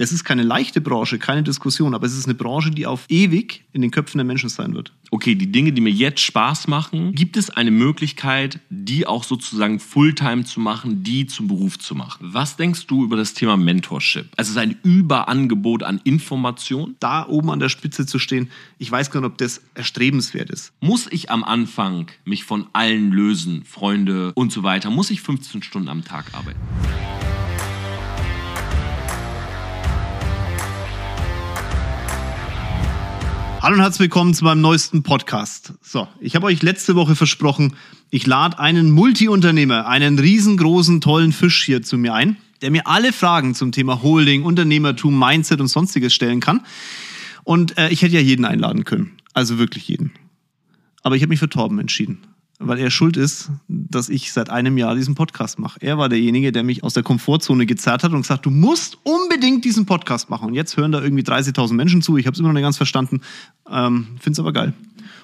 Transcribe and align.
Das 0.00 0.12
ist 0.12 0.24
keine 0.24 0.44
leichte 0.44 0.80
Branche, 0.80 1.18
keine 1.18 1.42
Diskussion, 1.42 1.94
aber 1.94 2.06
es 2.06 2.16
ist 2.16 2.24
eine 2.24 2.34
Branche, 2.34 2.70
die 2.70 2.86
auf 2.86 3.04
ewig 3.10 3.64
in 3.74 3.82
den 3.82 3.90
Köpfen 3.90 4.16
der 4.16 4.24
Menschen 4.24 4.48
sein 4.48 4.72
wird. 4.72 4.94
Okay, 5.10 5.34
die 5.34 5.52
Dinge, 5.52 5.74
die 5.74 5.82
mir 5.82 5.92
jetzt 5.92 6.22
Spaß 6.22 6.68
machen, 6.68 7.12
gibt 7.12 7.36
es 7.36 7.50
eine 7.50 7.70
Möglichkeit, 7.70 8.60
die 8.70 9.06
auch 9.06 9.24
sozusagen 9.24 9.78
Fulltime 9.78 10.44
zu 10.44 10.58
machen, 10.58 11.02
die 11.02 11.26
zum 11.26 11.48
Beruf 11.48 11.78
zu 11.78 11.94
machen? 11.94 12.30
Was 12.32 12.56
denkst 12.56 12.86
du 12.86 13.04
über 13.04 13.18
das 13.18 13.34
Thema 13.34 13.58
Mentorship? 13.58 14.28
Also 14.38 14.52
es 14.52 14.56
ist 14.56 14.62
ein 14.62 14.78
Überangebot 14.84 15.82
an 15.82 16.00
Information. 16.04 16.96
Da 16.98 17.28
oben 17.28 17.50
an 17.50 17.60
der 17.60 17.68
Spitze 17.68 18.06
zu 18.06 18.18
stehen, 18.18 18.48
ich 18.78 18.90
weiß 18.90 19.10
gar 19.10 19.20
nicht, 19.20 19.28
ob 19.28 19.36
das 19.36 19.60
erstrebenswert 19.74 20.48
ist. 20.48 20.72
Muss 20.80 21.08
ich 21.10 21.30
am 21.30 21.44
Anfang 21.44 22.06
mich 22.24 22.44
von 22.44 22.68
allen 22.72 23.12
lösen, 23.12 23.64
Freunde 23.66 24.32
und 24.34 24.50
so 24.50 24.62
weiter? 24.62 24.88
Muss 24.88 25.10
ich 25.10 25.20
15 25.20 25.62
Stunden 25.62 25.90
am 25.90 26.02
Tag 26.06 26.32
arbeiten? 26.32 26.58
Hallo 33.62 33.74
und 33.74 33.82
herzlich 33.82 34.00
willkommen 34.00 34.32
zu 34.32 34.42
meinem 34.44 34.62
neuesten 34.62 35.02
Podcast. 35.02 35.74
So, 35.82 36.08
ich 36.18 36.34
habe 36.34 36.46
euch 36.46 36.62
letzte 36.62 36.94
Woche 36.94 37.14
versprochen, 37.14 37.76
ich 38.08 38.26
lade 38.26 38.58
einen 38.58 38.90
Multiunternehmer, 38.90 39.86
einen 39.86 40.18
riesengroßen, 40.18 41.02
tollen 41.02 41.30
Fisch 41.30 41.62
hier 41.64 41.82
zu 41.82 41.98
mir 41.98 42.14
ein, 42.14 42.38
der 42.62 42.70
mir 42.70 42.86
alle 42.86 43.12
Fragen 43.12 43.54
zum 43.54 43.70
Thema 43.70 44.02
Holding, 44.02 44.44
Unternehmertum, 44.44 45.18
Mindset 45.18 45.60
und 45.60 45.66
sonstiges 45.66 46.14
stellen 46.14 46.40
kann. 46.40 46.62
Und 47.44 47.76
äh, 47.76 47.90
ich 47.90 48.00
hätte 48.00 48.14
ja 48.14 48.20
jeden 48.20 48.46
einladen 48.46 48.84
können. 48.84 49.18
Also 49.34 49.58
wirklich 49.58 49.88
jeden. 49.88 50.12
Aber 51.02 51.16
ich 51.16 51.20
habe 51.20 51.28
mich 51.28 51.38
für 51.38 51.50
Torben 51.50 51.78
entschieden 51.78 52.29
weil 52.62 52.78
er 52.78 52.90
schuld 52.90 53.16
ist, 53.16 53.50
dass 53.68 54.10
ich 54.10 54.32
seit 54.32 54.50
einem 54.50 54.76
Jahr 54.76 54.94
diesen 54.94 55.14
Podcast 55.14 55.58
mache. 55.58 55.80
Er 55.80 55.96
war 55.96 56.10
derjenige, 56.10 56.52
der 56.52 56.62
mich 56.62 56.84
aus 56.84 56.92
der 56.92 57.02
Komfortzone 57.02 57.64
gezerrt 57.64 58.04
hat 58.04 58.12
und 58.12 58.20
gesagt, 58.20 58.44
du 58.44 58.50
musst 58.50 58.98
unbedingt 59.02 59.64
diesen 59.64 59.86
Podcast 59.86 60.28
machen. 60.28 60.48
Und 60.48 60.54
jetzt 60.54 60.76
hören 60.76 60.92
da 60.92 61.02
irgendwie 61.02 61.22
30.000 61.22 61.72
Menschen 61.72 62.02
zu. 62.02 62.18
Ich 62.18 62.26
habe 62.26 62.34
es 62.34 62.38
immer 62.38 62.48
noch 62.48 62.54
nicht 62.54 62.62
ganz 62.62 62.76
verstanden. 62.76 63.22
Ähm, 63.68 64.08
Finde 64.20 64.32
es 64.32 64.38
aber 64.38 64.52
geil. 64.52 64.74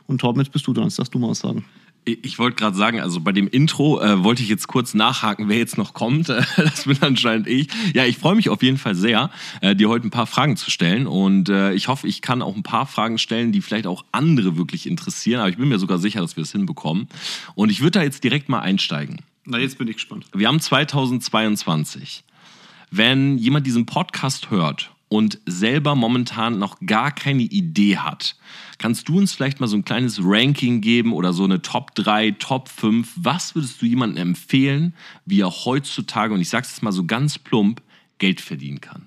Und 0.06 0.22
Torben, 0.22 0.40
jetzt 0.40 0.50
bist 0.50 0.66
du 0.66 0.72
dran. 0.72 0.84
Jetzt 0.84 0.98
darfst 0.98 1.12
du 1.12 1.18
mal 1.18 1.28
was 1.28 1.40
sagen. 1.40 1.64
Ich 2.08 2.38
wollte 2.38 2.54
gerade 2.54 2.76
sagen, 2.76 3.00
also 3.00 3.20
bei 3.20 3.32
dem 3.32 3.48
Intro 3.48 4.00
äh, 4.00 4.22
wollte 4.22 4.40
ich 4.40 4.48
jetzt 4.48 4.68
kurz 4.68 4.94
nachhaken, 4.94 5.48
wer 5.48 5.58
jetzt 5.58 5.76
noch 5.76 5.92
kommt. 5.92 6.28
das 6.56 6.84
bin 6.84 6.96
anscheinend 7.00 7.48
ich. 7.48 7.66
Ja, 7.94 8.04
ich 8.04 8.16
freue 8.16 8.36
mich 8.36 8.48
auf 8.48 8.62
jeden 8.62 8.78
Fall 8.78 8.94
sehr, 8.94 9.30
äh, 9.60 9.74
dir 9.74 9.88
heute 9.88 10.06
ein 10.06 10.10
paar 10.10 10.28
Fragen 10.28 10.56
zu 10.56 10.70
stellen. 10.70 11.08
Und 11.08 11.48
äh, 11.48 11.72
ich 11.72 11.88
hoffe, 11.88 12.06
ich 12.06 12.22
kann 12.22 12.42
auch 12.42 12.54
ein 12.54 12.62
paar 12.62 12.86
Fragen 12.86 13.18
stellen, 13.18 13.50
die 13.50 13.60
vielleicht 13.60 13.88
auch 13.88 14.04
andere 14.12 14.56
wirklich 14.56 14.86
interessieren. 14.86 15.40
Aber 15.40 15.48
ich 15.48 15.56
bin 15.56 15.68
mir 15.68 15.80
sogar 15.80 15.98
sicher, 15.98 16.20
dass 16.20 16.36
wir 16.36 16.44
es 16.44 16.52
hinbekommen. 16.52 17.08
Und 17.56 17.70
ich 17.70 17.80
würde 17.80 17.98
da 17.98 18.04
jetzt 18.04 18.22
direkt 18.22 18.48
mal 18.48 18.60
einsteigen. 18.60 19.18
Na, 19.44 19.58
jetzt 19.58 19.76
bin 19.76 19.88
ich 19.88 19.96
gespannt. 19.96 20.26
Wir 20.32 20.46
haben 20.46 20.60
2022. 20.60 22.22
Wenn 22.92 23.36
jemand 23.36 23.66
diesen 23.66 23.84
Podcast 23.84 24.50
hört 24.50 24.92
und 25.08 25.40
selber 25.46 25.96
momentan 25.96 26.58
noch 26.60 26.78
gar 26.86 27.10
keine 27.10 27.42
Idee 27.42 27.96
hat, 27.98 28.36
kannst 28.78 29.08
du 29.08 29.18
uns 29.18 29.32
vielleicht 29.32 29.60
mal 29.60 29.66
so 29.66 29.76
ein 29.76 29.84
kleines 29.84 30.20
Ranking 30.22 30.80
geben 30.80 31.12
oder 31.12 31.32
so 31.32 31.44
eine 31.44 31.62
Top 31.62 31.94
3, 31.94 32.32
Top 32.32 32.68
5? 32.68 33.12
Was 33.16 33.54
würdest 33.54 33.80
du 33.80 33.86
jemandem 33.86 34.28
empfehlen, 34.28 34.94
wie 35.24 35.40
er 35.40 35.50
heutzutage, 35.50 36.34
und 36.34 36.40
ich 36.40 36.48
sage 36.48 36.66
es 36.66 36.82
mal 36.82 36.92
so 36.92 37.04
ganz 37.04 37.38
plump, 37.38 37.82
Geld 38.18 38.40
verdienen 38.40 38.80
kann? 38.80 39.06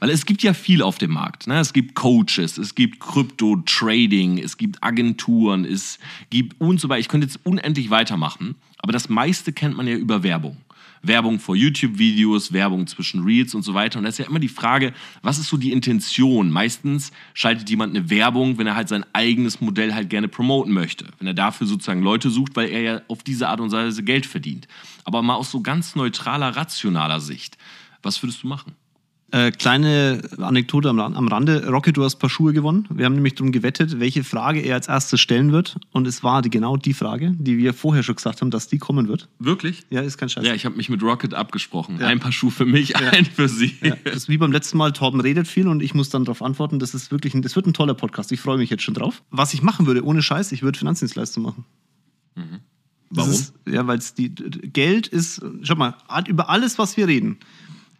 Weil 0.00 0.10
es 0.10 0.26
gibt 0.26 0.42
ja 0.42 0.52
viel 0.52 0.82
auf 0.82 0.98
dem 0.98 1.12
Markt. 1.12 1.46
Ne? 1.46 1.58
Es 1.58 1.72
gibt 1.72 1.94
Coaches, 1.94 2.58
es 2.58 2.74
gibt 2.74 3.00
Krypto-Trading, 3.00 4.38
es 4.38 4.56
gibt 4.56 4.82
Agenturen, 4.82 5.64
es 5.64 5.98
gibt 6.30 6.60
und 6.60 6.80
so 6.80 6.88
weiter. 6.88 7.00
Ich 7.00 7.08
könnte 7.08 7.26
jetzt 7.26 7.40
unendlich 7.44 7.90
weitermachen, 7.90 8.56
aber 8.78 8.92
das 8.92 9.08
meiste 9.08 9.52
kennt 9.52 9.76
man 9.76 9.86
ja 9.86 9.94
über 9.94 10.22
Werbung. 10.22 10.58
Werbung 11.02 11.38
vor 11.38 11.56
YouTube-Videos, 11.56 12.52
Werbung 12.52 12.86
zwischen 12.86 13.22
Reels 13.22 13.54
und 13.54 13.62
so 13.62 13.74
weiter. 13.74 13.98
Und 13.98 14.04
da 14.04 14.08
ist 14.08 14.18
ja 14.18 14.26
immer 14.26 14.38
die 14.38 14.48
Frage, 14.48 14.92
was 15.22 15.38
ist 15.38 15.48
so 15.48 15.56
die 15.56 15.72
Intention? 15.72 16.50
Meistens 16.50 17.12
schaltet 17.34 17.70
jemand 17.70 17.96
eine 17.96 18.10
Werbung, 18.10 18.58
wenn 18.58 18.66
er 18.66 18.76
halt 18.76 18.88
sein 18.88 19.04
eigenes 19.12 19.60
Modell 19.60 19.94
halt 19.94 20.10
gerne 20.10 20.28
promoten 20.28 20.72
möchte. 20.72 21.06
Wenn 21.18 21.26
er 21.26 21.34
dafür 21.34 21.66
sozusagen 21.66 22.02
Leute 22.02 22.30
sucht, 22.30 22.56
weil 22.56 22.68
er 22.68 22.80
ja 22.80 23.00
auf 23.08 23.22
diese 23.22 23.48
Art 23.48 23.60
und 23.60 23.72
Weise 23.72 24.02
Geld 24.02 24.26
verdient. 24.26 24.68
Aber 25.04 25.22
mal 25.22 25.34
aus 25.34 25.50
so 25.50 25.60
ganz 25.60 25.94
neutraler, 25.94 26.56
rationaler 26.56 27.20
Sicht. 27.20 27.58
Was 28.02 28.22
würdest 28.22 28.42
du 28.42 28.48
machen? 28.48 28.74
Äh, 29.32 29.50
kleine 29.50 30.22
Anekdote 30.38 30.88
am, 30.88 31.00
am, 31.00 31.28
Rande. 31.28 31.68
Rocky, 31.68 31.92
du 31.92 32.04
hast 32.04 32.16
ein 32.16 32.18
paar 32.20 32.30
Schuhe 32.30 32.52
gewonnen. 32.52 32.86
Wir 32.90 33.06
haben 33.06 33.14
nämlich 33.14 33.34
darum 33.34 33.50
gewettet, 33.50 33.98
welche 33.98 34.22
Frage 34.22 34.60
er 34.60 34.76
als 34.76 34.86
erstes 34.86 35.20
stellen 35.20 35.50
wird. 35.50 35.78
Und 35.90 36.06
es 36.06 36.22
war 36.22 36.42
die, 36.42 36.50
genau 36.50 36.76
die 36.76 36.94
Frage, 36.94 37.32
die 37.36 37.58
wir 37.58 37.74
vorher 37.74 38.04
schon 38.04 38.14
gesagt 38.14 38.40
haben, 38.40 38.52
dass 38.52 38.68
die 38.68 38.78
kommen 38.78 39.08
wird. 39.08 39.28
Wirklich? 39.40 39.84
Ja, 39.90 40.02
ist 40.02 40.16
kein 40.16 40.28
Scheiß. 40.28 40.46
Ja, 40.46 40.54
ich 40.54 40.64
habe 40.64 40.76
mich 40.76 40.88
mit 40.88 41.02
Rocket 41.02 41.34
abgesprochen. 41.34 41.98
Ja. 42.00 42.06
Ein 42.06 42.20
paar 42.20 42.30
Schuhe 42.30 42.52
für 42.52 42.66
mich, 42.66 42.90
ja. 42.90 42.98
ein 42.98 43.24
für 43.24 43.48
sie. 43.48 43.74
Ja. 43.82 43.96
Das 44.04 44.14
ist 44.14 44.28
wie 44.28 44.38
beim 44.38 44.52
letzten 44.52 44.78
Mal. 44.78 44.92
Torben 44.92 45.20
redet 45.20 45.48
viel 45.48 45.66
und 45.66 45.82
ich 45.82 45.92
muss 45.92 46.08
dann 46.08 46.24
darauf 46.24 46.40
antworten. 46.40 46.78
Das 46.78 46.94
ist 46.94 47.10
wirklich 47.10 47.34
ein, 47.34 47.42
das 47.42 47.56
wird 47.56 47.66
ein 47.66 47.74
toller 47.74 47.94
Podcast. 47.94 48.30
Ich 48.30 48.40
freue 48.40 48.58
mich 48.58 48.70
jetzt 48.70 48.84
schon 48.84 48.94
drauf. 48.94 49.24
Was 49.30 49.52
ich 49.54 49.62
machen 49.62 49.86
würde, 49.86 50.04
ohne 50.04 50.22
Scheiß, 50.22 50.52
ich 50.52 50.62
würde 50.62 50.78
Finanzdienstleistung 50.78 51.42
machen. 51.42 51.64
Mhm. 52.36 52.60
Warum? 53.10 53.30
Ist, 53.30 53.54
ja, 53.68 53.86
weil 53.86 53.98
es 53.98 54.14
die 54.14 54.34
Geld 54.34 55.06
ist, 55.06 55.40
schau 55.62 55.74
mal, 55.76 55.94
über 56.26 56.48
alles, 56.48 56.78
was 56.78 56.96
wir 56.96 57.06
reden, 57.06 57.38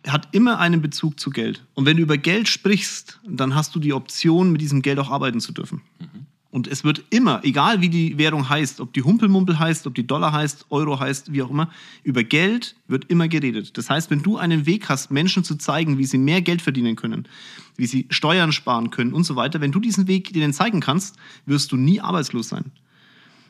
hat 0.07 0.29
immer 0.33 0.59
einen 0.59 0.81
Bezug 0.81 1.19
zu 1.19 1.31
Geld. 1.31 1.65
Und 1.75 1.87
wenn 1.87 1.97
du 1.97 2.03
über 2.03 2.19
Geld 2.19 2.49
sprichst, 2.49 3.21
dann 3.27 3.55
hast 3.55 3.75
du 3.75 3.81
die 3.81 3.93
Option, 3.93 4.53
mit 4.53 4.61
diesem 4.61 4.83
Geld 4.83 4.99
auch 4.99 5.11
arbeiten 5.11 5.41
zu 5.41 5.53
dürfen. 5.53 5.83
Mhm. 5.99 6.27
Und 6.57 6.69
es 6.69 6.85
wird 6.85 7.05
immer, 7.11 7.45
egal 7.45 7.83
wie 7.83 7.91
die 7.91 8.17
Währung 8.17 8.49
heißt, 8.49 8.81
ob 8.81 8.95
die 8.95 9.03
Humpelmumpel 9.03 9.59
heißt, 9.59 9.87
ob 9.87 9.95
die 9.95 10.07
Dollar 10.07 10.33
heißt, 10.33 10.67
Euro 10.71 10.99
heißt, 10.99 11.33
wie 11.35 11.43
auch 11.43 11.51
immer, 11.51 11.71
über 12.03 12.25
Geld 12.25 12.77
wird 12.89 13.11
immer 13.11 13.29
geredet. 13.29 13.77
Das 13.77 13.91
heißt, 13.91 14.11
wenn 14.11 14.23
du 14.23 14.39
einen 14.39 14.65
Weg 14.65 14.89
hast, 14.89 15.11
Menschen 15.11 15.45
zu 15.45 15.57
zeigen, 15.57 15.99
wie 15.99 16.07
sie 16.07 16.17
mehr 16.17 16.41
Geld 16.41 16.63
verdienen 16.63 16.97
können, 16.97 17.29
wie 17.77 17.87
sie 17.87 18.07
Steuern 18.09 18.53
sparen 18.53 18.89
können 18.89 19.13
und 19.13 19.25
so 19.25 19.37
weiter, 19.37 19.61
wenn 19.61 19.71
du 19.71 19.81
diesen 19.81 20.09
Weg 20.09 20.33
denen 20.33 20.55
zeigen 20.55 20.81
kannst, 20.81 21.17
wirst 21.45 21.73
du 21.73 21.77
nie 21.77 22.01
arbeitslos 22.01 22.49
sein. 22.49 22.73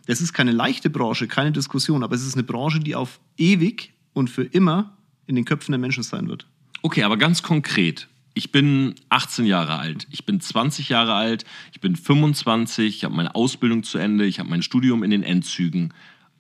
Das 0.06 0.20
ist 0.20 0.32
keine 0.32 0.50
leichte 0.50 0.90
Branche, 0.90 1.28
keine 1.28 1.52
Diskussion, 1.52 2.02
aber 2.02 2.16
es 2.16 2.26
ist 2.26 2.34
eine 2.34 2.42
Branche, 2.42 2.80
die 2.80 2.96
auf 2.96 3.20
ewig 3.36 3.92
und 4.14 4.30
für 4.30 4.42
immer 4.42 4.96
in 5.26 5.34
den 5.34 5.44
Köpfen 5.44 5.72
der 5.72 5.78
Menschen 5.78 6.02
sein 6.02 6.28
wird. 6.28 6.46
Okay, 6.82 7.02
aber 7.02 7.16
ganz 7.16 7.42
konkret. 7.42 8.08
Ich 8.34 8.52
bin 8.52 8.94
18 9.08 9.46
Jahre 9.46 9.78
alt, 9.78 10.06
ich 10.10 10.26
bin 10.26 10.40
20 10.40 10.90
Jahre 10.90 11.14
alt, 11.14 11.46
ich 11.72 11.80
bin 11.80 11.96
25, 11.96 12.96
ich 12.96 13.04
habe 13.04 13.14
meine 13.14 13.34
Ausbildung 13.34 13.82
zu 13.82 13.96
Ende, 13.96 14.26
ich 14.26 14.38
habe 14.38 14.50
mein 14.50 14.62
Studium 14.62 15.02
in 15.02 15.10
den 15.10 15.22
Endzügen. 15.22 15.94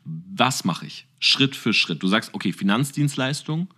Was 0.04 0.64
mache 0.64 0.86
ich? 0.86 1.06
Schritt 1.20 1.56
für 1.56 1.72
Schritt. 1.72 2.02
Du 2.02 2.08
sagst, 2.08 2.34
okay, 2.34 2.52
Finanzdienstleistung, 2.52 3.68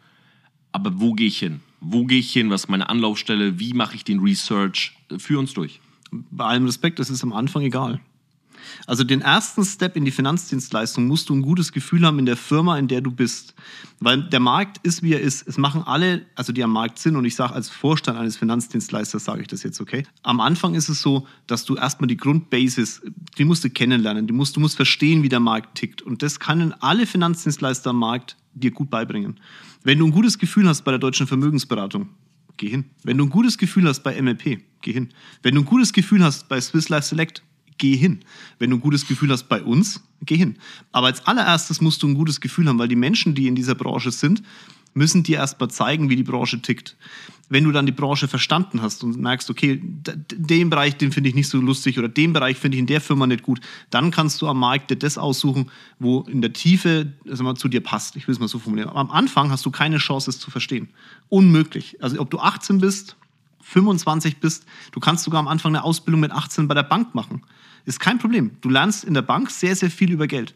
aber 0.73 1.01
wo 1.01 1.13
gehe 1.13 1.29
ich 1.29 1.39
hin? 1.39 1.61
Wo 1.81 2.07
gehe 2.07 2.19
ich 2.19 2.33
hin? 2.33 2.51
Was 2.51 2.65
ist 2.65 2.69
meine 2.69 2.89
Anlaufstelle? 2.89 3.61
Wie 3.61 3.73
mache 3.73 3.95
ich 3.95 4.05
den 4.05 4.19
Research? 4.19 4.97
Führ 5.17 5.39
uns 5.39 5.55
durch. 5.55 5.81
Bei 6.11 6.47
allem 6.47 6.67
Respekt, 6.67 6.99
das 6.99 7.11
ist 7.11 7.23
am 7.23 7.33
Anfang 7.33 7.63
egal. 7.63 8.01
Also 8.87 9.05
den 9.05 9.21
ersten 9.21 9.65
Step 9.65 9.97
in 9.97 10.05
die 10.05 10.11
Finanzdienstleistung 10.11 11.07
musst 11.07 11.29
du 11.29 11.35
ein 11.35 11.43
gutes 11.43 11.73
Gefühl 11.73 12.05
haben 12.05 12.19
in 12.19 12.27
der 12.27 12.37
Firma, 12.37 12.79
in 12.79 12.89
der 12.89 13.01
du 13.01 13.11
bist. 13.11 13.55
Weil 14.01 14.23
der 14.23 14.41
Markt 14.41 14.79
ist, 14.87 15.03
wie 15.03 15.13
er 15.13 15.21
ist. 15.21 15.47
Es 15.47 15.59
machen 15.59 15.83
alle, 15.83 16.27
also 16.35 16.53
die 16.53 16.63
am 16.63 16.73
Markt 16.73 16.99
sind, 16.99 17.17
und 17.17 17.25
ich 17.25 17.35
sage 17.35 17.55
als 17.55 17.69
Vorstand 17.69 18.19
eines 18.19 18.37
Finanzdienstleisters, 18.37 19.25
sage 19.25 19.43
ich 19.43 19.49
das 19.49 19.63
jetzt, 19.63 19.81
okay? 19.81 20.05
Am 20.23 20.41
Anfang 20.41 20.75
ist 20.75 20.89
es 20.89 21.03
so, 21.03 21.27
dass 21.47 21.65
du 21.65 21.77
erstmal 21.77 22.09
die 22.09 22.17
Grundbasis, 22.17 23.03
die 23.37 23.45
musst 23.45 23.65
du 23.65 23.71
kennenlernen, 23.71 24.27
die 24.27 24.33
musst, 24.33 24.57
du 24.57 24.61
musst 24.61 24.77
verstehen, 24.77 25.23
wie 25.23 25.29
der 25.29 25.41
Markt 25.41 25.77
tickt. 25.77 26.03
Und 26.03 26.23
das 26.23 26.41
können 26.41 26.75
alle 26.81 27.07
Finanzdienstleister 27.07 27.91
am 27.91 27.99
Markt 27.99 28.37
dir 28.55 28.71
gut 28.71 28.91
beibringen. 28.91 29.41
Wenn 29.83 29.99
du 29.99 30.07
ein 30.07 30.13
gutes 30.13 30.39
Gefühl 30.39 30.69
hast 30.69 30.83
bei 30.83 30.91
der 30.91 30.99
deutschen 30.99 31.27
Vermögensberatung, 31.27 32.09
geh 32.57 32.69
hin. 32.69 32.85
Wenn 33.05 33.17
du 33.17 33.25
ein 33.25 33.31
gutes 33.31 33.57
Gefühl 33.57 33.87
hast 33.89 34.03
bei 34.03 34.21
MLP, 34.21 34.61
geh 34.83 34.93
hin. 34.93 35.11
Wenn 35.43 35.55
du 35.55 35.63
ein 35.63 35.65
gutes 35.65 35.93
Gefühl 35.93 36.23
hast 36.23 36.49
bei 36.49 36.61
Swiss 36.61 36.89
Life 36.89 37.07
Select, 37.07 37.43
geh 37.79 37.97
hin. 37.97 38.21
Wenn 38.59 38.71
du 38.71 38.77
ein 38.77 38.81
gutes 38.81 39.07
Gefühl 39.07 39.31
hast 39.31 39.49
bei 39.49 39.63
uns, 39.63 40.03
geh 40.23 40.37
hin. 40.37 40.57
Aber 40.93 41.07
als 41.07 41.27
allererstes 41.27 41.81
musst 41.81 42.03
du 42.03 42.09
ein 42.09 42.15
gutes 42.15 42.41
Gefühl 42.41 42.69
haben, 42.69 42.79
weil 42.79 42.89
die 42.89 42.97
Menschen, 42.97 43.35
die 43.35 43.47
in 43.47 43.55
dieser 43.55 43.75
Branche 43.75 44.11
sind, 44.11 44.43
müssen 44.95 45.23
dir 45.23 45.39
erstmal 45.39 45.71
zeigen, 45.71 46.11
wie 46.11 46.17
die 46.17 46.23
Branche 46.23 46.61
tickt. 46.61 46.97
Wenn 47.49 47.65
du 47.65 47.73
dann 47.73 47.87
die 47.87 47.93
Branche 47.93 48.29
verstanden 48.29 48.83
hast 48.83 49.03
und 49.03 49.17
merkst, 49.17 49.49
okay, 49.49 49.81
den 49.83 50.69
Bereich, 50.69 50.97
den 50.97 51.13
finde 51.13 51.31
ich 51.31 51.35
nicht 51.35 51.49
so 51.49 51.59
lustig 51.59 51.99
oder 51.99 52.09
den 52.09 52.35
Bereich 52.35 52.59
finde 52.59 52.77
ich 52.77 52.81
in 52.81 52.87
der 52.87 53.01
Firma 53.01 53.27
nicht 53.27 53.43
gut, 53.43 53.61
dann 53.89 54.11
kannst 54.11 54.43
du 54.43 54.49
am 54.49 54.59
Markt 54.59 54.91
dir 54.91 54.97
das 54.97 55.17
aussuchen, 55.17 55.71
wo 55.99 56.23
in 56.23 56.43
der 56.43 56.53
Tiefe 56.53 57.15
also 57.29 57.45
mal, 57.45 57.55
zu 57.55 57.69
dir 57.69 57.81
passt. 57.81 58.17
Ich 58.17 58.27
will 58.29 58.35
es 58.35 58.41
mal 58.41 58.49
so 58.49 58.59
formulieren. 58.59 58.91
am 58.91 59.11
Anfang 59.11 59.51
hast 59.51 59.65
du 59.65 59.71
keine 59.71 59.97
Chance, 59.97 60.29
es 60.29 60.41
zu 60.41 60.51
verstehen. 60.51 60.89
Unmöglich. 61.31 62.03
Also 62.03 62.21
ob 62.21 62.31
du 62.31 62.39
18 62.39 62.79
bist, 62.79 63.17
25 63.63 64.39
bist, 64.39 64.67
du 64.93 65.01
kannst 65.01 65.25
sogar 65.25 65.41
am 65.41 65.49
Anfang 65.49 65.75
eine 65.75 65.85
Ausbildung 65.85 66.21
mit 66.21 66.33
18 66.33 66.69
bei 66.69 66.75
der 66.75 66.83
Bank 66.83 67.15
machen. 67.15 67.43
Ist 67.89 68.01
kein 68.01 68.19
Problem. 68.19 68.51
Du 68.61 68.69
lernst 68.69 69.05
in 69.05 69.15
der 69.15 69.23
Bank 69.23 69.51
sehr, 69.51 69.75
sehr 69.75 69.91
viel 69.91 70.13
über 70.13 70.27
Geld. 70.27 70.55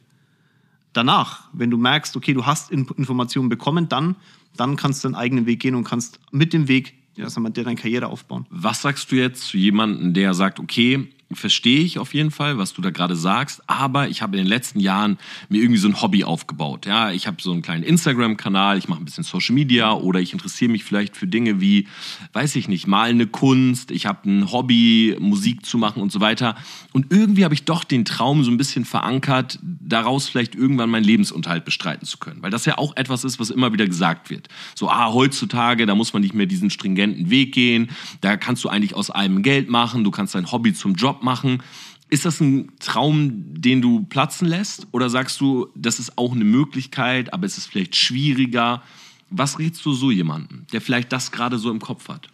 Danach, 0.92 1.48
wenn 1.54 1.70
du 1.70 1.78
merkst, 1.78 2.14
okay, 2.14 2.34
du 2.34 2.44
hast 2.44 2.70
Informationen 2.70 3.48
bekommen, 3.48 3.88
dann, 3.88 4.16
dann 4.54 4.76
kannst 4.76 5.02
du 5.02 5.08
deinen 5.08 5.14
eigenen 5.14 5.46
Weg 5.46 5.60
gehen 5.60 5.74
und 5.74 5.84
kannst 5.84 6.20
mit 6.30 6.52
dem 6.52 6.68
Weg 6.68 6.94
ja, 7.16 7.28
sag 7.28 7.42
mal, 7.42 7.50
deine 7.50 7.74
Karriere 7.74 8.06
aufbauen. 8.08 8.46
Was 8.50 8.82
sagst 8.82 9.10
du 9.12 9.16
jetzt 9.16 9.46
zu 9.46 9.56
jemandem, 9.56 10.14
der 10.14 10.34
sagt, 10.34 10.60
okay, 10.60 11.08
verstehe 11.34 11.80
ich 11.80 11.98
auf 11.98 12.14
jeden 12.14 12.30
Fall, 12.30 12.58
was 12.58 12.72
du 12.72 12.82
da 12.82 12.90
gerade 12.90 13.16
sagst, 13.16 13.62
aber 13.66 14.08
ich 14.08 14.22
habe 14.22 14.36
in 14.36 14.44
den 14.44 14.48
letzten 14.48 14.80
Jahren 14.80 15.18
mir 15.48 15.62
irgendwie 15.62 15.80
so 15.80 15.88
ein 15.88 16.00
Hobby 16.00 16.24
aufgebaut. 16.24 16.86
Ja, 16.86 17.10
ich 17.10 17.26
habe 17.26 17.36
so 17.40 17.52
einen 17.52 17.62
kleinen 17.62 17.84
Instagram-Kanal, 17.84 18.78
ich 18.78 18.88
mache 18.88 19.00
ein 19.00 19.04
bisschen 19.04 19.24
Social 19.24 19.54
Media 19.54 19.92
oder 19.92 20.20
ich 20.20 20.32
interessiere 20.32 20.70
mich 20.70 20.84
vielleicht 20.84 21.16
für 21.16 21.26
Dinge 21.26 21.60
wie, 21.60 21.88
weiß 22.32 22.56
ich 22.56 22.68
nicht, 22.68 22.86
malende 22.86 23.26
Kunst, 23.26 23.90
ich 23.90 24.06
habe 24.06 24.28
ein 24.28 24.52
Hobby, 24.52 25.16
Musik 25.18 25.64
zu 25.66 25.78
machen 25.78 26.02
und 26.02 26.12
so 26.12 26.20
weiter. 26.20 26.56
Und 26.92 27.06
irgendwie 27.10 27.44
habe 27.44 27.54
ich 27.54 27.64
doch 27.64 27.84
den 27.84 28.04
Traum 28.04 28.44
so 28.44 28.50
ein 28.50 28.56
bisschen 28.56 28.84
verankert, 28.84 29.58
daraus 29.62 30.28
vielleicht 30.28 30.54
irgendwann 30.54 30.90
meinen 30.90 31.04
Lebensunterhalt 31.04 31.64
bestreiten 31.64 32.06
zu 32.06 32.18
können. 32.18 32.42
Weil 32.42 32.50
das 32.50 32.64
ja 32.66 32.78
auch 32.78 32.96
etwas 32.96 33.24
ist, 33.24 33.40
was 33.40 33.50
immer 33.50 33.72
wieder 33.72 33.86
gesagt 33.86 34.30
wird. 34.30 34.48
So, 34.74 34.88
ah, 34.88 35.12
heutzutage, 35.12 35.86
da 35.86 35.94
muss 35.94 36.12
man 36.12 36.22
nicht 36.22 36.34
mehr 36.34 36.46
diesen 36.46 36.70
stringenten 36.70 37.30
Weg 37.30 37.52
gehen, 37.52 37.90
da 38.20 38.36
kannst 38.36 38.64
du 38.64 38.68
eigentlich 38.68 38.94
aus 38.94 39.10
allem 39.10 39.42
Geld 39.42 39.68
machen, 39.68 40.04
du 40.04 40.10
kannst 40.10 40.34
dein 40.34 40.50
Hobby 40.50 40.72
zum 40.74 40.94
Job 40.94 41.21
machen. 41.22 41.62
Ist 42.08 42.24
das 42.24 42.40
ein 42.40 42.72
Traum, 42.78 43.54
den 43.54 43.80
du 43.80 44.04
platzen 44.04 44.46
lässt? 44.46 44.86
Oder 44.92 45.08
sagst 45.08 45.40
du, 45.40 45.68
das 45.74 45.98
ist 45.98 46.18
auch 46.18 46.32
eine 46.32 46.44
Möglichkeit, 46.44 47.32
aber 47.32 47.46
es 47.46 47.56
ist 47.56 47.66
vielleicht 47.66 47.96
schwieriger? 47.96 48.82
Was 49.30 49.58
rätst 49.58 49.84
du 49.86 49.94
so 49.94 50.10
jemandem, 50.10 50.66
der 50.72 50.82
vielleicht 50.82 51.12
das 51.12 51.32
gerade 51.32 51.58
so 51.58 51.70
im 51.70 51.80
Kopf 51.80 52.08
hat? 52.08 52.28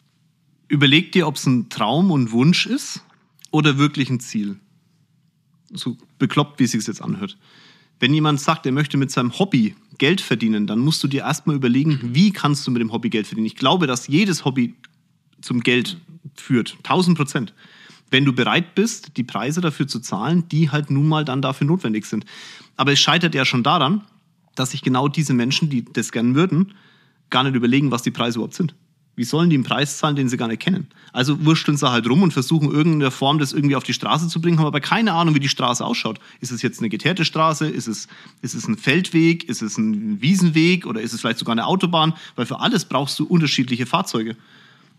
Überleg 0.67 1.13
dir, 1.13 1.27
ob 1.27 1.37
es 1.37 1.47
ein 1.47 1.69
Traum 1.69 2.11
und 2.11 2.33
Wunsch 2.33 2.67
ist 2.67 3.05
oder 3.51 3.79
wirklich 3.79 4.11
ein 4.11 4.21
Ziel. 4.21 4.59
So 5.73 5.97
bekloppt, 6.19 6.59
wie 6.59 6.65
es 6.65 6.73
sich 6.73 6.87
jetzt 6.87 7.01
anhört. 7.01 7.39
Wenn 8.01 8.15
jemand 8.15 8.41
sagt, 8.41 8.67
er 8.67 8.73
möchte 8.73 8.97
mit 8.97 9.11
seinem 9.11 9.39
Hobby 9.39 9.75
Geld 9.99 10.21
verdienen, 10.21 10.67
dann 10.67 10.79
musst 10.79 11.03
du 11.03 11.09
dir 11.09 11.23
erstmal 11.23 11.57
überlegen, 11.57 12.01
wie 12.03 12.33
kannst 12.33 12.67
du 12.67 12.71
mit 12.71 12.81
dem 12.81 12.93
Hobby 12.93 13.11
Geld 13.11 13.27
verdienen. 13.27 13.47
Ich 13.47 13.57
glaube, 13.57 13.87
dass 13.87 14.07
jedes 14.07 14.45
Hobby 14.45 14.75
zum 15.41 15.61
Geld 15.61 15.99
führt. 16.35 16.77
1000 16.79 17.17
Prozent. 17.17 17.55
Wenn 18.11 18.25
du 18.25 18.33
bereit 18.33 18.75
bist, 18.75 19.17
die 19.17 19.25
Preise 19.25 19.61
dafür 19.61 19.87
zu 19.87 20.01
zahlen, 20.01 20.49
die 20.49 20.71
halt 20.71 20.91
nun 20.91 21.09
mal 21.09 21.25
dann 21.25 21.43
dafür 21.43 21.67
notwendig 21.67 22.07
sind. 22.07 22.25
Aber 22.77 22.93
es 22.93 23.01
scheitert 23.01 23.35
ja 23.35 23.45
schon 23.45 23.63
daran, 23.63 24.03
dass 24.55 24.71
sich 24.73 24.83
genau 24.83 25.09
diese 25.09 25.35
Menschen, 25.35 25.71
die 25.71 25.85
das 25.85 26.13
gern 26.13 26.35
würden, 26.35 26.75
gar 27.31 27.45
nicht 27.45 27.55
überlegen, 27.55 27.91
was 27.91 28.03
die 28.03 28.11
Preise 28.11 28.39
überhaupt 28.39 28.55
sind. 28.55 28.75
Wie 29.19 29.25
sollen 29.25 29.51
die 29.51 29.57
einen 29.57 29.65
Preis 29.65 29.99
zahlen, 29.99 30.15
den 30.15 30.29
sie 30.29 30.37
gar 30.37 30.47
nicht 30.47 30.63
kennen? 30.63 30.87
Also 31.13 31.45
wursteln 31.45 31.77
sie 31.77 31.91
halt 31.91 32.09
rum 32.09 32.23
und 32.23 32.33
versuchen 32.33 32.71
irgendeine 32.71 33.11
Form, 33.11 33.41
das 33.41 33.53
irgendwie 33.53 33.75
auf 33.75 33.83
die 33.83 33.93
Straße 33.93 34.29
zu 34.29 34.41
bringen, 34.41 34.61
haben 34.61 34.67
aber 34.67 34.81
keine 34.81 35.13
Ahnung, 35.13 35.35
wie 35.35 35.41
die 35.41 35.49
Straße 35.49 35.85
ausschaut. 35.85 36.21
Ist 36.41 36.53
es 36.53 36.63
jetzt 36.63 36.79
eine 36.79 36.89
geteerte 36.89 37.25
Straße? 37.25 37.69
Ist 37.69 37.89
es, 37.89 38.07
ist 38.43 38.55
es 38.55 38.69
ein 38.69 38.77
Feldweg? 38.77 39.49
Ist 39.49 39.61
es 39.61 39.77
ein 39.77 40.23
Wiesenweg? 40.23 40.87
Oder 40.87 41.01
ist 41.01 41.15
es 41.15 41.21
vielleicht 41.21 41.41
sogar 41.41 41.53
eine 41.55 41.67
Autobahn? 41.67 42.15
Weil 42.37 42.47
für 42.47 42.61
alles 42.61 42.85
brauchst 42.85 43.19
du 43.19 43.25
unterschiedliche 43.25 43.87
Fahrzeuge. 43.87 44.37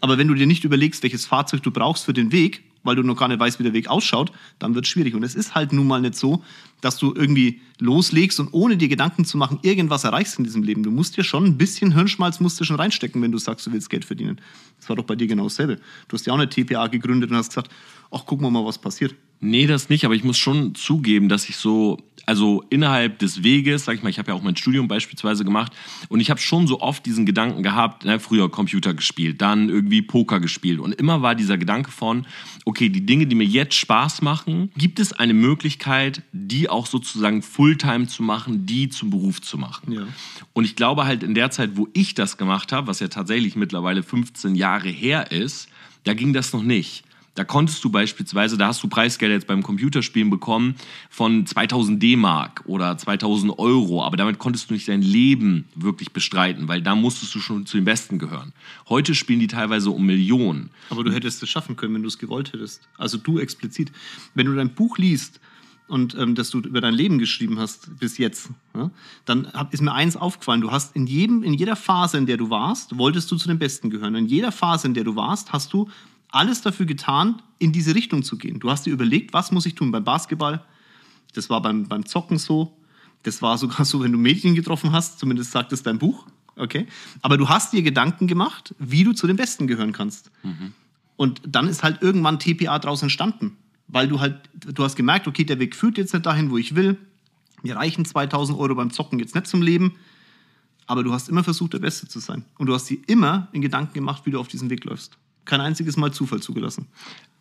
Aber 0.02 0.18
wenn 0.18 0.28
du 0.28 0.34
dir 0.34 0.48
nicht 0.48 0.64
überlegst, 0.64 1.04
welches 1.04 1.26
Fahrzeug 1.26 1.64
du 1.64 1.72
brauchst 1.72 2.06
für 2.06 2.14
den 2.14 2.32
Weg, 2.32 2.64
weil 2.84 2.96
du 2.96 3.04
noch 3.04 3.18
gar 3.18 3.28
nicht 3.28 3.40
weißt, 3.40 3.60
wie 3.60 3.64
der 3.64 3.74
Weg 3.74 3.90
ausschaut, 3.90 4.32
dann 4.58 4.74
wird 4.74 4.86
es 4.86 4.92
schwierig. 4.92 5.14
Und 5.14 5.24
es 5.24 5.36
ist 5.36 5.56
halt 5.56 5.74
nun 5.74 5.88
mal 5.88 6.00
nicht 6.00 6.16
so, 6.16 6.44
dass 6.82 6.98
du 6.98 7.14
irgendwie 7.14 7.62
loslegst 7.80 8.40
und 8.40 8.50
ohne 8.54 8.78
dir 8.78 8.88
Gedanken 8.88 9.26
zu 9.26 9.38
machen, 9.38 9.60
irgendwas 9.64 10.06
erreichst 10.06 10.38
in 10.38 10.46
diesem 10.46 10.64
Leben. 10.64 10.84
Du 10.84 10.92
musst 10.92 11.18
dir 11.18 11.24
schon 11.24 11.46
ein 11.46 11.58
bisschen 11.58 11.94
Hirnschmalz 11.94 12.40
musst 12.40 12.60
du 12.60 12.64
schon 12.64 12.78
reinstecken, 12.78 13.22
wenn 13.22 13.32
du 13.32 13.38
sagst, 13.38 13.68
du 13.68 13.74
willst 13.74 13.90
Geld 13.90 14.06
verdienen. 14.06 14.40
Das 14.80 14.88
war 14.88 14.96
doch 14.96 15.04
bei 15.04 15.16
dir 15.16 15.28
genau 15.28 15.44
dasselbe. 15.44 15.76
Du 16.08 16.14
hast 16.14 16.26
ja 16.26 16.34
auch 16.34 16.38
eine 16.38 16.50
TPA 16.50 16.88
gegründet 16.88 17.32
und 17.32 17.38
hast 17.38 17.50
gesagt, 17.50 17.70
ach, 18.12 18.26
gucken 18.26 18.46
wir 18.46 18.52
mal, 18.52 18.66
was 18.66 18.78
passiert. 18.78 19.14
Nee, 19.42 19.68
das 19.68 19.90
nicht, 19.90 20.04
aber 20.04 20.16
ich 20.16 20.24
muss 20.24 20.38
schon 20.38 20.76
zugeben, 20.76 21.30
dass 21.30 21.48
ich 21.48 21.56
so, 21.56 21.98
also 22.26 22.62
innerhalb 22.70 23.20
des 23.20 23.42
Weges, 23.42 23.86
sag 23.86 23.96
ich 23.96 24.04
mal, 24.04 24.10
ich 24.10 24.20
habe 24.20 24.32
ja 24.32 24.34
auch 24.36 24.42
mein 24.42 24.58
Studium 24.58 24.90
beispielsweise 24.90 25.46
gemacht 25.46 25.72
und 26.10 26.20
ich 26.20 26.30
habe 26.30 26.42
schon 26.42 26.68
so 26.68 26.82
oft 26.82 27.06
diesen 27.06 27.26
Gedanken 27.26 27.64
gehabt, 27.64 28.04
na, 28.06 28.20
früher 28.20 28.52
Computer 28.52 28.94
gespielt, 28.94 29.42
dann 29.42 29.70
irgendwie 29.70 30.02
Poker 30.02 30.42
gespielt 30.42 30.80
und 30.80 30.94
immer 30.94 31.22
war 31.22 31.36
dieser 31.36 31.58
Gedanke 31.58 31.90
von, 31.90 32.26
okay, 32.66 32.90
die 32.90 33.06
Dinge, 33.06 33.28
die 33.28 33.36
mir 33.36 33.46
jetzt 33.46 33.76
Spaß 33.76 34.22
machen, 34.22 34.72
gibt 34.76 35.00
es 35.00 35.14
eine 35.14 35.34
Möglichkeit, 35.34 36.22
die 36.34 36.70
auch 36.70 36.86
sozusagen 36.86 37.42
Fulltime 37.42 38.08
zu 38.08 38.24
machen, 38.24 38.66
die 38.66 38.90
zum 38.90 39.10
Beruf 39.10 39.42
zu 39.42 39.58
machen. 39.58 39.94
Ja. 39.94 40.08
Und 40.52 40.66
ich 40.66 40.76
glaube 40.76 41.06
halt 41.06 41.24
in 41.24 41.34
der 41.34 41.50
Zeit, 41.50 41.78
wo 41.78 41.88
ich 41.94 42.14
das 42.14 42.38
gemacht 42.38 42.74
habe, 42.74 42.88
was 42.88 43.00
ja 43.00 43.08
tatsächlich 43.08 43.56
mittlerweile 43.56 44.04
15 44.04 44.56
Jahre 44.56 44.90
her 44.90 45.32
ist, 45.32 45.70
da 46.04 46.14
ging 46.14 46.34
das 46.34 46.52
noch 46.52 46.64
nicht. 46.64 47.06
Da 47.40 47.46
konntest 47.46 47.82
du 47.86 47.90
beispielsweise, 47.90 48.58
da 48.58 48.68
hast 48.68 48.84
du 48.84 48.90
Preisgelder 48.90 49.34
jetzt 49.34 49.48
beim 49.48 49.64
Computerspielen 49.64 50.30
bekommen 50.30 50.76
von 51.10 51.46
2000 51.46 52.04
D-Mark 52.04 52.64
oder 52.66 52.98
2000 52.98 53.58
Euro, 53.58 54.04
aber 54.04 54.18
damit 54.18 54.40
konntest 54.40 54.70
du 54.70 54.74
nicht 54.74 54.90
dein 54.90 55.02
Leben 55.02 55.64
wirklich 55.74 56.12
bestreiten, 56.12 56.68
weil 56.68 56.82
da 56.82 56.96
musstest 56.96 57.34
du 57.34 57.40
schon 57.40 57.66
zu 57.66 57.78
den 57.78 57.86
Besten 57.86 58.20
gehören. 58.20 58.52
Heute 58.90 59.16
spielen 59.16 59.40
die 59.40 59.48
teilweise 59.48 59.90
um 59.90 60.06
Millionen. 60.06 60.70
Aber 60.90 61.06
du 61.06 61.14
hättest 61.14 61.42
es 61.42 61.48
schaffen 61.48 61.78
können, 61.78 61.94
wenn 61.94 62.02
du 62.02 62.10
es 62.10 62.18
gewollt 62.18 62.52
hättest. 62.52 62.90
Also 62.98 63.18
du 63.18 63.40
explizit. 63.40 63.94
Wenn 64.34 64.46
du 64.46 64.54
dein 64.54 64.76
Buch 64.76 64.98
liest, 64.98 65.40
und 65.88 66.16
ähm, 66.20 66.36
dass 66.36 66.52
du 66.52 66.60
über 66.60 66.82
dein 66.82 66.94
Leben 66.94 67.18
geschrieben 67.18 67.58
hast 67.58 67.98
bis 67.98 68.20
jetzt, 68.20 68.50
ja, 68.76 68.92
dann 69.26 69.52
hab, 69.54 69.74
ist 69.74 69.82
mir 69.82 69.94
eins 69.94 70.16
aufgefallen. 70.16 70.62
Du 70.62 70.72
hast 70.72 70.96
in 70.96 71.08
jedem, 71.08 71.42
in 71.42 71.56
jeder 71.56 71.76
Phase, 71.76 72.18
in 72.18 72.28
der 72.28 72.38
du 72.38 72.52
warst, 72.52 72.98
wolltest 72.98 73.32
du 73.32 73.38
zu 73.38 73.48
den 73.48 73.58
Besten 73.58 73.90
gehören. 73.90 74.14
In 74.14 74.28
jeder 74.28 74.52
Phase, 74.52 74.88
in 74.88 74.94
der 74.94 75.04
du 75.06 75.16
warst, 75.16 75.52
hast 75.52 75.74
du 75.74 75.90
alles 76.32 76.62
dafür 76.62 76.86
getan, 76.86 77.42
in 77.58 77.72
diese 77.72 77.96
Richtung 77.96 78.24
zu 78.24 78.38
gehen. 78.38 78.60
Du 78.60 78.70
hast 78.70 78.86
dir 78.86 78.94
überlegt, 78.94 79.34
was 79.34 79.52
muss 79.52 79.66
ich 79.66 79.76
tun 79.76 79.92
beim 79.92 80.04
Basketball? 80.04 80.64
Das 81.34 81.50
war 81.50 81.62
beim, 81.62 81.88
beim 81.88 82.06
Zocken 82.06 82.38
so. 82.38 82.78
Das 83.24 83.42
war 83.42 83.58
sogar 83.58 83.86
so, 83.86 84.02
wenn 84.02 84.12
du 84.12 84.18
Mädchen 84.18 84.56
getroffen 84.56 84.92
hast, 84.92 85.20
zumindest 85.20 85.52
sagt 85.52 85.74
es 85.74 85.84
dein 85.84 86.00
Buch. 86.00 86.26
Okay. 86.56 86.88
Aber 87.22 87.38
du 87.38 87.50
hast 87.50 87.74
dir 87.74 87.82
Gedanken 87.82 88.28
gemacht, 88.28 88.76
wie 88.80 89.04
du 89.04 89.14
zu 89.14 89.28
den 89.28 89.38
Besten 89.38 89.68
gehören 89.68 89.94
kannst. 89.94 90.30
Mhm. 90.44 90.74
Und 91.16 91.42
dann 91.46 91.68
ist 91.68 91.84
halt 91.84 92.02
irgendwann 92.02 92.40
TPA 92.40 92.80
daraus 92.80 93.02
entstanden. 93.02 93.58
Weil 93.88 94.08
du 94.08 94.20
halt, 94.20 94.50
du 94.54 94.84
hast 94.84 94.96
gemerkt, 94.96 95.28
okay, 95.28 95.44
der 95.44 95.60
Weg 95.60 95.76
führt 95.76 95.98
jetzt 95.98 96.14
nicht 96.14 96.26
dahin, 96.26 96.52
wo 96.52 96.58
ich 96.58 96.76
will. 96.76 96.98
Mir 97.64 97.76
reichen 97.76 98.06
2000 98.06 98.58
Euro 98.58 98.76
beim 98.76 98.92
Zocken 98.92 99.20
jetzt 99.20 99.36
nicht 99.36 99.48
zum 99.48 99.62
Leben. 99.62 99.96
Aber 100.86 101.04
du 101.04 101.12
hast 101.12 101.28
immer 101.28 101.44
versucht, 101.44 101.74
der 101.74 101.80
Beste 101.80 102.08
zu 102.08 102.20
sein. 102.20 102.46
Und 102.58 102.68
du 102.68 102.74
hast 102.74 102.90
dir 102.90 103.00
immer 103.08 103.48
in 103.52 103.62
Gedanken 103.62 103.94
gemacht, 103.94 104.26
wie 104.26 104.32
du 104.32 104.40
auf 104.40 104.48
diesen 104.48 104.70
Weg 104.70 104.84
läufst 104.86 105.18
kein 105.50 105.62
einziges 105.62 105.98
Mal 105.98 106.12
Zufall 106.12 106.42
zugelassen. 106.42 106.88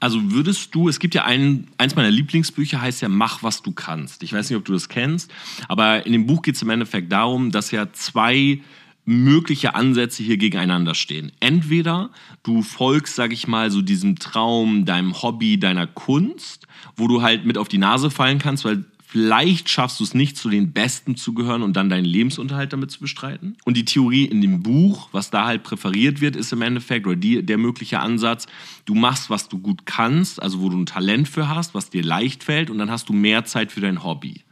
Also 0.01 0.33
würdest 0.33 0.75
du, 0.75 0.89
es 0.89 0.99
gibt 0.99 1.15
ja 1.15 1.25
ein, 1.25 1.69
eins 1.79 1.95
meiner 1.95 2.11
Lieblingsbücher, 2.11 2.81
heißt 2.81 3.03
ja 3.03 3.09
Mach, 3.09 3.43
was 3.43 3.63
du 3.63 3.73
kannst. 3.73 4.23
Ich 4.23 4.33
weiß 4.33 4.51
nicht, 4.51 4.57
ob 4.57 4.65
du 4.65 4.73
das 4.73 4.89
kennst, 4.89 5.31
aber 5.69 6.07
in 6.07 6.13
dem 6.13 6.27
Buch 6.27 6.43
geht 6.43 6.57
es 6.57 6.63
im 6.63 6.71
Endeffekt 6.71 7.13
darum, 7.13 7.51
dass 7.51 7.71
ja 7.71 7.93
zwei 7.93 8.61
mögliche 9.05 9.75
Ansätze 9.75 10.23
hier 10.23 10.37
gegeneinander 10.37 10.95
stehen. 10.95 11.33
Entweder 11.41 12.11
du 12.43 12.63
folgst, 12.63 13.15
sag 13.15 13.33
ich 13.33 13.49
mal, 13.49 13.71
so 13.71 13.81
diesem 13.81 14.19
Traum, 14.19 14.85
deinem 14.85 15.23
Hobby, 15.23 15.59
deiner 15.59 15.87
Kunst, 15.87 16.67
wo 16.95 17.09
du 17.09 17.23
halt 17.23 17.47
mit 17.47 17.57
auf 17.57 17.69
die 17.69 17.79
Nase 17.79 18.11
fallen 18.11 18.39
kannst, 18.39 18.67
weil 18.67 18.85
Vielleicht 19.11 19.71
schaffst 19.71 20.01
du 20.01 20.05
es 20.05 20.13
nicht, 20.13 20.37
zu 20.37 20.51
den 20.51 20.73
Besten 20.73 21.17
zu 21.17 21.33
gehören 21.33 21.63
und 21.63 21.79
dann 21.79 21.89
deinen 21.89 22.05
Lebensunterhalt 22.05 22.75
damit 22.75 22.91
zu 22.91 23.01
bestreiten. 23.01 23.57
Und 23.65 23.79
die 23.79 23.87
Theorie 23.87 24.27
in 24.27 24.43
dem 24.43 24.63
Buch, 24.63 25.09
was 25.13 25.31
da 25.31 25.47
halt 25.47 25.63
präferiert 25.63 26.21
wird, 26.21 26.37
ist 26.37 26.53
im 26.53 26.61
Endeffekt, 26.61 27.07
oder 27.07 27.17
die, 27.17 27.43
der 27.43 27.57
mögliche 27.57 28.01
Ansatz, 28.01 28.47
du 28.85 28.95
machst, 28.95 29.31
was 29.31 29.49
du 29.49 29.61
gut 29.61 29.87
kannst, 29.87 30.43
also 30.43 30.61
wo 30.61 30.69
du 30.69 30.77
ein 30.77 30.85
Talent 30.85 31.27
für 31.27 31.49
hast, 31.49 31.75
was 31.75 31.89
dir 31.89 32.03
leicht 32.03 32.45
fällt, 32.45 32.69
und 32.69 32.77
dann 32.77 32.91
hast 32.91 33.09
du 33.09 33.15
mehr 33.15 33.47
Zeit 33.47 33.73
für 33.73 33.81
dein 33.81 34.05
Hobby. 34.05 34.43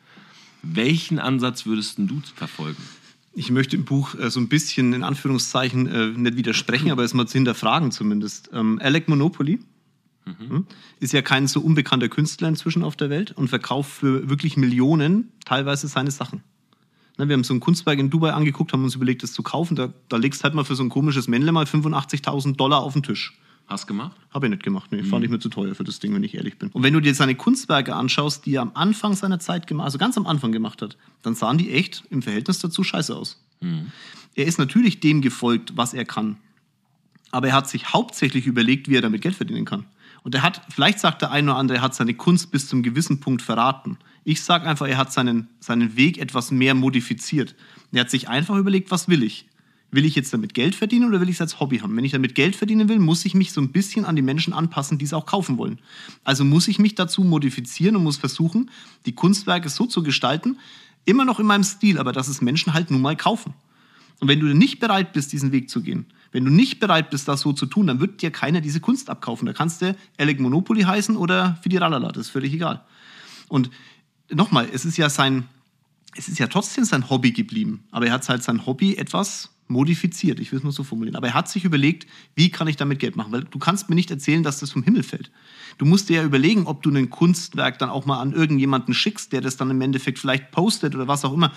Welchen 0.62 1.18
Ansatz 1.18 1.66
würdest 1.66 1.98
du 1.98 2.22
verfolgen? 2.34 2.82
Ich 3.34 3.50
möchte 3.50 3.76
im 3.76 3.84
Buch 3.84 4.14
äh, 4.14 4.30
so 4.30 4.40
ein 4.40 4.48
bisschen 4.48 4.94
in 4.94 5.02
Anführungszeichen 5.02 5.86
äh, 5.86 6.06
nicht 6.16 6.38
widersprechen, 6.38 6.90
aber 6.90 7.04
es 7.04 7.12
mal 7.12 7.26
zu 7.26 7.34
hinterfragen 7.34 7.90
zumindest. 7.90 8.48
Ähm, 8.54 8.80
Alec 8.82 9.06
Monopoly 9.06 9.58
Mhm. 10.26 10.66
Ist 11.00 11.12
ja 11.12 11.22
kein 11.22 11.46
so 11.46 11.60
unbekannter 11.60 12.08
Künstler 12.08 12.48
inzwischen 12.48 12.82
auf 12.82 12.96
der 12.96 13.10
Welt 13.10 13.32
und 13.32 13.48
verkauft 13.48 13.90
für 13.90 14.28
wirklich 14.28 14.56
Millionen 14.56 15.30
teilweise 15.44 15.88
seine 15.88 16.10
Sachen. 16.10 16.42
Ne, 17.18 17.28
wir 17.28 17.34
haben 17.34 17.44
so 17.44 17.54
ein 17.54 17.60
Kunstwerk 17.60 17.98
in 17.98 18.10
Dubai 18.10 18.32
angeguckt, 18.32 18.72
haben 18.72 18.84
uns 18.84 18.94
überlegt, 18.94 19.22
das 19.22 19.32
zu 19.32 19.42
kaufen. 19.42 19.76
Da, 19.76 19.92
da 20.08 20.16
legst 20.16 20.44
halt 20.44 20.54
mal 20.54 20.64
für 20.64 20.74
so 20.74 20.82
ein 20.82 20.88
komisches 20.88 21.28
Männle 21.28 21.52
mal 21.52 21.64
85.000 21.64 22.56
Dollar 22.56 22.82
auf 22.82 22.92
den 22.92 23.02
Tisch. 23.02 23.38
Hast 23.66 23.84
du 23.84 23.88
gemacht? 23.88 24.16
Habe 24.30 24.46
ich 24.46 24.50
nicht 24.50 24.62
gemacht. 24.62 24.92
Nee, 24.92 25.02
mhm. 25.02 25.06
fand 25.06 25.24
ich 25.24 25.30
mir 25.30 25.38
zu 25.38 25.48
teuer 25.48 25.74
für 25.74 25.82
das 25.82 25.98
Ding, 25.98 26.14
wenn 26.14 26.22
ich 26.22 26.34
ehrlich 26.34 26.58
bin. 26.58 26.70
Und 26.70 26.82
wenn 26.82 26.92
du 26.92 27.00
dir 27.00 27.14
seine 27.14 27.34
Kunstwerke 27.34 27.94
anschaust, 27.96 28.46
die 28.46 28.54
er 28.54 28.62
am 28.62 28.72
Anfang 28.74 29.14
seiner 29.14 29.40
Zeit 29.40 29.66
gemacht, 29.66 29.86
also 29.86 29.98
ganz 29.98 30.16
am 30.16 30.26
Anfang 30.26 30.52
gemacht 30.52 30.82
hat, 30.82 30.96
dann 31.22 31.34
sahen 31.34 31.58
die 31.58 31.72
echt 31.72 32.04
im 32.10 32.22
Verhältnis 32.22 32.60
dazu 32.60 32.84
scheiße 32.84 33.14
aus. 33.14 33.42
Mhm. 33.60 33.90
Er 34.34 34.46
ist 34.46 34.58
natürlich 34.58 35.00
dem 35.00 35.20
gefolgt, 35.20 35.76
was 35.76 35.94
er 35.94 36.04
kann. 36.04 36.36
Aber 37.32 37.48
er 37.48 37.54
hat 37.54 37.68
sich 37.68 37.92
hauptsächlich 37.92 38.46
überlegt, 38.46 38.88
wie 38.88 38.96
er 38.96 39.02
damit 39.02 39.22
Geld 39.22 39.34
verdienen 39.34 39.64
kann. 39.64 39.86
Und 40.26 40.34
er 40.34 40.42
hat, 40.42 40.60
vielleicht 40.70 40.98
sagt 40.98 41.22
der 41.22 41.30
eine 41.30 41.52
oder 41.52 41.60
andere, 41.60 41.78
er 41.78 41.82
hat 41.82 41.94
seine 41.94 42.12
Kunst 42.12 42.50
bis 42.50 42.66
zum 42.66 42.82
gewissen 42.82 43.20
Punkt 43.20 43.42
verraten. 43.42 43.96
Ich 44.24 44.42
sage 44.42 44.66
einfach, 44.66 44.88
er 44.88 44.96
hat 44.96 45.12
seinen, 45.12 45.46
seinen 45.60 45.96
Weg 45.96 46.18
etwas 46.18 46.50
mehr 46.50 46.74
modifiziert. 46.74 47.54
Er 47.92 48.00
hat 48.00 48.10
sich 48.10 48.28
einfach 48.28 48.56
überlegt, 48.56 48.90
was 48.90 49.08
will 49.08 49.22
ich? 49.22 49.46
Will 49.92 50.04
ich 50.04 50.16
jetzt 50.16 50.34
damit 50.34 50.52
Geld 50.52 50.74
verdienen 50.74 51.06
oder 51.06 51.20
will 51.20 51.28
ich 51.28 51.36
es 51.36 51.40
als 51.40 51.60
Hobby 51.60 51.78
haben? 51.78 51.96
Wenn 51.96 52.04
ich 52.04 52.10
damit 52.10 52.34
Geld 52.34 52.56
verdienen 52.56 52.88
will, 52.88 52.98
muss 52.98 53.24
ich 53.24 53.34
mich 53.34 53.52
so 53.52 53.60
ein 53.60 53.70
bisschen 53.70 54.04
an 54.04 54.16
die 54.16 54.22
Menschen 54.22 54.52
anpassen, 54.52 54.98
die 54.98 55.04
es 55.04 55.12
auch 55.12 55.26
kaufen 55.26 55.58
wollen. 55.58 55.78
Also 56.24 56.44
muss 56.44 56.66
ich 56.66 56.80
mich 56.80 56.96
dazu 56.96 57.22
modifizieren 57.22 57.94
und 57.94 58.02
muss 58.02 58.16
versuchen, 58.16 58.68
die 59.06 59.14
Kunstwerke 59.14 59.68
so 59.68 59.86
zu 59.86 60.02
gestalten, 60.02 60.58
immer 61.04 61.24
noch 61.24 61.38
in 61.38 61.46
meinem 61.46 61.62
Stil, 61.62 61.98
aber 61.98 62.10
dass 62.10 62.26
es 62.26 62.40
Menschen 62.40 62.74
halt 62.74 62.90
nun 62.90 63.00
mal 63.00 63.14
kaufen. 63.14 63.54
Und 64.18 64.26
wenn 64.26 64.40
du 64.40 64.46
nicht 64.46 64.80
bereit 64.80 65.12
bist, 65.12 65.32
diesen 65.32 65.52
Weg 65.52 65.70
zu 65.70 65.82
gehen, 65.82 66.06
Wenn 66.36 66.44
du 66.44 66.50
nicht 66.50 66.80
bereit 66.80 67.08
bist, 67.08 67.28
das 67.28 67.40
so 67.40 67.54
zu 67.54 67.64
tun, 67.64 67.86
dann 67.86 67.98
wird 67.98 68.20
dir 68.20 68.30
keiner 68.30 68.60
diese 68.60 68.78
Kunst 68.78 69.08
abkaufen. 69.08 69.46
Da 69.46 69.54
kannst 69.54 69.80
du 69.80 69.96
Alec 70.18 70.38
Monopoly 70.38 70.82
heißen 70.82 71.16
oder 71.16 71.58
Fidiralala, 71.62 72.12
das 72.12 72.26
ist 72.26 72.28
völlig 72.28 72.52
egal. 72.52 72.84
Und 73.48 73.70
nochmal, 74.30 74.68
es 74.70 74.84
ist 74.84 74.98
ja 74.98 75.08
sein, 75.08 75.44
es 76.14 76.28
ist 76.28 76.38
ja 76.38 76.46
trotzdem 76.46 76.84
sein 76.84 77.08
Hobby 77.08 77.32
geblieben, 77.32 77.84
aber 77.90 78.08
er 78.08 78.12
hat 78.12 78.28
halt 78.28 78.42
sein 78.42 78.66
Hobby 78.66 78.96
etwas 78.96 79.48
modifiziert, 79.68 80.38
ich 80.38 80.52
will 80.52 80.58
es 80.58 80.62
mal 80.62 80.72
so 80.72 80.84
formulieren. 80.84 81.16
Aber 81.16 81.28
er 81.28 81.32
hat 81.32 81.48
sich 81.48 81.64
überlegt, 81.64 82.06
wie 82.34 82.50
kann 82.50 82.68
ich 82.68 82.76
damit 82.76 82.98
Geld 82.98 83.16
machen? 83.16 83.32
Weil 83.32 83.44
du 83.44 83.58
kannst 83.58 83.88
mir 83.88 83.94
nicht 83.94 84.10
erzählen, 84.10 84.42
dass 84.42 84.60
das 84.60 84.70
vom 84.70 84.82
Himmel 84.82 85.04
fällt. 85.04 85.30
Du 85.78 85.86
musst 85.86 86.10
dir 86.10 86.18
ja 86.18 86.22
überlegen, 86.22 86.66
ob 86.66 86.82
du 86.82 86.90
ein 86.90 87.08
Kunstwerk 87.08 87.78
dann 87.78 87.88
auch 87.88 88.04
mal 88.04 88.20
an 88.20 88.34
irgendjemanden 88.34 88.92
schickst, 88.92 89.32
der 89.32 89.40
das 89.40 89.56
dann 89.56 89.70
im 89.70 89.80
Endeffekt 89.80 90.18
vielleicht 90.18 90.50
postet 90.50 90.94
oder 90.94 91.08
was 91.08 91.24
auch 91.24 91.32
immer. 91.32 91.50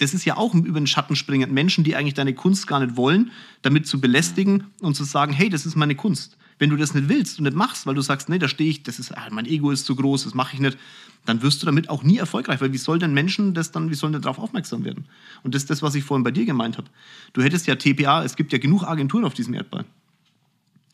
Das 0.00 0.14
ist 0.14 0.24
ja 0.24 0.38
auch 0.38 0.54
über 0.54 0.80
den 0.80 0.86
Schatten 0.86 1.14
springen. 1.14 1.52
Menschen, 1.52 1.84
die 1.84 1.94
eigentlich 1.94 2.14
deine 2.14 2.34
Kunst 2.34 2.66
gar 2.66 2.80
nicht 2.80 2.96
wollen, 2.96 3.30
damit 3.60 3.86
zu 3.86 4.00
belästigen 4.00 4.64
und 4.80 4.94
zu 4.94 5.04
sagen, 5.04 5.32
hey, 5.32 5.50
das 5.50 5.66
ist 5.66 5.76
meine 5.76 5.94
Kunst. 5.94 6.38
Wenn 6.58 6.70
du 6.70 6.76
das 6.76 6.94
nicht 6.94 7.10
willst 7.10 7.38
und 7.38 7.44
nicht 7.44 7.56
machst, 7.56 7.86
weil 7.86 7.94
du 7.94 8.00
sagst, 8.00 8.30
nee, 8.30 8.38
da 8.38 8.48
stehe 8.48 8.70
ich, 8.70 8.82
das 8.82 8.98
ist, 8.98 9.16
ah, 9.16 9.28
mein 9.30 9.44
Ego 9.44 9.70
ist 9.70 9.84
zu 9.84 9.94
groß, 9.94 10.24
das 10.24 10.32
mache 10.32 10.54
ich 10.54 10.60
nicht, 10.60 10.78
dann 11.26 11.42
wirst 11.42 11.60
du 11.60 11.66
damit 11.66 11.90
auch 11.90 12.02
nie 12.02 12.16
erfolgreich, 12.16 12.62
weil 12.62 12.72
wie 12.72 12.78
soll 12.78 12.98
denn 12.98 13.12
Menschen 13.12 13.52
das 13.52 13.72
dann, 13.72 13.90
wie 13.90 13.94
sollen 13.94 14.14
denn 14.14 14.22
darauf 14.22 14.38
aufmerksam 14.38 14.84
werden? 14.84 15.04
Und 15.42 15.54
das 15.54 15.62
ist 15.62 15.70
das, 15.70 15.82
was 15.82 15.94
ich 15.94 16.04
vorhin 16.04 16.24
bei 16.24 16.30
dir 16.30 16.46
gemeint 16.46 16.78
habe. 16.78 16.88
Du 17.34 17.42
hättest 17.42 17.66
ja 17.66 17.76
TPA, 17.76 18.24
es 18.24 18.36
gibt 18.36 18.52
ja 18.52 18.58
genug 18.58 18.84
Agenturen 18.84 19.24
auf 19.26 19.34
diesem 19.34 19.52
Erdball. 19.52 19.84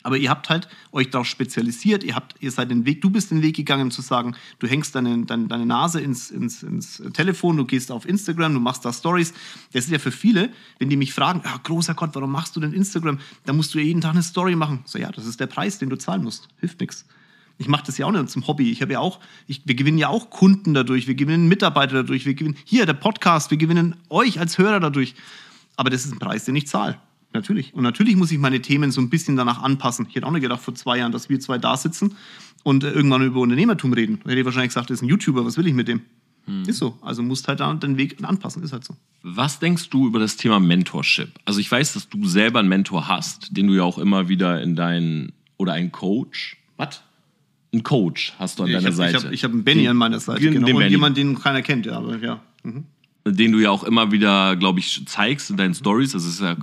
Aber 0.06 0.18
ihr 0.18 0.30
habt 0.30 0.48
halt 0.50 0.68
euch 0.92 1.10
darauf 1.10 1.26
spezialisiert, 1.26 2.04
ihr, 2.04 2.14
habt, 2.14 2.36
ihr 2.38 2.52
seid 2.52 2.70
den 2.70 2.86
Weg, 2.86 3.02
du 3.02 3.10
bist 3.10 3.32
den 3.32 3.42
Weg 3.42 3.56
gegangen 3.56 3.90
zu 3.90 4.02
sagen, 4.02 4.36
du 4.60 4.68
hängst 4.68 4.94
deine, 4.94 5.26
deine, 5.26 5.48
deine 5.48 5.66
Nase 5.66 6.00
ins, 6.00 6.30
ins, 6.30 6.62
ins 6.62 7.02
Telefon, 7.12 7.56
du 7.56 7.64
gehst 7.64 7.90
auf 7.90 8.08
Instagram, 8.08 8.54
du 8.54 8.60
machst 8.60 8.84
da 8.84 8.92
Stories. 8.92 9.34
Das 9.72 9.86
ist 9.86 9.90
ja 9.90 9.98
für 9.98 10.12
viele, 10.12 10.52
wenn 10.78 10.90
die 10.90 10.96
mich 10.96 11.12
fragen, 11.12 11.40
ah, 11.42 11.58
großer 11.60 11.94
Gott, 11.94 12.10
warum 12.14 12.30
machst 12.30 12.54
du 12.54 12.60
denn 12.60 12.72
Instagram? 12.72 13.18
Da 13.46 13.52
musst 13.52 13.74
du 13.74 13.78
ja 13.78 13.84
jeden 13.84 14.00
Tag 14.00 14.12
eine 14.12 14.22
Story 14.22 14.54
machen. 14.54 14.84
So, 14.84 14.96
ja, 14.96 15.10
das 15.10 15.26
ist 15.26 15.40
der 15.40 15.48
Preis, 15.48 15.78
den 15.78 15.90
du 15.90 15.96
zahlen 15.96 16.22
musst. 16.22 16.46
Hilft 16.60 16.78
nichts. 16.78 17.04
Ich 17.58 17.66
mache 17.66 17.86
das 17.86 17.98
ja 17.98 18.06
auch 18.06 18.12
nicht 18.12 18.30
zum 18.30 18.46
Hobby. 18.46 18.70
Ich 18.70 18.82
habe 18.82 18.92
ja 18.92 19.00
auch, 19.00 19.18
ich, 19.48 19.62
wir 19.64 19.74
gewinnen 19.74 19.98
ja 19.98 20.06
auch 20.06 20.30
Kunden 20.30 20.72
dadurch, 20.72 21.08
wir 21.08 21.16
gewinnen 21.16 21.48
Mitarbeiter 21.48 21.94
dadurch, 21.94 22.26
wir 22.26 22.34
gewinnen 22.34 22.56
hier 22.64 22.86
der 22.86 22.94
Podcast, 22.94 23.50
wir 23.50 23.58
gewinnen 23.58 23.96
euch 24.08 24.38
als 24.38 24.56
Hörer 24.56 24.78
dadurch. 24.78 25.16
Aber 25.74 25.90
das 25.90 26.04
ist 26.04 26.12
ein 26.12 26.20
Preis, 26.20 26.44
den 26.44 26.54
ich 26.54 26.68
zahle. 26.68 27.00
Natürlich. 27.36 27.74
Und 27.74 27.82
natürlich 27.82 28.16
muss 28.16 28.32
ich 28.32 28.38
meine 28.38 28.60
Themen 28.62 28.90
so 28.90 29.00
ein 29.00 29.10
bisschen 29.10 29.36
danach 29.36 29.62
anpassen. 29.62 30.06
Ich 30.08 30.14
hätte 30.14 30.26
auch 30.26 30.30
nicht 30.32 30.42
gedacht 30.42 30.62
vor 30.62 30.74
zwei 30.74 30.98
Jahren, 30.98 31.12
dass 31.12 31.28
wir 31.28 31.38
zwei 31.38 31.58
da 31.58 31.76
sitzen 31.76 32.16
und 32.64 32.82
äh, 32.82 32.90
irgendwann 32.90 33.22
über 33.22 33.40
Unternehmertum 33.40 33.92
reden. 33.92 34.20
Da 34.24 34.30
hätte 34.30 34.40
ich 34.40 34.44
wahrscheinlich 34.46 34.70
gesagt, 34.70 34.88
das 34.88 34.96
ist 34.96 35.02
ein 35.02 35.08
YouTuber, 35.08 35.44
was 35.44 35.58
will 35.58 35.66
ich 35.66 35.74
mit 35.74 35.86
dem? 35.86 36.00
Hm. 36.46 36.62
Ist 36.66 36.78
so. 36.78 36.96
Also 37.02 37.22
musst 37.22 37.46
halt 37.48 37.60
da 37.60 37.72
den 37.74 37.98
Weg 37.98 38.16
anpassen, 38.22 38.62
ist 38.62 38.72
halt 38.72 38.84
so. 38.84 38.96
Was 39.22 39.58
denkst 39.58 39.90
du 39.90 40.06
über 40.06 40.18
das 40.18 40.36
Thema 40.36 40.60
Mentorship? 40.60 41.28
Also 41.44 41.60
ich 41.60 41.70
weiß, 41.70 41.92
dass 41.92 42.08
du 42.08 42.24
selber 42.26 42.60
einen 42.60 42.68
Mentor 42.68 43.06
hast, 43.06 43.54
den 43.56 43.66
du 43.66 43.74
ja 43.74 43.82
auch 43.82 43.98
immer 43.98 44.28
wieder 44.28 44.62
in 44.62 44.76
deinen, 44.76 45.32
oder 45.58 45.74
einen 45.74 45.92
Coach. 45.92 46.56
Was? 46.78 47.02
Ein 47.74 47.82
Coach 47.82 48.32
hast 48.38 48.58
du 48.58 48.62
an 48.62 48.68
ich 48.70 48.74
deiner 48.76 48.86
hab, 48.88 48.94
Seite. 48.94 49.28
Ich 49.32 49.42
habe 49.44 49.52
hab 49.52 49.56
einen 49.56 49.64
Benny 49.64 49.82
Den- 49.82 49.90
an 49.90 49.96
meiner 49.98 50.20
Seite. 50.20 50.40
Genau. 50.40 50.66
den 50.66 50.74
und 50.74 50.80
Benny. 50.80 50.90
jemand, 50.92 51.16
den 51.16 51.38
keiner 51.38 51.60
kennt, 51.62 51.84
ja. 51.84 51.98
Aber 51.98 52.16
ja. 52.18 52.40
Mhm. 52.62 52.84
Den 53.32 53.52
du 53.52 53.58
ja 53.58 53.70
auch 53.70 53.82
immer 53.82 54.12
wieder, 54.12 54.54
glaube 54.54 54.78
ich, 54.78 55.02
zeigst 55.06 55.50
in 55.50 55.56
deinen 55.56 55.74
Stories. 55.74 56.12
Das 56.12 56.24
ist 56.24 56.40
ja 56.40 56.56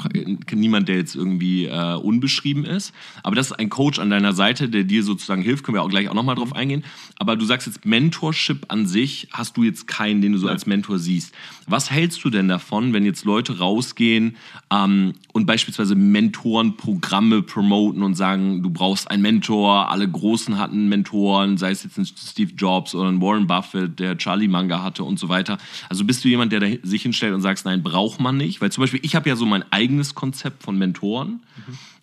niemand, 0.53 0.87
der 0.87 0.95
jetzt 0.95 1.15
irgendwie 1.15 1.65
äh, 1.65 1.95
unbeschrieben 1.95 2.63
ist. 2.63 2.93
Aber 3.21 3.35
das 3.35 3.47
ist 3.47 3.53
ein 3.53 3.69
Coach 3.69 3.99
an 3.99 4.09
deiner 4.09 4.33
Seite, 4.33 4.69
der 4.69 4.83
dir 4.83 5.03
sozusagen 5.03 5.41
hilft. 5.41 5.65
Können 5.65 5.75
wir 5.75 5.83
auch 5.83 5.89
gleich 5.89 6.07
auch 6.07 6.13
nochmal 6.13 6.35
drauf 6.35 6.55
eingehen. 6.55 6.85
Aber 7.19 7.35
du 7.35 7.43
sagst 7.45 7.67
jetzt, 7.67 7.85
Mentorship 7.85 8.65
an 8.69 8.85
sich 8.85 9.27
hast 9.31 9.57
du 9.57 9.63
jetzt 9.63 9.87
keinen, 9.87 10.21
den 10.21 10.31
du 10.31 10.37
so 10.37 10.47
als 10.47 10.65
Mentor 10.65 10.99
siehst. 10.99 11.33
Was 11.67 11.91
hältst 11.91 12.23
du 12.23 12.29
denn 12.29 12.47
davon, 12.47 12.93
wenn 12.93 13.05
jetzt 13.05 13.25
Leute 13.25 13.59
rausgehen 13.59 14.37
ähm, 14.71 15.13
und 15.33 15.45
beispielsweise 15.45 15.95
Mentorenprogramme 15.95 17.41
promoten 17.41 18.03
und 18.03 18.15
sagen, 18.15 18.63
du 18.63 18.69
brauchst 18.69 19.11
einen 19.11 19.21
Mentor, 19.21 19.91
alle 19.91 20.09
Großen 20.09 20.57
hatten 20.57 20.87
Mentoren, 20.87 21.57
sei 21.57 21.71
es 21.71 21.83
jetzt 21.83 21.97
ein 21.97 22.05
Steve 22.05 22.51
Jobs 22.57 22.95
oder 22.95 23.09
ein 23.09 23.21
Warren 23.21 23.47
Buffett, 23.47 23.99
der 23.99 24.17
Charlie 24.17 24.47
Manga 24.47 24.81
hatte 24.81 25.03
und 25.03 25.19
so 25.19 25.27
weiter. 25.27 25.57
Also 25.89 26.05
bist 26.05 26.23
du 26.23 26.29
jemand, 26.29 26.52
der 26.53 26.59
da 26.59 26.67
sich 26.83 27.01
hinstellt 27.01 27.33
und 27.33 27.41
sagst, 27.41 27.65
nein, 27.65 27.83
braucht 27.83 28.19
man 28.19 28.37
nicht? 28.37 28.61
Weil 28.61 28.71
zum 28.71 28.81
Beispiel, 28.83 28.99
ich 29.03 29.15
habe 29.15 29.27
ja 29.27 29.35
so 29.35 29.45
mein 29.45 29.63
eigenes 29.71 30.15
Konzept 30.15 30.63
von 30.63 30.77
Mentoren. 30.77 31.41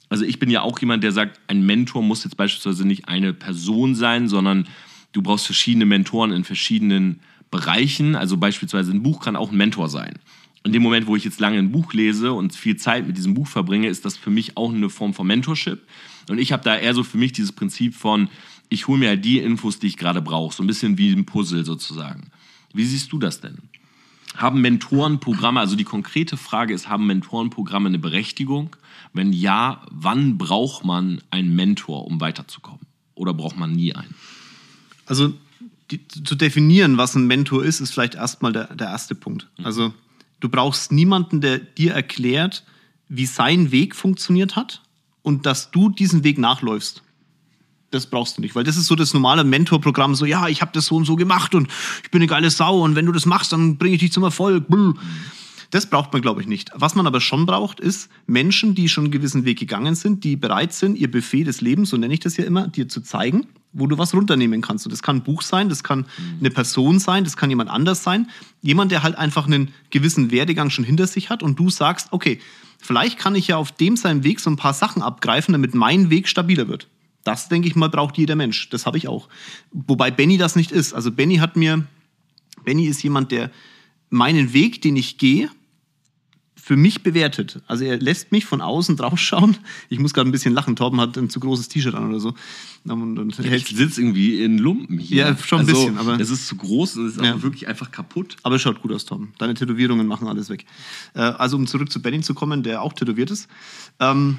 Also 0.08 0.24
ich 0.24 0.38
bin 0.38 0.50
ja 0.50 0.62
auch 0.62 0.78
jemand, 0.80 1.04
der 1.04 1.12
sagt, 1.12 1.40
ein 1.46 1.64
Mentor 1.64 2.02
muss 2.02 2.24
jetzt 2.24 2.36
beispielsweise 2.36 2.86
nicht 2.86 3.08
eine 3.08 3.32
Person 3.32 3.94
sein, 3.94 4.28
sondern 4.28 4.66
du 5.12 5.22
brauchst 5.22 5.46
verschiedene 5.46 5.86
Mentoren 5.86 6.32
in 6.32 6.44
verschiedenen 6.44 7.20
Bereichen. 7.50 8.16
Also 8.16 8.36
beispielsweise 8.36 8.92
ein 8.92 9.02
Buch 9.02 9.20
kann 9.20 9.36
auch 9.36 9.52
ein 9.52 9.56
Mentor 9.56 9.88
sein. 9.88 10.14
In 10.64 10.72
dem 10.72 10.82
Moment, 10.82 11.06
wo 11.06 11.16
ich 11.16 11.24
jetzt 11.24 11.40
lange 11.40 11.58
ein 11.58 11.72
Buch 11.72 11.94
lese 11.94 12.32
und 12.32 12.54
viel 12.54 12.76
Zeit 12.76 13.06
mit 13.06 13.16
diesem 13.16 13.34
Buch 13.34 13.46
verbringe, 13.46 13.88
ist 13.88 14.04
das 14.04 14.18
für 14.18 14.30
mich 14.30 14.56
auch 14.56 14.74
eine 14.74 14.90
Form 14.90 15.14
von 15.14 15.26
Mentorship. 15.26 15.80
Und 16.28 16.38
ich 16.38 16.52
habe 16.52 16.62
da 16.64 16.76
eher 16.76 16.92
so 16.92 17.02
für 17.02 17.16
mich 17.16 17.32
dieses 17.32 17.52
Prinzip 17.52 17.94
von, 17.94 18.28
ich 18.68 18.86
hole 18.88 18.98
mir 18.98 19.08
halt 19.08 19.24
die 19.24 19.38
Infos, 19.38 19.78
die 19.78 19.86
ich 19.86 19.96
gerade 19.96 20.20
brauche. 20.20 20.54
So 20.54 20.62
ein 20.62 20.66
bisschen 20.66 20.98
wie 20.98 21.12
ein 21.12 21.24
Puzzle 21.24 21.64
sozusagen. 21.64 22.30
Wie 22.74 22.84
siehst 22.84 23.10
du 23.12 23.18
das 23.18 23.40
denn? 23.40 23.58
Haben 24.40 24.62
Mentorenprogramme, 24.62 25.60
also 25.60 25.76
die 25.76 25.84
konkrete 25.84 26.38
Frage 26.38 26.72
ist, 26.72 26.88
haben 26.88 27.06
Mentorenprogramme 27.06 27.88
eine 27.88 27.98
Berechtigung? 27.98 28.74
Wenn 29.12 29.34
ja, 29.34 29.82
wann 29.90 30.38
braucht 30.38 30.82
man 30.82 31.20
einen 31.30 31.54
Mentor, 31.54 32.06
um 32.06 32.22
weiterzukommen? 32.22 32.80
Oder 33.14 33.34
braucht 33.34 33.58
man 33.58 33.72
nie 33.72 33.94
einen? 33.94 34.14
Also 35.04 35.34
die, 35.90 36.08
zu 36.08 36.36
definieren, 36.36 36.96
was 36.96 37.14
ein 37.16 37.26
Mentor 37.26 37.64
ist, 37.64 37.80
ist 37.80 37.90
vielleicht 37.90 38.14
erstmal 38.14 38.54
der, 38.54 38.74
der 38.74 38.86
erste 38.86 39.14
Punkt. 39.14 39.46
Mhm. 39.58 39.66
Also 39.66 39.92
du 40.40 40.48
brauchst 40.48 40.90
niemanden, 40.90 41.42
der 41.42 41.58
dir 41.58 41.92
erklärt, 41.92 42.64
wie 43.10 43.26
sein 43.26 43.72
Weg 43.72 43.94
funktioniert 43.94 44.56
hat 44.56 44.80
und 45.20 45.44
dass 45.44 45.70
du 45.70 45.90
diesen 45.90 46.24
Weg 46.24 46.38
nachläufst. 46.38 47.02
Das 47.90 48.06
brauchst 48.06 48.38
du 48.38 48.40
nicht, 48.40 48.54
weil 48.54 48.62
das 48.62 48.76
ist 48.76 48.86
so 48.86 48.94
das 48.94 49.14
normale 49.14 49.42
Mentorprogramm, 49.42 50.14
so 50.14 50.24
ja, 50.24 50.46
ich 50.46 50.62
habe 50.62 50.70
das 50.72 50.86
so 50.86 50.96
und 50.96 51.06
so 51.06 51.16
gemacht 51.16 51.54
und 51.56 51.68
ich 52.04 52.10
bin 52.10 52.20
eine 52.20 52.28
geile 52.28 52.50
Sau 52.50 52.82
und 52.82 52.94
wenn 52.94 53.06
du 53.06 53.12
das 53.12 53.26
machst, 53.26 53.52
dann 53.52 53.78
bringe 53.78 53.94
ich 53.94 54.00
dich 54.00 54.12
zum 54.12 54.22
Erfolg. 54.22 54.68
Brr. 54.68 54.94
Das 55.70 55.86
braucht 55.86 56.12
man, 56.12 56.20
glaube 56.20 56.40
ich, 56.40 56.48
nicht. 56.48 56.70
Was 56.74 56.96
man 56.96 57.06
aber 57.06 57.20
schon 57.20 57.46
braucht, 57.46 57.78
ist 57.78 58.10
Menschen, 58.26 58.74
die 58.74 58.88
schon 58.88 59.04
einen 59.04 59.12
gewissen 59.12 59.44
Weg 59.44 59.58
gegangen 59.58 59.94
sind, 59.94 60.24
die 60.24 60.36
bereit 60.36 60.72
sind, 60.72 60.98
ihr 60.98 61.08
Buffet 61.08 61.44
des 61.44 61.60
Lebens, 61.60 61.90
so 61.90 61.96
nenne 61.96 62.12
ich 62.12 62.20
das 62.20 62.36
ja 62.36 62.44
immer, 62.44 62.66
dir 62.66 62.88
zu 62.88 63.00
zeigen, 63.02 63.46
wo 63.72 63.86
du 63.86 63.96
was 63.96 64.12
runternehmen 64.12 64.62
kannst. 64.62 64.86
Und 64.86 64.92
das 64.92 65.02
kann 65.02 65.18
ein 65.18 65.22
Buch 65.22 65.42
sein, 65.42 65.68
das 65.68 65.84
kann 65.84 66.06
eine 66.40 66.50
Person 66.50 66.98
sein, 66.98 67.22
das 67.22 67.36
kann 67.36 67.50
jemand 67.50 67.70
anders 67.70 68.02
sein. 68.02 68.28
Jemand, 68.62 68.90
der 68.90 69.04
halt 69.04 69.16
einfach 69.16 69.46
einen 69.46 69.70
gewissen 69.90 70.32
Werdegang 70.32 70.70
schon 70.70 70.84
hinter 70.84 71.06
sich 71.06 71.30
hat 71.30 71.42
und 71.42 71.56
du 71.58 71.70
sagst, 71.70 72.08
okay, 72.10 72.40
vielleicht 72.80 73.18
kann 73.18 73.36
ich 73.36 73.46
ja 73.46 73.56
auf 73.56 73.70
dem 73.70 73.96
seinem 73.96 74.24
Weg 74.24 74.40
so 74.40 74.50
ein 74.50 74.56
paar 74.56 74.74
Sachen 74.74 75.02
abgreifen, 75.02 75.52
damit 75.52 75.74
mein 75.74 76.10
Weg 76.10 76.26
stabiler 76.26 76.66
wird. 76.66 76.88
Das, 77.24 77.48
denke 77.48 77.68
ich 77.68 77.76
mal, 77.76 77.88
braucht 77.88 78.16
jeder 78.18 78.36
Mensch. 78.36 78.68
Das 78.70 78.86
habe 78.86 78.96
ich 78.98 79.08
auch. 79.08 79.28
Wobei 79.72 80.10
Benny 80.10 80.38
das 80.38 80.56
nicht 80.56 80.72
ist. 80.72 80.92
Also 80.94 81.12
Benny 81.12 81.36
hat 81.36 81.56
mir, 81.56 81.84
Benny 82.64 82.86
ist 82.86 83.02
jemand, 83.02 83.30
der 83.32 83.50
meinen 84.08 84.52
Weg, 84.52 84.80
den 84.82 84.96
ich 84.96 85.18
gehe, 85.18 85.50
für 86.62 86.76
mich 86.76 87.02
bewertet. 87.02 87.62
Also 87.66 87.84
er 87.84 87.98
lässt 87.98 88.32
mich 88.32 88.44
von 88.44 88.60
außen 88.60 88.96
draufschauen. 88.96 89.56
Ich 89.88 89.98
muss 89.98 90.12
gerade 90.12 90.28
ein 90.28 90.32
bisschen 90.32 90.52
lachen. 90.54 90.76
Torben 90.76 91.00
hat 91.00 91.16
ein 91.16 91.30
zu 91.30 91.40
großes 91.40 91.68
T-Shirt 91.68 91.94
an 91.94 92.08
oder 92.10 92.20
so. 92.20 92.34
Und, 92.84 93.18
und 93.18 93.38
hält, 93.38 93.70
Ich 93.70 93.76
sitze 93.76 94.00
irgendwie 94.00 94.42
in 94.44 94.58
Lumpen 94.58 94.98
hier. 94.98 95.26
Ja, 95.28 95.36
schon 95.36 95.60
ein 95.60 95.66
also, 95.68 95.86
bisschen, 95.86 95.98
aber- 95.98 96.20
Es 96.20 96.30
ist 96.30 96.46
zu 96.46 96.56
groß 96.56 96.96
und 96.98 97.06
es 97.06 97.16
ist 97.16 97.24
Ja. 97.24 97.34
auch 97.34 97.42
wirklich 97.42 97.66
einfach 97.66 97.90
kaputt. 97.90 98.36
aber 98.42 98.56
es 98.56 98.62
schaut 98.62 98.82
gut 98.82 98.92
aus, 98.92 99.04
Torben. 99.04 99.32
Deine 99.38 99.54
Tätowierungen 99.54 100.06
machen 100.06 100.28
alles 100.28 100.48
weg. 100.50 100.64
Äh, 101.14 101.20
also 101.20 101.56
um 101.56 101.66
zurück 101.66 101.90
zu 101.90 102.00
Benny 102.02 102.20
zu 102.20 102.34
kommen, 102.34 102.62
der 102.62 102.82
auch 102.82 102.92
tätowiert 102.92 103.30
ist. 103.30 103.48
Ähm, 103.98 104.38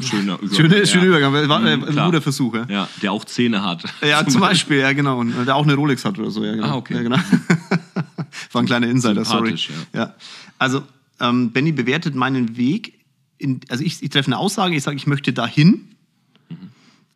Schöner 0.00 0.38
Übergang. 0.38 0.54
schöne, 0.54 0.78
ja. 0.78 0.86
schöner 0.86 1.04
Übergang. 1.04 1.32
War 1.48 1.64
äh, 1.66 1.76
Mhm, 1.76 1.84
ein 1.84 2.04
guter 2.06 2.22
Versuch. 2.22 2.54
Ja. 2.54 2.66
Ja, 2.68 2.88
der 3.02 3.12
auch 3.12 3.24
Zähne 3.24 3.62
hat. 3.62 3.84
Ja, 4.02 4.26
zum 4.28 4.40
Beispiel, 4.40 4.78
ja, 4.78 4.92
genau. 4.92 5.18
Und 5.18 5.46
der 5.46 5.56
auch 5.56 5.64
eine 5.64 5.74
Rolex 5.74 6.04
hat 6.04 6.18
oder 6.18 6.30
so, 6.30 6.44
ja, 6.44 6.54
genau. 6.54 6.66
Ah, 6.66 6.76
okay. 6.76 6.94
Ja, 6.94 7.02
genau. 7.02 7.16
War 8.52 8.62
ein 8.62 8.66
kleiner 8.66 8.88
Insider, 8.88 9.24
sorry. 9.24 9.56
Sympathisch, 9.56 9.70
Ja. 9.94 10.14
Also, 10.58 10.82
ähm, 11.20 11.50
Benny 11.52 11.72
bewertet 11.72 12.14
meinen 12.14 12.56
Weg. 12.56 12.98
In, 13.38 13.60
also, 13.68 13.84
ich, 13.84 14.02
ich 14.02 14.10
treffe 14.10 14.28
eine 14.28 14.38
Aussage, 14.38 14.74
ich 14.74 14.82
sage, 14.82 14.96
ich 14.96 15.06
möchte 15.06 15.32
dahin. 15.32 15.84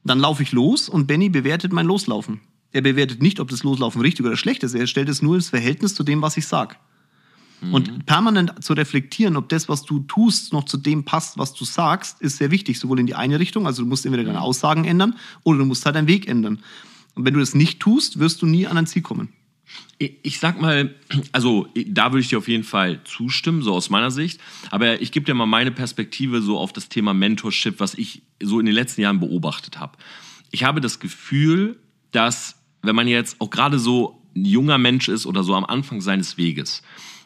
Dann 0.05 0.19
laufe 0.19 0.43
ich 0.43 0.53
los 0.53 0.89
und 0.89 1.07
Benny 1.07 1.29
bewertet 1.29 1.73
mein 1.73 1.87
Loslaufen. 1.87 2.41
Er 2.73 2.81
bewertet 2.81 3.23
nicht, 3.23 3.39
ob 3.39 3.49
das 3.51 3.63
Loslaufen 3.63 4.01
richtig 4.01 4.27
oder 4.27 4.37
schlecht 4.37 4.63
ist. 4.65 4.75
Er 4.75 4.87
stellt 4.87 5.09
es 5.09 5.23
nur 5.23 5.37
ins 5.37 5.51
Verhältnis 5.51 5.95
zu 5.95 6.03
dem, 6.03 6.23
was 6.23 6.37
ich 6.37 6.47
sage. 6.47 6.75
Und 7.71 8.07
permanent 8.07 8.64
zu 8.64 8.73
reflektieren, 8.73 9.37
ob 9.37 9.49
das, 9.49 9.69
was 9.69 9.85
du 9.85 10.00
tust, 10.00 10.52
noch 10.52 10.64
zu 10.64 10.76
dem 10.76 11.04
passt, 11.04 11.38
was 11.38 11.54
du 11.54 11.64
sagst, 11.64 12.21
ist 12.21 12.38
sehr 12.38 12.50
wichtig. 12.50 12.78
Sowohl 12.78 12.99
in 12.99 13.07
die 13.07 13.14
eine 13.14 13.38
Richtung, 13.38 13.66
also 13.66 13.83
du 13.83 13.88
musst 13.88 14.04
entweder 14.04 14.25
deine 14.25 14.40
Aussagen 14.40 14.85
ändern 14.85 15.14
oder 15.45 15.59
du 15.59 15.64
musst 15.64 15.87
halt 15.87 15.95
deinen 15.95 16.09
Weg 16.09 16.26
ändern. 16.26 16.61
Und 17.14 17.25
wenn 17.25 17.35
du 17.35 17.40
das 17.40 17.54
nicht 17.54 17.78
tust, 17.78 18.19
wirst 18.19 18.42
du 18.42 18.47
nie 18.47 18.66
an 18.66 18.78
ein 18.78 18.87
Ziel 18.87 19.02
kommen. 19.02 19.28
Ich 19.99 20.12
ich 20.23 20.38
sag 20.40 20.61
mal, 20.61 20.95
also 21.31 21.69
da 21.87 22.12
würde 22.12 22.21
ich 22.21 22.28
dir 22.28 22.38
auf 22.38 22.49
jeden 22.49 22.64
Fall 22.64 23.00
zustimmen, 23.04 23.62
so 23.62 23.73
aus 23.73 23.90
meiner 23.90 24.11
Sicht. 24.11 24.40
Aber 24.71 25.00
ich 25.00 25.12
gebe 25.12 25.25
dir 25.25 25.35
mal 25.35 25.47
meine 25.47 25.71
Perspektive 25.71 26.42
so 26.42 26.59
auf 26.59 26.73
das 26.73 26.88
Thema 26.88 27.14
Mentorship, 27.14 27.78
was 27.81 27.95
ich 27.95 28.23
so 28.42 28.59
in 28.59 28.66
den 28.66 28.75
letzten 28.75 29.02
Jahren 29.02 29.21
beobachtet 29.21 29.78
habe. 29.78 29.97
Ich 30.50 30.64
habe 30.64 30.81
das 30.81 30.99
Gefühl, 30.99 31.78
dass 32.11 32.57
wenn 32.83 32.97
man 32.97 33.07
jetzt 33.07 33.40
auch 33.40 33.50
gerade 33.50 33.78
so 33.78 34.23
ein 34.35 34.45
junger 34.45 34.78
Mensch 34.78 35.09
ist 35.09 35.26
oder 35.26 35.45
so 35.45 35.54
am 35.54 35.64
Anfang 35.64 36.00
seines 36.00 36.37
Weges, 36.37 36.83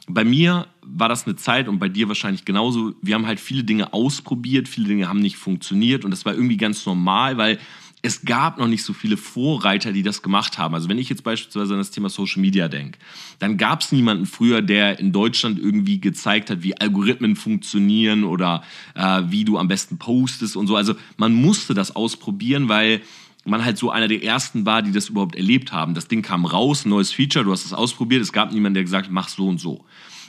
bei 0.07 0.25
mir 0.25 0.69
war 0.83 1.09
das 1.09 1.27
eine 1.27 1.37
Zeit 1.37 1.69
und 1.69 1.79
bei 1.79 1.89
dir 1.89 2.09
wahrscheinlich 2.09 2.45
genauso. 2.45 2.95
Wir 3.03 3.15
haben 3.15 3.27
halt 3.27 3.41
viele 3.41 3.65
Dinge 3.65 3.93
ausprobiert, 3.93 4.69
viele 4.69 4.89
Dinge 4.89 5.09
haben 5.09 5.21
nicht 5.21 5.37
funktioniert 5.37 6.05
und 6.05 6.11
das 6.11 6.25
war 6.25 6.35
irgendwie 6.35 6.57
ganz 6.57 6.87
normal, 6.87 7.37
weil 7.37 7.59
es 8.03 8.25
gab 8.25 8.59
noch 8.59 8.69
nicht 8.69 8.85
so 8.85 8.93
viele 8.93 9.17
Vorreiter, 9.17 9.93
die 9.93 10.05
das 10.05 10.23
gemacht 10.23 10.59
haben. 10.59 10.75
Also 10.75 10.89
wenn 10.89 10.99
ich 10.99 11.09
jetzt 11.09 11.25
beispielsweise 11.25 11.73
an 11.73 11.79
das 11.79 11.91
Thema 11.91 12.09
Social 12.09 12.41
Media 12.41 12.69
denke, 12.69 12.99
dann 13.41 13.57
gab 13.57 13.81
es 13.81 13.91
niemanden 13.91 14.27
früher, 14.27 14.63
der 14.63 15.01
in 15.01 15.11
Deutschland 15.11 15.59
irgendwie 15.59 16.01
gezeigt 16.01 16.51
hat, 16.51 16.63
wie 16.63 16.79
Algorithmen 16.79 17.35
funktionieren 17.35 18.23
oder 18.23 18.63
äh, 18.95 19.23
wie 19.27 19.45
du 19.45 19.59
am 19.59 19.67
besten 19.67 19.99
postest 19.99 20.57
und 20.57 20.69
so. 20.69 20.77
Also 20.77 20.95
man 21.17 21.35
musste 21.35 21.75
das 21.75 21.97
ausprobieren, 21.97 22.69
weil 22.69 23.01
man 23.47 23.65
halt 23.65 23.79
so 23.79 23.91
einer 23.91 24.09
der 24.09 24.23
ersten 24.23 24.67
war, 24.67 24.83
die 24.83 24.93
das 24.93 25.09
überhaupt 25.09 25.37
erlebt 25.37 25.73
haben. 25.73 25.95
Das 25.95 26.09
Ding 26.09 26.23
kam 26.23 26.45
raus, 26.45 26.85
neues 26.85 27.13
Feature, 27.13 27.45
du 27.45 27.53
hast 27.53 27.65
es 27.65 27.73
ausprobiert, 27.73 28.23
es 28.23 28.33
gab 28.33 28.53
niemanden, 28.53 28.75
der 28.75 28.85
gesagt 28.85 29.07
hat, 29.07 29.13
mach 29.13 29.29
so 29.29 29.49
und 29.49 29.59
so. 29.59 29.85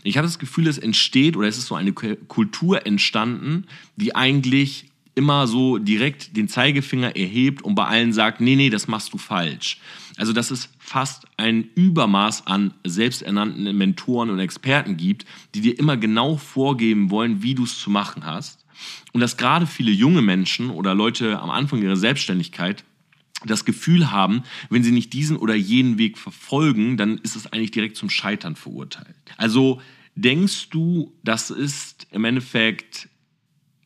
Ich 0.07 0.17
habe 0.17 0.27
das 0.27 0.39
Gefühl, 0.39 0.67
es 0.67 0.77
entsteht 0.77 1.35
oder 1.35 1.47
es 1.47 1.57
ist 1.57 1.67
so 1.67 1.75
eine 1.75 1.91
Kultur 1.93 2.85
entstanden, 2.85 3.65
die 3.95 4.15
eigentlich 4.15 4.85
immer 5.15 5.47
so 5.47 5.79
direkt 5.79 6.37
den 6.37 6.47
Zeigefinger 6.47 7.15
erhebt 7.15 7.63
und 7.63 7.75
bei 7.75 7.85
allen 7.85 8.13
sagt, 8.13 8.39
nee, 8.39 8.55
nee, 8.55 8.69
das 8.69 8.87
machst 8.87 9.13
du 9.13 9.17
falsch. 9.17 9.79
Also 10.15 10.31
dass 10.31 10.51
es 10.51 10.69
fast 10.79 11.25
ein 11.37 11.69
Übermaß 11.75 12.47
an 12.47 12.73
selbsternannten 12.85 13.75
Mentoren 13.75 14.29
und 14.29 14.39
Experten 14.39 14.95
gibt, 14.95 15.25
die 15.55 15.61
dir 15.61 15.77
immer 15.77 15.97
genau 15.97 16.37
vorgeben 16.37 17.09
wollen, 17.09 17.41
wie 17.41 17.55
du 17.55 17.63
es 17.63 17.79
zu 17.79 17.89
machen 17.89 18.25
hast. 18.25 18.63
Und 19.11 19.21
dass 19.21 19.37
gerade 19.37 19.65
viele 19.65 19.91
junge 19.91 20.21
Menschen 20.21 20.69
oder 20.69 20.93
Leute 20.93 21.39
am 21.39 21.49
Anfang 21.49 21.81
ihrer 21.81 21.97
Selbstständigkeit 21.97 22.83
das 23.45 23.65
Gefühl 23.65 24.11
haben, 24.11 24.43
wenn 24.69 24.83
sie 24.83 24.91
nicht 24.91 25.13
diesen 25.13 25.37
oder 25.37 25.55
jenen 25.55 25.97
Weg 25.97 26.17
verfolgen, 26.17 26.97
dann 26.97 27.17
ist 27.17 27.35
es 27.35 27.51
eigentlich 27.51 27.71
direkt 27.71 27.97
zum 27.97 28.09
Scheitern 28.09 28.55
verurteilt. 28.55 29.15
Also 29.37 29.81
denkst 30.17 30.69
du, 30.69 31.13
das 31.23 31.49
ist 31.51 32.07
im 32.11 32.25
Endeffekt 32.25 33.09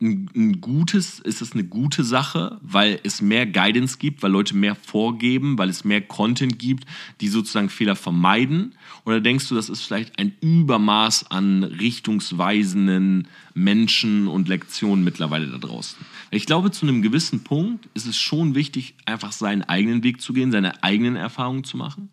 ein, 0.02 0.30
ein, 0.36 0.62
gutes, 0.62 1.20
ist 1.20 1.42
es 1.42 1.54
eine 1.54 1.64
gute 1.64 2.04
Sache, 2.04 2.58
weil 2.62 3.00
es 3.04 3.22
mehr 3.22 3.46
Guidance 3.46 3.98
gibt, 4.00 4.24
weil 4.24 4.32
Leute 4.32 4.56
mehr 4.56 4.76
vorgeben, 4.76 5.58
weil 5.58 5.70
es 5.70 5.84
mehr 5.84 6.02
Content 6.02 6.58
gibt, 6.58 6.86
die 7.20 7.28
sozusagen 7.28 7.70
Fehler 7.70 7.96
vermeiden? 7.96 8.74
Oder 9.06 9.22
denkst 9.22 9.48
du, 9.50 9.56
das 9.56 9.70
ist 9.70 9.84
vielleicht 9.84 10.18
ein 10.18 10.34
Übermaß 10.42 11.30
an 11.30 11.64
richtungsweisenden 11.64 13.28
Menschen 13.54 14.28
und 14.28 14.48
Lektionen 14.48 15.04
mittlerweile 15.04 15.48
da 15.48 15.60
draußen? 15.60 16.00
Ich 16.32 16.46
glaube, 16.46 16.72
zu 16.72 16.88
einem 16.88 17.02
gewissen 17.04 17.44
Punkt 17.44 17.88
ist 17.94 18.08
es 18.08 18.18
schon 18.18 18.56
wichtig, 18.56 18.96
einfach 19.06 19.32
seinen 19.32 19.62
eigenen 19.62 20.04
Weg 20.04 20.22
zu 20.22 20.34
gehen, 20.34 20.52
seine 20.52 20.84
eigenen 20.84 21.16
Erfahrungen 21.16 21.64
zu 21.64 21.78
machen. 21.78 22.10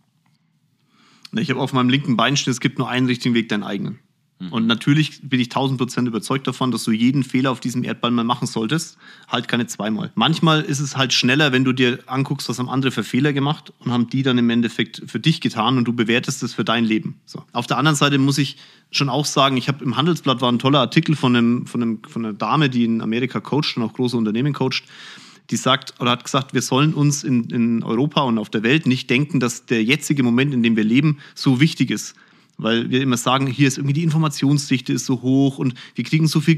Ich 1.32 1.50
habe 1.50 1.60
auf 1.60 1.72
meinem 1.72 1.90
linken 1.90 2.16
Bein 2.16 2.36
stehen, 2.36 2.50
es 2.50 2.60
gibt 2.60 2.78
nur 2.78 2.88
einen 2.88 3.06
richtigen 3.06 3.34
Weg, 3.34 3.48
deinen 3.48 3.62
eigenen. 3.62 3.98
Mhm. 4.38 4.52
Und 4.52 4.66
natürlich 4.66 5.20
bin 5.22 5.40
ich 5.40 5.48
tausend 5.48 5.78
Prozent 5.78 6.06
überzeugt 6.06 6.46
davon, 6.46 6.70
dass 6.70 6.84
du 6.84 6.92
jeden 6.92 7.24
Fehler 7.24 7.50
auf 7.50 7.60
diesem 7.60 7.82
Erdball 7.84 8.10
mal 8.10 8.24
machen 8.24 8.46
solltest. 8.46 8.96
Halt 9.26 9.48
keine 9.48 9.66
zweimal. 9.66 10.12
Manchmal 10.14 10.62
ist 10.62 10.80
es 10.80 10.96
halt 10.96 11.12
schneller, 11.12 11.52
wenn 11.52 11.64
du 11.64 11.72
dir 11.72 11.98
anguckst, 12.06 12.48
was 12.48 12.58
haben 12.58 12.68
andere 12.68 12.92
für 12.92 13.04
Fehler 13.04 13.32
gemacht 13.32 13.72
und 13.80 13.90
haben 13.90 14.08
die 14.08 14.22
dann 14.22 14.38
im 14.38 14.48
Endeffekt 14.50 15.02
für 15.06 15.18
dich 15.18 15.40
getan 15.40 15.76
und 15.76 15.84
du 15.84 15.92
bewertest 15.92 16.42
es 16.42 16.54
für 16.54 16.64
dein 16.64 16.84
Leben. 16.84 17.20
So. 17.24 17.42
Auf 17.52 17.66
der 17.66 17.78
anderen 17.78 17.96
Seite 17.96 18.18
muss 18.18 18.38
ich 18.38 18.56
schon 18.90 19.08
auch 19.08 19.26
sagen, 19.26 19.56
ich 19.56 19.68
habe 19.68 19.84
im 19.84 19.96
Handelsblatt 19.96 20.40
war 20.40 20.50
ein 20.50 20.58
toller 20.58 20.80
Artikel 20.80 21.16
von, 21.16 21.34
einem, 21.34 21.66
von, 21.66 21.82
einem, 21.82 22.02
von 22.06 22.24
einer 22.24 22.34
Dame, 22.34 22.70
die 22.70 22.84
in 22.84 23.00
Amerika 23.00 23.40
coacht 23.40 23.76
und 23.76 23.82
auch 23.82 23.92
große 23.92 24.16
Unternehmen 24.16 24.52
coacht 24.52 24.84
die 25.50 25.56
sagt 25.56 25.94
oder 25.98 26.10
hat 26.10 26.24
gesagt, 26.24 26.52
wir 26.52 26.60
sollen 26.60 26.92
uns 26.92 27.24
in, 27.24 27.44
in 27.44 27.82
Europa 27.82 28.20
und 28.20 28.36
auf 28.36 28.50
der 28.50 28.62
Welt 28.62 28.86
nicht 28.86 29.08
denken, 29.08 29.40
dass 29.40 29.64
der 29.64 29.82
jetzige 29.82 30.22
Moment, 30.22 30.52
in 30.52 30.62
dem 30.62 30.76
wir 30.76 30.84
leben, 30.84 31.20
so 31.34 31.58
wichtig 31.58 31.90
ist 31.90 32.14
weil 32.58 32.90
wir 32.90 33.00
immer 33.00 33.16
sagen, 33.16 33.46
hier 33.46 33.68
ist 33.68 33.78
irgendwie 33.78 33.94
die 33.94 34.02
Informationsdichte 34.02 34.92
ist 34.92 35.06
so 35.06 35.22
hoch 35.22 35.58
und 35.58 35.74
wir 35.94 36.04
kriegen 36.04 36.26
so 36.26 36.40
viel 36.40 36.56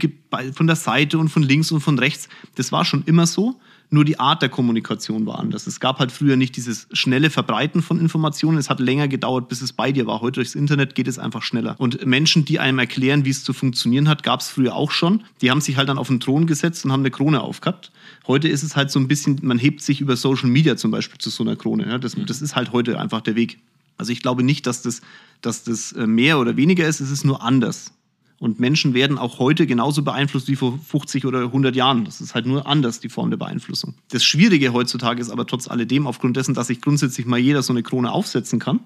von 0.54 0.66
der 0.66 0.76
Seite 0.76 1.18
und 1.18 1.28
von 1.28 1.42
links 1.42 1.70
und 1.70 1.80
von 1.80 1.98
rechts. 1.98 2.28
Das 2.56 2.72
war 2.72 2.84
schon 2.84 3.04
immer 3.04 3.26
so, 3.26 3.60
nur 3.92 4.04
die 4.04 4.20
Art 4.20 4.40
der 4.40 4.48
Kommunikation 4.48 5.26
war 5.26 5.40
anders. 5.40 5.66
Es 5.66 5.80
gab 5.80 5.98
halt 5.98 6.12
früher 6.12 6.36
nicht 6.36 6.56
dieses 6.56 6.86
schnelle 6.92 7.28
Verbreiten 7.28 7.82
von 7.82 7.98
Informationen. 7.98 8.56
Es 8.56 8.70
hat 8.70 8.78
länger 8.78 9.08
gedauert, 9.08 9.48
bis 9.48 9.62
es 9.62 9.72
bei 9.72 9.90
dir 9.90 10.06
war. 10.06 10.20
Heute 10.20 10.34
durchs 10.34 10.54
Internet 10.54 10.94
geht 10.94 11.08
es 11.08 11.18
einfach 11.18 11.42
schneller. 11.42 11.74
Und 11.78 12.06
Menschen, 12.06 12.44
die 12.44 12.60
einem 12.60 12.78
erklären, 12.78 13.24
wie 13.24 13.30
es 13.30 13.42
zu 13.42 13.52
funktionieren 13.52 14.08
hat, 14.08 14.22
gab 14.22 14.40
es 14.40 14.48
früher 14.48 14.76
auch 14.76 14.92
schon. 14.92 15.24
Die 15.42 15.50
haben 15.50 15.60
sich 15.60 15.76
halt 15.76 15.88
dann 15.88 15.98
auf 15.98 16.06
den 16.06 16.20
Thron 16.20 16.46
gesetzt 16.46 16.84
und 16.84 16.92
haben 16.92 17.00
eine 17.00 17.10
Krone 17.10 17.40
aufgehabt. 17.40 17.90
Heute 18.28 18.46
ist 18.48 18.62
es 18.62 18.76
halt 18.76 18.92
so 18.92 19.00
ein 19.00 19.08
bisschen, 19.08 19.40
man 19.42 19.58
hebt 19.58 19.82
sich 19.82 20.00
über 20.00 20.16
Social 20.16 20.48
Media 20.48 20.76
zum 20.76 20.92
Beispiel 20.92 21.18
zu 21.18 21.28
so 21.28 21.42
einer 21.42 21.56
Krone. 21.56 21.98
Das, 21.98 22.14
das 22.14 22.42
ist 22.42 22.54
halt 22.54 22.72
heute 22.72 23.00
einfach 23.00 23.22
der 23.22 23.34
Weg. 23.34 23.58
Also 23.98 24.12
ich 24.12 24.22
glaube 24.22 24.44
nicht, 24.44 24.66
dass 24.66 24.82
das, 24.82 25.02
dass 25.40 25.64
das 25.64 25.92
äh, 25.92 26.06
mehr 26.06 26.38
oder 26.38 26.56
weniger 26.56 26.86
ist, 26.86 27.00
es 27.00 27.10
ist 27.10 27.24
nur 27.24 27.42
anders. 27.42 27.92
Und 28.38 28.58
Menschen 28.58 28.94
werden 28.94 29.18
auch 29.18 29.38
heute 29.38 29.66
genauso 29.66 30.02
beeinflusst 30.02 30.48
wie 30.48 30.56
vor 30.56 30.78
50 30.78 31.26
oder 31.26 31.40
100 31.40 31.76
Jahren. 31.76 32.06
Das 32.06 32.22
ist 32.22 32.34
halt 32.34 32.46
nur 32.46 32.66
anders, 32.66 32.98
die 32.98 33.10
Form 33.10 33.28
der 33.28 33.36
Beeinflussung. 33.36 33.94
Das 34.08 34.24
Schwierige 34.24 34.72
heutzutage 34.72 35.20
ist 35.20 35.28
aber 35.28 35.46
trotz 35.46 35.68
alledem, 35.68 36.06
aufgrund 36.06 36.38
dessen, 36.38 36.54
dass 36.54 36.68
sich 36.68 36.80
grundsätzlich 36.80 37.26
mal 37.26 37.38
jeder 37.38 37.62
so 37.62 37.74
eine 37.74 37.82
Krone 37.82 38.10
aufsetzen 38.10 38.58
kann 38.58 38.80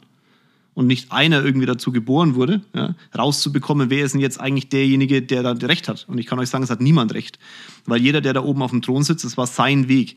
und 0.75 0.88
nicht 0.88 1.12
einer 1.12 1.45
irgendwie 1.45 1.67
dazu 1.67 1.93
geboren 1.93 2.35
wurde, 2.35 2.62
ja, 2.75 2.97
rauszubekommen, 3.17 3.90
wer 3.90 4.05
ist 4.05 4.12
denn 4.12 4.21
jetzt 4.21 4.40
eigentlich 4.40 4.71
derjenige, 4.71 5.23
der 5.23 5.45
da 5.45 5.53
Recht 5.53 5.88
hat. 5.88 6.05
Und 6.09 6.19
ich 6.19 6.27
kann 6.27 6.40
euch 6.40 6.51
sagen, 6.51 6.64
es 6.64 6.71
hat 6.71 6.81
niemand 6.81 7.14
Recht. 7.14 7.38
Weil 7.87 8.01
jeder, 8.01 8.21
der 8.21 8.33
da 8.33 8.43
oben 8.43 8.61
auf 8.61 8.73
dem 8.73 8.83
Thron 8.83 9.05
sitzt, 9.05 9.25
das 9.25 9.37
war 9.37 9.47
sein 9.47 9.87
Weg. 9.87 10.17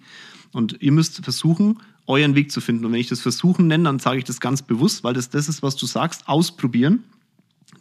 Und 0.51 0.77
ihr 0.81 0.91
müsst 0.91 1.23
versuchen, 1.23 1.79
euren 2.07 2.35
Weg 2.35 2.51
zu 2.51 2.61
finden. 2.61 2.85
Und 2.85 2.93
wenn 2.93 2.99
ich 2.99 3.09
das 3.09 3.21
Versuchen 3.21 3.67
nenne, 3.67 3.85
dann 3.85 3.99
sage 3.99 4.19
ich 4.19 4.23
das 4.23 4.39
ganz 4.39 4.61
bewusst, 4.61 5.03
weil 5.03 5.13
das 5.13 5.29
das 5.29 5.49
ist, 5.49 5.61
was 5.61 5.75
du 5.75 5.85
sagst, 5.85 6.27
ausprobieren. 6.27 7.03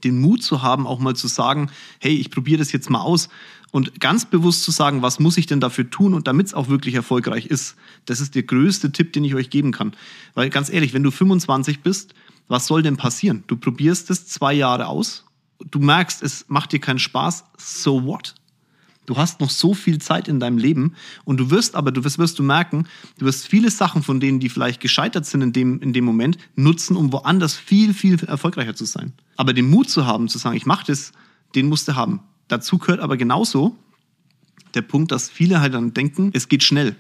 Den 0.05 0.21
Mut 0.21 0.43
zu 0.43 0.63
haben, 0.63 0.87
auch 0.87 0.99
mal 0.99 1.15
zu 1.15 1.29
sagen, 1.29 1.71
hey, 2.01 2.15
ich 2.15 2.31
probiere 2.31 2.59
das 2.59 2.73
jetzt 2.73 2.91
mal 2.91 3.01
aus. 3.01 3.29
Und 3.71 4.01
ganz 4.01 4.25
bewusst 4.25 4.63
zu 4.65 4.71
sagen, 4.71 5.03
was 5.03 5.21
muss 5.21 5.37
ich 5.37 5.47
denn 5.47 5.61
dafür 5.61 5.89
tun 5.89 6.13
und 6.13 6.27
damit 6.27 6.49
es 6.49 6.55
auch 6.55 6.69
wirklich 6.69 6.95
erfolgreich 6.95 7.47
ist. 7.47 7.77
Das 8.05 8.21
ist 8.21 8.35
der 8.35 8.43
größte 8.43 8.93
Tipp, 8.93 9.13
den 9.13 9.25
ich 9.25 9.35
euch 9.35 9.51
geben 9.51 9.73
kann. 9.73 9.93
Weil 10.35 10.51
ganz 10.51 10.71
ehrlich, 10.71 10.93
wenn 10.93 11.03
du 11.03 11.11
25 11.11 11.81
bist, 11.81 12.15
was 12.49 12.67
soll 12.67 12.83
denn 12.83 12.97
passieren? 12.97 13.45
Du 13.47 13.57
probierst 13.57 14.11
es 14.11 14.27
zwei 14.27 14.55
Jahre 14.55 14.87
aus, 14.87 15.25
du 15.71 15.79
merkst, 15.79 16.23
es 16.23 16.47
macht 16.49 16.73
dir 16.73 16.81
keinen 16.81 16.99
Spaß, 16.99 17.45
so 17.57 18.05
what? 18.05 18.35
Du 19.07 19.17
hast 19.17 19.41
noch 19.41 19.51
so 19.51 19.73
viel 19.73 19.99
Zeit 19.99 20.29
in 20.29 20.41
deinem 20.41 20.59
Leben 20.59 20.95
und 21.25 21.39
du 21.39 21.51
wirst 21.51 21.77
aber, 21.77 21.93
du 21.93 22.05
wirst, 22.05 22.19
wirst 22.19 22.39
du 22.39 22.43
merken, 22.43 22.87
du 23.19 23.25
wirst 23.25 23.47
viele 23.47 23.71
Sachen 23.71 24.03
von 24.03 24.21
denen, 24.21 24.41
die 24.41 24.49
vielleicht 24.49 24.81
gescheitert 24.81 25.25
sind 25.25 25.43
in 25.43 25.53
dem, 25.53 25.81
in 25.81 25.93
dem 25.93 26.05
Moment, 26.05 26.39
nutzen, 26.57 26.97
um 26.97 27.13
woanders 27.13 27.55
viel, 27.55 27.95
viel 27.95 28.23
erfolgreicher 28.25 28.75
zu 28.75 28.85
sein. 28.85 29.13
Aber 29.37 29.53
den 29.53 29.71
Mut 29.71 29.89
zu 29.89 30.07
haben, 30.07 30.29
zu 30.29 30.39
sagen, 30.39 30.57
ich 30.57 30.67
mache 30.67 30.87
das, 30.87 31.13
den 31.55 31.69
musst 31.69 31.87
du 31.89 31.95
haben. 31.95 32.21
Dazu 32.49 32.79
gehört 32.79 33.01
aber 33.01 33.17
genauso 33.17 33.77
der 34.75 34.83
Punkt, 34.83 35.13
dass 35.13 35.31
viele 35.31 35.61
halt 35.61 35.75
dann 35.75 35.95
denken, 35.95 36.31
es 36.35 36.49
geht 36.49 36.65
schnell. 36.65 36.97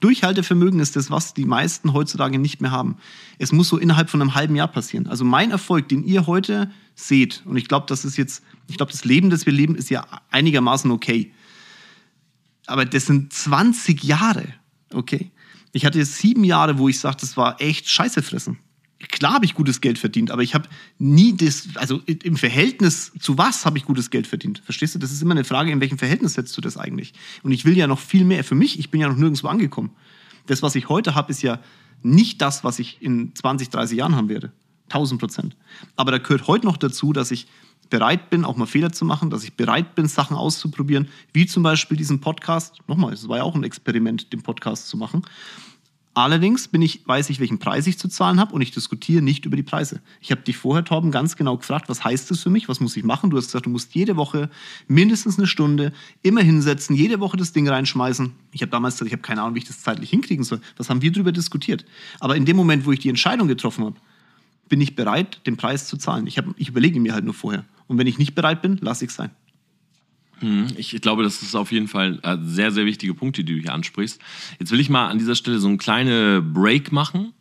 Durchhaltevermögen 0.00 0.80
ist 0.80 0.96
das, 0.96 1.10
was 1.10 1.34
die 1.34 1.44
meisten 1.44 1.92
heutzutage 1.92 2.38
nicht 2.38 2.62
mehr 2.62 2.70
haben. 2.70 2.96
Es 3.38 3.52
muss 3.52 3.68
so 3.68 3.76
innerhalb 3.76 4.08
von 4.08 4.22
einem 4.22 4.34
halben 4.34 4.56
Jahr 4.56 4.68
passieren. 4.68 5.06
Also 5.06 5.24
mein 5.24 5.50
Erfolg, 5.50 5.88
den 5.88 6.04
ihr 6.04 6.26
heute 6.26 6.70
seht, 6.94 7.42
und 7.44 7.56
ich 7.58 7.68
glaube, 7.68 7.84
das 7.86 8.06
ist 8.06 8.16
jetzt, 8.16 8.42
ich 8.66 8.78
glaube, 8.78 8.92
das 8.92 9.04
Leben, 9.04 9.28
das 9.28 9.44
wir 9.44 9.52
leben, 9.52 9.74
ist 9.74 9.90
ja 9.90 10.06
einigermaßen 10.30 10.90
okay 10.90 11.32
aber 12.70 12.84
das 12.84 13.06
sind 13.06 13.32
20 13.32 14.04
Jahre, 14.04 14.44
okay? 14.94 15.30
Ich 15.72 15.84
hatte 15.84 16.04
sieben 16.04 16.44
Jahre, 16.44 16.78
wo 16.78 16.88
ich 16.88 16.98
sage, 16.98 17.18
das 17.20 17.36
war 17.36 17.60
echt 17.60 17.88
Scheiße 17.88 18.22
fressen. 18.22 18.58
Klar 19.10 19.34
habe 19.34 19.44
ich 19.44 19.54
gutes 19.54 19.80
Geld 19.80 19.98
verdient, 19.98 20.30
aber 20.30 20.42
ich 20.42 20.54
habe 20.54 20.68
nie 20.98 21.34
das, 21.36 21.68
also 21.74 22.00
im 22.06 22.36
Verhältnis 22.36 23.12
zu 23.18 23.38
was 23.38 23.64
habe 23.64 23.78
ich 23.78 23.84
gutes 23.84 24.10
Geld 24.10 24.26
verdient? 24.26 24.60
Verstehst 24.64 24.94
du? 24.94 24.98
Das 24.98 25.10
ist 25.10 25.22
immer 25.22 25.32
eine 25.32 25.44
Frage, 25.44 25.72
in 25.72 25.80
welchem 25.80 25.98
Verhältnis 25.98 26.34
setzt 26.34 26.56
du 26.56 26.60
das 26.60 26.76
eigentlich? 26.76 27.12
Und 27.42 27.52
ich 27.52 27.64
will 27.64 27.76
ja 27.76 27.86
noch 27.86 27.98
viel 27.98 28.24
mehr 28.24 28.44
für 28.44 28.54
mich. 28.54 28.78
Ich 28.78 28.90
bin 28.90 29.00
ja 29.00 29.08
noch 29.08 29.16
nirgendwo 29.16 29.48
angekommen. 29.48 29.90
Das, 30.46 30.62
was 30.62 30.74
ich 30.74 30.88
heute 30.88 31.14
habe, 31.14 31.30
ist 31.30 31.42
ja 31.42 31.60
nicht 32.02 32.40
das, 32.42 32.62
was 32.62 32.78
ich 32.78 33.00
in 33.00 33.34
20, 33.34 33.70
30 33.70 33.98
Jahren 33.98 34.16
haben 34.16 34.28
werde. 34.28 34.52
1000 34.90 35.20
Prozent. 35.20 35.56
Aber 35.96 36.12
da 36.12 36.18
gehört 36.18 36.46
heute 36.46 36.66
noch 36.66 36.76
dazu, 36.76 37.12
dass 37.12 37.30
ich 37.30 37.46
bereit 37.90 38.30
bin, 38.30 38.44
auch 38.44 38.56
mal 38.56 38.66
Fehler 38.66 38.92
zu 38.92 39.04
machen, 39.04 39.30
dass 39.30 39.44
ich 39.44 39.54
bereit 39.54 39.94
bin, 39.94 40.06
Sachen 40.08 40.36
auszuprobieren, 40.36 41.08
wie 41.32 41.46
zum 41.46 41.62
Beispiel 41.62 41.96
diesen 41.96 42.20
Podcast. 42.20 42.78
Nochmal, 42.86 43.12
es 43.12 43.28
war 43.28 43.38
ja 43.38 43.42
auch 43.42 43.54
ein 43.54 43.64
Experiment, 43.64 44.32
den 44.32 44.42
Podcast 44.42 44.88
zu 44.88 44.96
machen. 44.96 45.24
Allerdings 46.12 46.66
bin 46.66 46.82
ich, 46.82 47.06
weiß 47.06 47.30
ich, 47.30 47.38
welchen 47.38 47.60
Preis 47.60 47.86
ich 47.86 47.96
zu 47.96 48.08
zahlen 48.08 48.40
habe 48.40 48.52
und 48.52 48.62
ich 48.62 48.72
diskutiere 48.72 49.22
nicht 49.22 49.46
über 49.46 49.56
die 49.56 49.62
Preise. 49.62 50.00
Ich 50.20 50.32
habe 50.32 50.40
dich 50.42 50.56
vorher, 50.56 50.84
Torben, 50.84 51.12
ganz 51.12 51.36
genau 51.36 51.56
gefragt, 51.56 51.88
was 51.88 52.02
heißt 52.02 52.30
das 52.30 52.40
für 52.40 52.50
mich, 52.50 52.68
was 52.68 52.80
muss 52.80 52.96
ich 52.96 53.04
machen? 53.04 53.30
Du 53.30 53.36
hast 53.36 53.46
gesagt, 53.46 53.66
du 53.66 53.70
musst 53.70 53.94
jede 53.94 54.16
Woche 54.16 54.50
mindestens 54.88 55.38
eine 55.38 55.46
Stunde 55.46 55.92
immer 56.22 56.40
hinsetzen, 56.40 56.96
jede 56.96 57.20
Woche 57.20 57.36
das 57.36 57.52
Ding 57.52 57.68
reinschmeißen. 57.68 58.32
Ich 58.50 58.60
habe 58.62 58.70
damals 58.70 58.96
gesagt, 58.96 59.06
ich 59.06 59.12
habe 59.12 59.22
keine 59.22 59.42
Ahnung, 59.42 59.54
wie 59.54 59.60
ich 59.60 59.66
das 59.66 59.82
zeitlich 59.82 60.10
hinkriegen 60.10 60.44
soll. 60.44 60.60
Was 60.76 60.90
haben 60.90 61.00
wir 61.00 61.12
darüber 61.12 61.30
diskutiert? 61.30 61.84
Aber 62.18 62.36
in 62.36 62.44
dem 62.44 62.56
Moment, 62.56 62.86
wo 62.86 62.92
ich 62.92 62.98
die 62.98 63.08
Entscheidung 63.08 63.46
getroffen 63.46 63.84
habe, 63.84 63.96
bin 64.68 64.80
ich 64.80 64.96
bereit, 64.96 65.40
den 65.46 65.56
Preis 65.56 65.86
zu 65.86 65.96
zahlen. 65.96 66.26
Ich, 66.26 66.40
ich 66.56 66.68
überlege 66.68 66.98
mir 66.98 67.14
halt 67.14 67.24
nur 67.24 67.34
vorher. 67.34 67.64
Und 67.90 67.98
wenn 67.98 68.06
ich 68.06 68.18
nicht 68.18 68.36
bereit 68.36 68.62
bin, 68.62 68.78
lasse 68.80 69.04
ich 69.04 69.10
es 69.10 69.16
sein. 69.16 69.30
Hm, 70.38 70.68
ich 70.76 70.92
glaube, 71.00 71.24
das 71.24 71.42
ist 71.42 71.56
auf 71.56 71.72
jeden 71.72 71.88
Fall 71.88 72.20
ein 72.22 72.46
sehr, 72.46 72.70
sehr 72.70 72.86
wichtige 72.86 73.14
Punkt, 73.14 73.36
die 73.36 73.44
du 73.44 73.54
hier 73.54 73.74
ansprichst. 73.74 74.20
Jetzt 74.60 74.70
will 74.70 74.78
ich 74.78 74.88
mal 74.88 75.08
an 75.08 75.18
dieser 75.18 75.34
Stelle 75.34 75.58
so 75.58 75.66
einen 75.66 75.76
kleinen 75.76 76.52
Break 76.52 76.92
machen 76.92 77.32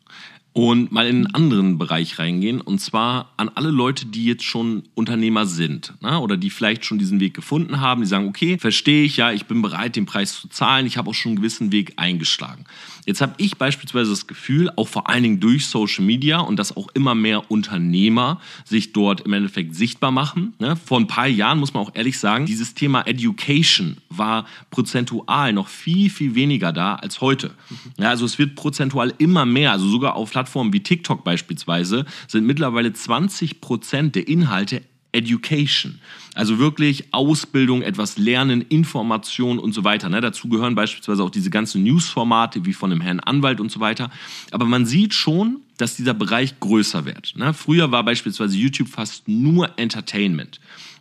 und 0.53 0.91
mal 0.91 1.05
in 1.05 1.27
einen 1.27 1.35
anderen 1.35 1.77
Bereich 1.77 2.17
reingehen. 2.17 2.61
Und 2.61 2.79
zwar 2.79 3.31
an 3.37 3.49
alle 3.49 3.69
Leute, 3.69 4.07
die 4.07 4.25
jetzt 4.25 4.43
schon 4.43 4.83
Unternehmer 4.95 5.45
sind 5.45 5.93
ne? 6.01 6.19
oder 6.19 6.35
die 6.35 6.49
vielleicht 6.49 6.83
schon 6.83 6.97
diesen 6.97 7.19
Weg 7.19 7.35
gefunden 7.35 7.79
haben. 7.79 8.01
Die 8.01 8.07
sagen, 8.07 8.27
okay, 8.27 8.57
verstehe 8.57 9.03
ich, 9.03 9.17
ja, 9.17 9.31
ich 9.31 9.45
bin 9.45 9.61
bereit, 9.61 9.95
den 9.95 10.07
Preis 10.07 10.33
zu 10.33 10.47
zahlen. 10.47 10.87
Ich 10.87 10.97
habe 10.97 11.11
auch 11.11 11.13
schon 11.13 11.33
einen 11.33 11.37
gewissen 11.37 11.71
Weg 11.71 11.93
eingeschlagen. 11.97 12.65
Jetzt 13.09 13.21
habe 13.21 13.33
ich 13.37 13.57
beispielsweise 13.57 14.11
das 14.11 14.27
Gefühl, 14.27 14.69
auch 14.75 14.87
vor 14.87 15.09
allen 15.09 15.23
Dingen 15.23 15.39
durch 15.39 15.65
Social 15.65 16.05
Media 16.05 16.41
und 16.41 16.59
dass 16.59 16.77
auch 16.77 16.89
immer 16.93 17.15
mehr 17.15 17.49
Unternehmer 17.49 18.39
sich 18.65 18.93
dort 18.93 19.21
im 19.21 19.33
Endeffekt 19.33 19.73
sichtbar 19.73 20.11
machen. 20.11 20.53
Ne? 20.59 20.75
Vor 20.75 20.99
ein 20.99 21.07
paar 21.07 21.25
Jahren 21.25 21.57
muss 21.57 21.73
man 21.73 21.81
auch 21.81 21.95
ehrlich 21.95 22.19
sagen, 22.19 22.45
dieses 22.45 22.75
Thema 22.75 23.07
Education 23.07 23.97
war 24.09 24.45
prozentual 24.69 25.53
noch 25.53 25.69
viel, 25.69 26.11
viel 26.11 26.35
weniger 26.35 26.71
da 26.71 26.97
als 26.97 27.19
heute. 27.19 27.49
Ja, 27.97 28.09
also 28.09 28.25
es 28.25 28.37
wird 28.37 28.53
prozentual 28.53 29.11
immer 29.17 29.43
mehr, 29.43 29.71
also 29.71 29.87
sogar 29.89 30.15
auf 30.15 30.29
Plattformen 30.29 30.71
wie 30.71 30.81
TikTok 30.81 31.23
beispielsweise, 31.23 32.05
sind 32.27 32.45
mittlerweile 32.45 32.93
20 32.93 33.59
Prozent 33.59 34.13
der 34.13 34.27
Inhalte 34.27 34.83
Education. 35.11 35.99
Also 36.35 36.59
wirklich 36.59 37.13
Ausbildung, 37.13 37.81
etwas 37.81 38.17
lernen, 38.17 38.61
Information 38.61 39.59
und 39.59 39.73
so 39.73 39.83
weiter. 39.83 40.09
Ne? 40.09 40.21
Dazu 40.21 40.47
gehören 40.47 40.75
beispielsweise 40.75 41.23
auch 41.23 41.29
diese 41.29 41.49
ganzen 41.49 41.83
News-Formate 41.83 42.65
wie 42.65 42.73
von 42.73 42.91
einem 42.91 43.01
Herrn 43.01 43.19
Anwalt 43.19 43.59
und 43.59 43.71
so 43.71 43.79
weiter. 43.79 44.11
Aber 44.51 44.65
man 44.65 44.85
sieht 44.85 45.13
schon, 45.13 45.61
dass 45.77 45.95
dieser 45.95 46.13
Bereich 46.13 46.59
größer 46.59 47.05
wird. 47.05 47.33
Ne? 47.35 47.53
Früher 47.53 47.91
war 47.91 48.03
beispielsweise 48.03 48.57
YouTube 48.57 48.89
fast 48.89 49.27
nur 49.27 49.77
Entertainment. 49.77 50.59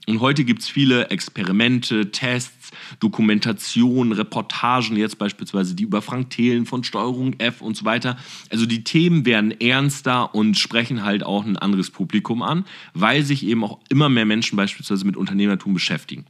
Und 0.09 0.21
heute 0.21 0.45
gibt 0.45 0.63
es 0.63 0.69
viele 0.69 1.11
Experimente, 1.11 2.11
Tests, 2.11 2.71
Dokumentationen, 2.99 4.15
Reportagen, 4.15 4.97
jetzt 4.97 5.19
beispielsweise 5.19 5.75
die 5.75 5.83
über 5.83 6.01
Frank 6.01 6.31
Thelen 6.31 6.65
von 6.65 6.83
Steuerung 6.83 7.35
F 7.39 7.61
und 7.61 7.77
so 7.77 7.85
weiter. 7.85 8.17
Also 8.49 8.65
die 8.65 8.85
Themen 8.85 9.27
werden 9.27 9.51
ernster 9.61 10.35
und 10.35 10.57
sprechen 10.57 11.05
halt 11.05 11.25
auch 11.25 11.45
ein 11.45 11.59
anderes 11.59 11.91
Publikum 11.91 12.43
an, 12.43 12.65
weil 12.95 13.23
sich 13.23 13.45
eben 13.45 13.63
auch 13.65 13.81
immer 13.91 14.09
mehr 14.09 14.25
Menschen 14.25 14.57
beispielsweise 14.57 15.05
mit 15.05 15.19
Unternehmertum 15.19 15.75
beschäftigen. 15.75 16.25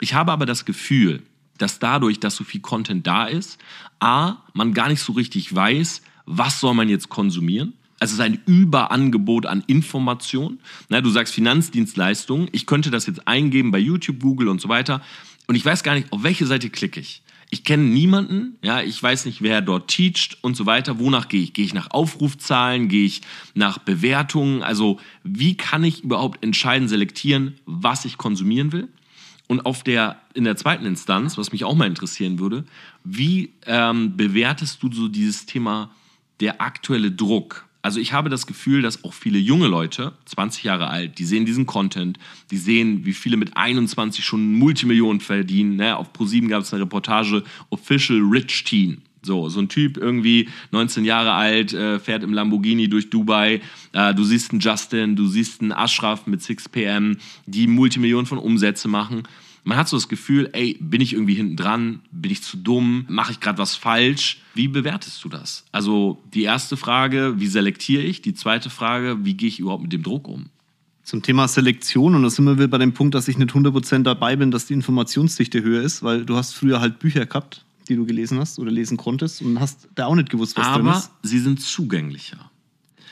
Ich 0.00 0.14
habe 0.14 0.30
aber 0.30 0.46
das 0.46 0.64
Gefühl, 0.64 1.24
dass 1.58 1.80
dadurch, 1.80 2.20
dass 2.20 2.36
so 2.36 2.44
viel 2.44 2.60
Content 2.60 3.04
da 3.04 3.24
ist, 3.26 3.58
a, 3.98 4.36
man 4.52 4.74
gar 4.74 4.88
nicht 4.88 5.00
so 5.00 5.12
richtig 5.12 5.52
weiß, 5.52 6.02
was 6.26 6.60
soll 6.60 6.74
man 6.74 6.88
jetzt 6.88 7.08
konsumieren 7.08 7.72
es 8.04 8.12
ist 8.12 8.20
ein 8.20 8.40
Überangebot 8.46 9.46
an 9.46 9.64
Informationen. 9.66 10.60
Na, 10.88 11.00
du 11.00 11.10
sagst 11.10 11.34
Finanzdienstleistungen. 11.34 12.48
Ich 12.52 12.66
könnte 12.66 12.90
das 12.90 13.06
jetzt 13.06 13.26
eingeben 13.26 13.70
bei 13.70 13.78
YouTube, 13.78 14.20
Google 14.20 14.48
und 14.48 14.60
so 14.60 14.68
weiter. 14.68 15.02
Und 15.46 15.54
ich 15.54 15.64
weiß 15.64 15.82
gar 15.82 15.94
nicht, 15.94 16.12
auf 16.12 16.22
welche 16.22 16.46
Seite 16.46 16.70
klicke 16.70 17.00
ich. 17.00 17.22
Ich 17.50 17.62
kenne 17.62 17.84
niemanden, 17.84 18.56
ja, 18.62 18.80
ich 18.80 19.00
weiß 19.00 19.26
nicht, 19.26 19.42
wer 19.42 19.60
dort 19.60 19.88
teacht 19.88 20.38
und 20.40 20.56
so 20.56 20.66
weiter. 20.66 20.98
Wonach 20.98 21.28
gehe 21.28 21.42
ich? 21.42 21.52
Gehe 21.52 21.64
ich 21.64 21.74
nach 21.74 21.90
Aufrufzahlen? 21.90 22.88
Gehe 22.88 23.04
ich 23.04 23.20
nach 23.54 23.78
Bewertungen? 23.78 24.62
Also, 24.62 24.98
wie 25.22 25.56
kann 25.56 25.84
ich 25.84 26.02
überhaupt 26.02 26.42
entscheiden, 26.42 26.88
selektieren, 26.88 27.54
was 27.66 28.06
ich 28.06 28.16
konsumieren 28.16 28.72
will? 28.72 28.88
Und 29.46 29.66
auf 29.66 29.84
der, 29.84 30.20
in 30.32 30.44
der 30.44 30.56
zweiten 30.56 30.86
Instanz, 30.86 31.36
was 31.36 31.52
mich 31.52 31.64
auch 31.64 31.74
mal 31.74 31.86
interessieren 31.86 32.38
würde, 32.38 32.64
wie 33.04 33.52
ähm, 33.66 34.16
bewertest 34.16 34.82
du 34.82 34.90
so 34.90 35.08
dieses 35.08 35.46
Thema 35.46 35.90
der 36.40 36.62
aktuelle 36.62 37.12
Druck? 37.12 37.63
Also 37.84 38.00
ich 38.00 38.14
habe 38.14 38.30
das 38.30 38.46
Gefühl, 38.46 38.80
dass 38.80 39.04
auch 39.04 39.12
viele 39.12 39.38
junge 39.38 39.66
Leute, 39.66 40.14
20 40.24 40.64
Jahre 40.64 40.88
alt, 40.88 41.18
die 41.18 41.26
sehen 41.26 41.44
diesen 41.44 41.66
Content, 41.66 42.18
die 42.50 42.56
sehen, 42.56 43.04
wie 43.04 43.12
viele 43.12 43.36
mit 43.36 43.58
21 43.58 44.24
schon 44.24 44.54
Multimillionen 44.54 45.20
verdienen. 45.20 45.76
Ne? 45.76 45.94
Auf 45.94 46.14
ProSieben 46.14 46.48
gab 46.48 46.62
es 46.62 46.72
eine 46.72 46.84
Reportage 46.84 47.44
Official 47.68 48.20
Rich 48.20 48.64
Teen. 48.64 49.02
So, 49.20 49.50
so 49.50 49.60
ein 49.60 49.68
Typ 49.68 49.98
irgendwie 49.98 50.48
19 50.70 51.04
Jahre 51.04 51.32
alt, 51.32 51.74
äh, 51.74 51.98
fährt 51.98 52.22
im 52.22 52.32
Lamborghini 52.32 52.88
durch 52.88 53.10
Dubai. 53.10 53.60
Äh, 53.92 54.14
du 54.14 54.24
siehst 54.24 54.52
einen 54.52 54.60
Justin, 54.60 55.14
du 55.14 55.26
siehst 55.26 55.60
einen 55.60 55.72
Ashraf 55.72 56.26
mit 56.26 56.40
6pm, 56.40 57.18
die 57.44 57.66
Multimillionen 57.66 58.24
von 58.24 58.38
Umsätze 58.38 58.88
machen. 58.88 59.24
Man 59.66 59.78
hat 59.78 59.88
so 59.88 59.96
das 59.96 60.08
Gefühl, 60.08 60.50
ey, 60.52 60.76
bin 60.78 61.00
ich 61.00 61.14
irgendwie 61.14 61.34
hinten 61.34 61.56
dran? 61.56 62.00
Bin 62.12 62.30
ich 62.30 62.42
zu 62.42 62.58
dumm? 62.58 63.06
Mache 63.08 63.32
ich 63.32 63.40
gerade 63.40 63.58
was 63.58 63.74
falsch? 63.74 64.42
Wie 64.54 64.68
bewertest 64.68 65.24
du 65.24 65.30
das? 65.30 65.64
Also 65.72 66.22
die 66.34 66.42
erste 66.42 66.76
Frage, 66.76 67.34
wie 67.38 67.46
selektiere 67.46 68.02
ich? 68.02 68.20
Die 68.20 68.34
zweite 68.34 68.68
Frage, 68.68 69.24
wie 69.24 69.34
gehe 69.34 69.48
ich 69.48 69.58
überhaupt 69.60 69.82
mit 69.82 69.92
dem 69.92 70.02
Druck 70.02 70.28
um? 70.28 70.46
Zum 71.02 71.22
Thema 71.22 71.48
Selektion, 71.48 72.14
und 72.14 72.22
da 72.22 72.30
sind 72.30 72.44
wir 72.44 72.56
wieder 72.56 72.68
bei 72.68 72.78
dem 72.78 72.92
Punkt, 72.92 73.14
dass 73.14 73.26
ich 73.28 73.36
nicht 73.38 73.52
100% 73.52 74.02
dabei 74.02 74.36
bin, 74.36 74.50
dass 74.50 74.66
die 74.66 74.74
Informationsdichte 74.74 75.62
höher 75.62 75.82
ist, 75.82 76.02
weil 76.02 76.24
du 76.24 76.36
hast 76.36 76.52
früher 76.52 76.80
halt 76.80 76.98
Bücher 76.98 77.24
gehabt, 77.26 77.64
die 77.88 77.96
du 77.96 78.04
gelesen 78.04 78.38
hast 78.38 78.58
oder 78.58 78.70
lesen 78.70 78.96
konntest 78.96 79.42
und 79.42 79.60
hast 79.60 79.88
da 79.94 80.06
auch 80.06 80.14
nicht 80.14 80.30
gewusst, 80.30 80.56
was 80.56 80.66
Aber 80.66 80.82
drin 80.82 80.92
ist. 80.92 81.10
sie 81.22 81.38
sind 81.38 81.60
zugänglicher. 81.60 82.50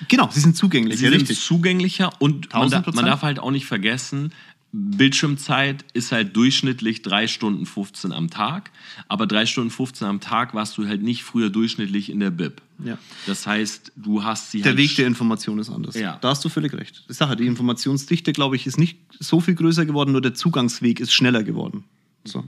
Genau, 0.09 0.29
sie 0.31 0.41
sind 0.41 0.57
zugänglich. 0.57 0.99
Sie 0.99 1.05
sind 1.05 1.15
richtig. 1.15 1.41
zugänglicher 1.41 2.11
und 2.19 2.53
man, 2.53 2.71
da, 2.71 2.79
1000%. 2.81 2.95
man 2.95 3.07
darf 3.07 3.23
halt 3.23 3.39
auch 3.39 3.51
nicht 3.51 3.67
vergessen, 3.67 4.33
Bildschirmzeit 4.75 5.85
ist 5.93 6.13
halt 6.13 6.35
durchschnittlich 6.35 7.03
3 7.03 7.29
Stunden 7.29 7.67
15 7.67 8.11
am 8.11 8.31
Tag. 8.31 8.71
Aber 9.07 9.27
3 9.27 9.45
Stunden 9.45 9.71
15 9.71 10.09
am 10.09 10.21
Tag 10.21 10.55
warst 10.55 10.79
du 10.79 10.89
halt 10.89 11.03
nicht 11.03 11.25
früher 11.25 11.51
durchschnittlich 11.51 12.09
in 12.11 12.21
der 12.21 12.31
Bib. 12.31 12.63
Ja. 12.83 12.97
Das 13.27 13.47
heißt, 13.47 13.93
du 13.97 14.25
hast 14.25 14.51
sie 14.51 14.63
Der 14.63 14.71
halt. 14.71 14.79
Weg 14.79 14.97
der 14.97 15.07
Information 15.07 15.59
ist 15.59 15.69
anders. 15.69 15.95
Ja. 15.95 16.17
Da 16.23 16.31
hast 16.31 16.43
du 16.45 16.49
völlig 16.49 16.73
recht. 16.73 17.05
Die 17.09 17.13
Sache, 17.13 17.37
die 17.37 17.47
Informationsdichte, 17.47 18.33
glaube 18.33 18.57
ich, 18.57 18.67
ist 18.67 18.79
nicht 18.79 18.99
so 19.21 19.41
viel 19.41 19.55
größer 19.55 19.85
geworden, 19.85 20.13
nur 20.13 20.23
der 20.23 20.35
Zugangsweg 20.35 21.01
ist 21.01 21.13
schneller 21.13 21.43
geworden. 21.43 21.85
So. 22.25 22.43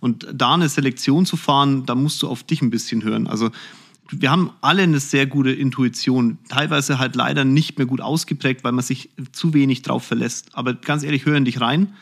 Und 0.00 0.26
da 0.32 0.54
eine 0.54 0.68
Selektion 0.68 1.24
zu 1.24 1.36
fahren, 1.36 1.86
da 1.86 1.94
musst 1.94 2.22
du 2.22 2.28
auf 2.28 2.42
dich 2.42 2.60
ein 2.60 2.70
bisschen 2.70 3.02
hören. 3.04 3.26
Also 3.26 3.50
wir 4.10 4.30
haben 4.30 4.50
alle 4.60 4.82
eine 4.82 5.00
sehr 5.00 5.26
gute 5.26 5.52
Intuition, 5.52 6.38
teilweise 6.48 6.98
halt 6.98 7.14
leider 7.14 7.44
nicht 7.44 7.78
mehr 7.78 7.86
gut 7.86 8.00
ausgeprägt, 8.00 8.64
weil 8.64 8.72
man 8.72 8.84
sich 8.84 9.10
zu 9.32 9.54
wenig 9.54 9.82
drauf 9.82 10.04
verlässt. 10.04 10.48
Aber 10.52 10.74
ganz 10.74 11.02
ehrlich, 11.02 11.26
hör 11.26 11.36
in 11.36 11.44
dich 11.44 11.60
rein. 11.60 11.94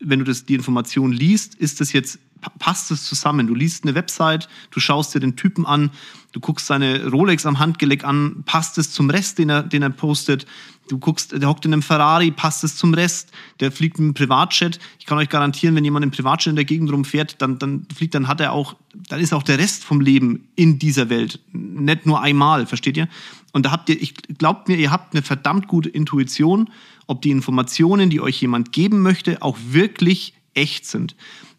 Wenn 0.00 0.18
du 0.18 0.24
das, 0.24 0.44
die 0.44 0.54
Information 0.54 1.12
liest, 1.12 1.54
ist 1.54 1.80
das 1.80 1.92
jetzt, 1.92 2.18
passt 2.58 2.90
es 2.90 3.04
zusammen? 3.04 3.46
Du 3.46 3.54
liest 3.54 3.84
eine 3.84 3.94
Website, 3.94 4.48
du 4.70 4.80
schaust 4.80 5.14
dir 5.14 5.20
den 5.20 5.36
Typen 5.36 5.66
an, 5.66 5.90
du 6.32 6.40
guckst 6.40 6.66
seine 6.66 7.08
Rolex 7.08 7.46
am 7.46 7.58
Handgelenk 7.58 8.04
an, 8.04 8.42
passt 8.44 8.78
es 8.78 8.92
zum 8.92 9.10
Rest, 9.10 9.38
den 9.38 9.50
er, 9.50 9.62
den 9.62 9.82
er 9.82 9.90
postet? 9.90 10.46
Du 10.88 10.98
guckst, 10.98 11.32
der 11.32 11.48
hockt 11.48 11.64
in 11.64 11.72
einem 11.72 11.82
Ferrari, 11.82 12.30
passt 12.30 12.62
es 12.62 12.76
zum 12.76 12.94
Rest? 12.94 13.32
Der 13.58 13.72
fliegt 13.72 13.98
mit 13.98 14.04
einem 14.04 14.14
Privatjet. 14.14 14.78
Ich 15.00 15.06
kann 15.06 15.18
euch 15.18 15.28
garantieren, 15.28 15.74
wenn 15.74 15.84
jemand 15.84 16.04
im 16.04 16.12
Privatjet 16.12 16.50
in 16.50 16.56
der 16.56 16.64
Gegend 16.64 16.92
rumfährt, 16.92 17.42
dann, 17.42 17.58
dann 17.58 17.86
fliegt, 17.92 18.14
dann 18.14 18.28
hat 18.28 18.40
er 18.40 18.52
auch, 18.52 18.76
dann 19.08 19.18
ist 19.18 19.32
auch 19.32 19.42
der 19.42 19.58
Rest 19.58 19.84
vom 19.84 20.00
Leben 20.00 20.48
in 20.54 20.78
dieser 20.78 21.08
Welt. 21.10 21.40
Nicht 21.52 22.06
nur 22.06 22.20
einmal, 22.20 22.66
versteht 22.66 22.96
ihr? 22.96 23.08
Und 23.52 23.66
da 23.66 23.72
habt 23.72 23.88
ihr, 23.88 24.00
ich 24.00 24.14
glaubt 24.38 24.68
mir, 24.68 24.76
ihr 24.76 24.92
habt 24.92 25.14
eine 25.14 25.22
verdammt 25.22 25.66
gute 25.66 25.88
Intuition, 25.88 26.70
ob 27.08 27.22
die 27.22 27.30
Informationen, 27.30 28.08
die 28.10 28.20
euch 28.20 28.40
jemand 28.40 28.70
geben 28.70 29.02
möchte, 29.02 29.42
auch 29.42 29.56
wirklich 29.70 30.34
echt 30.54 30.86
sind. 30.86 31.16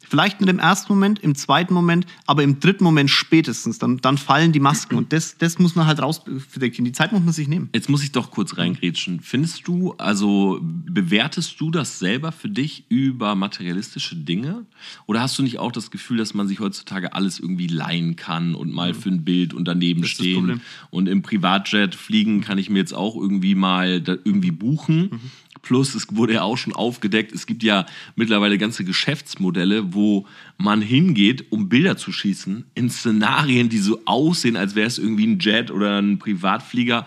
Vielleicht 0.10 0.40
nicht 0.40 0.50
im 0.50 0.60
ersten 0.60 0.94
Moment, 0.94 1.20
im 1.20 1.36
zweiten 1.36 1.74
Moment, 1.74 2.06
aber 2.26 2.44
im 2.44 2.60
dritten 2.60 2.84
Moment 2.84 3.10
spätestens. 3.10 3.78
Dann, 3.80 3.98
dann 3.98 4.18
fallen 4.18 4.52
die 4.52 4.60
Masken. 4.60 4.96
Und 4.96 5.12
das, 5.12 5.38
das 5.38 5.60
muss 5.60 5.76
man 5.76 5.86
halt 5.86 6.02
rausfinden. 6.02 6.86
Die 6.86 6.92
Zeit 6.92 7.12
muss 7.12 7.24
man 7.24 7.34
sich 7.34 7.48
nehmen. 7.48 7.70
Jetzt 7.74 7.90
muss 7.90 8.04
ich 8.04 8.12
doch 8.12 8.32
kurz 8.32 8.58
reingrätschen. 8.58 9.20
Findest 9.22 9.68
du, 9.68 9.94
also 9.98 10.60
bewertest 10.62 11.60
du 11.60 11.72
das 11.72 12.00
selber 12.00 12.32
für 12.32 12.50
dich 12.50 12.86
über 12.90 13.36
materialistische 13.36 14.16
Dinge? 14.16 14.66
Oder 15.08 15.22
hast 15.22 15.38
du 15.38 15.44
nicht 15.44 15.60
auch 15.60 15.72
das 15.72 15.92
Gefühl, 15.92 16.18
dass 16.18 16.34
man 16.34 16.48
sich 16.48 16.60
heutzutage 16.60 17.14
alles 17.14 17.40
irgendwie 17.40 17.68
leihen 17.68 18.16
kann 18.16 18.56
und 18.56 18.72
mal 18.72 18.94
für 18.94 19.10
ein 19.10 19.24
Bild 19.24 19.54
und 19.54 19.68
daneben. 19.68 20.02
Das 20.02 20.12
stehen? 20.12 20.62
Und 20.90 21.08
im 21.08 21.22
Privatjet 21.22 21.96
fliegen 21.96 22.42
kann 22.42 22.58
ich 22.58 22.70
mir 22.70 22.80
jetzt 22.80 22.94
auch 22.94 23.16
irgendwie 23.16 23.56
mal 23.56 24.02
irgendwie 24.06 24.52
buchen. 24.52 25.10
Mhm. 25.12 25.20
Plus, 25.68 25.96
es 25.96 26.08
wurde 26.12 26.36
ja 26.36 26.44
auch 26.44 26.56
schon 26.56 26.72
aufgedeckt, 26.72 27.34
es 27.34 27.46
gibt 27.46 27.62
ja 27.62 27.86
mittlerweile 28.16 28.58
ganze 28.58 28.86
Geschäftsmodelle, 28.86 29.94
wo 29.94 30.26
man 30.58 30.82
hingeht, 30.82 31.52
um 31.52 31.68
Bilder 31.68 31.98
zu 31.98 32.14
schießen, 32.14 32.64
in 32.74 32.90
Szenarien, 32.90 33.68
die 33.68 33.80
so 33.80 34.00
aussehen, 34.06 34.56
als 34.56 34.76
wäre 34.76 34.88
es 34.88 34.98
irgendwie 34.98 35.28
ein 35.28 35.40
Jet 35.40 35.70
oder 35.70 36.02
ein 36.02 36.20
Privatflieger. 36.20 37.06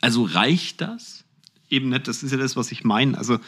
Also 0.00 0.22
reicht 0.22 0.80
das? 0.80 1.26
Eben 1.68 1.90
nicht, 1.90 2.08
das 2.08 2.22
ist 2.22 2.32
ja 2.32 2.38
das, 2.38 2.56
was 2.56 2.72
ich 2.72 2.82
meine. 2.82 3.18
Also 3.18 3.40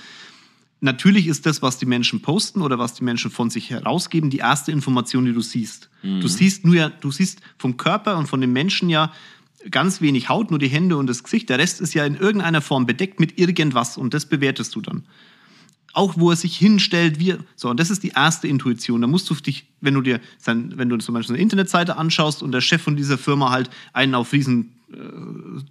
natürlich 0.80 1.26
ist 1.26 1.46
das, 1.46 1.62
was 1.62 1.78
die 1.78 1.86
Menschen 1.86 2.20
posten 2.20 2.60
oder 2.60 2.78
was 2.78 2.92
die 2.92 3.04
Menschen 3.04 3.30
von 3.30 3.48
sich 3.48 3.70
herausgeben, 3.70 4.28
die 4.28 4.38
erste 4.38 4.72
Information, 4.72 5.24
die 5.24 5.32
du 5.32 5.40
siehst. 5.40 5.88
Du 6.02 6.28
siehst 6.28 6.66
nur 6.66 6.74
ja, 6.74 6.90
du 6.90 7.10
siehst 7.10 7.40
vom 7.56 7.78
Körper 7.78 8.18
und 8.18 8.26
von 8.26 8.42
den 8.42 8.52
Menschen 8.52 8.90
ja 8.90 9.10
ganz 9.70 10.00
wenig 10.00 10.28
Haut, 10.28 10.50
nur 10.50 10.58
die 10.58 10.68
Hände 10.68 10.96
und 10.96 11.06
das 11.06 11.22
Gesicht. 11.22 11.48
Der 11.48 11.58
Rest 11.58 11.80
ist 11.80 11.94
ja 11.94 12.04
in 12.04 12.16
irgendeiner 12.16 12.60
Form 12.60 12.86
bedeckt 12.86 13.20
mit 13.20 13.38
irgendwas 13.38 13.96
und 13.96 14.14
das 14.14 14.26
bewertest 14.26 14.74
du 14.74 14.80
dann. 14.80 15.04
Auch 15.92 16.16
wo 16.16 16.30
er 16.30 16.36
sich 16.36 16.56
hinstellt, 16.56 17.18
wie 17.18 17.34
so 17.56 17.68
und 17.68 17.80
das 17.80 17.90
ist 17.90 18.02
die 18.02 18.10
erste 18.10 18.46
Intuition. 18.46 19.00
Da 19.00 19.06
musst 19.08 19.28
du 19.28 19.34
dich, 19.34 19.66
wenn 19.80 19.94
du 19.94 20.02
dir, 20.02 20.20
sein, 20.38 20.72
wenn 20.76 20.88
du 20.88 20.96
zum 20.98 21.14
Beispiel 21.14 21.34
eine 21.34 21.42
Internetseite 21.42 21.96
anschaust 21.96 22.42
und 22.42 22.52
der 22.52 22.60
Chef 22.60 22.80
von 22.80 22.96
dieser 22.96 23.18
Firma 23.18 23.50
halt 23.50 23.70
einen 23.92 24.14
auf 24.14 24.32
riesen 24.32 24.72
äh, 24.92 24.96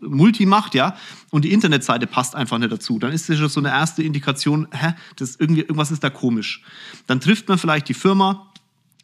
Multi 0.05 0.45
macht, 0.45 0.75
ja, 0.75 0.95
und 1.29 1.45
die 1.45 1.53
Internetseite 1.53 2.05
passt 2.05 2.35
einfach 2.35 2.57
nicht 2.57 2.71
dazu, 2.71 2.99
dann 2.99 3.11
ist 3.13 3.29
das 3.29 3.37
schon 3.37 3.49
so 3.49 3.59
eine 3.59 3.69
erste 3.69 4.03
Indikation, 4.03 4.67
hä, 4.71 4.93
das 5.15 5.37
irgendwie 5.37 5.61
irgendwas 5.61 5.91
ist 5.91 6.03
da 6.03 6.09
komisch. 6.09 6.63
Dann 7.07 7.21
trifft 7.21 7.47
man 7.47 7.57
vielleicht 7.57 7.87
die 7.89 7.93
Firma, 7.93 8.48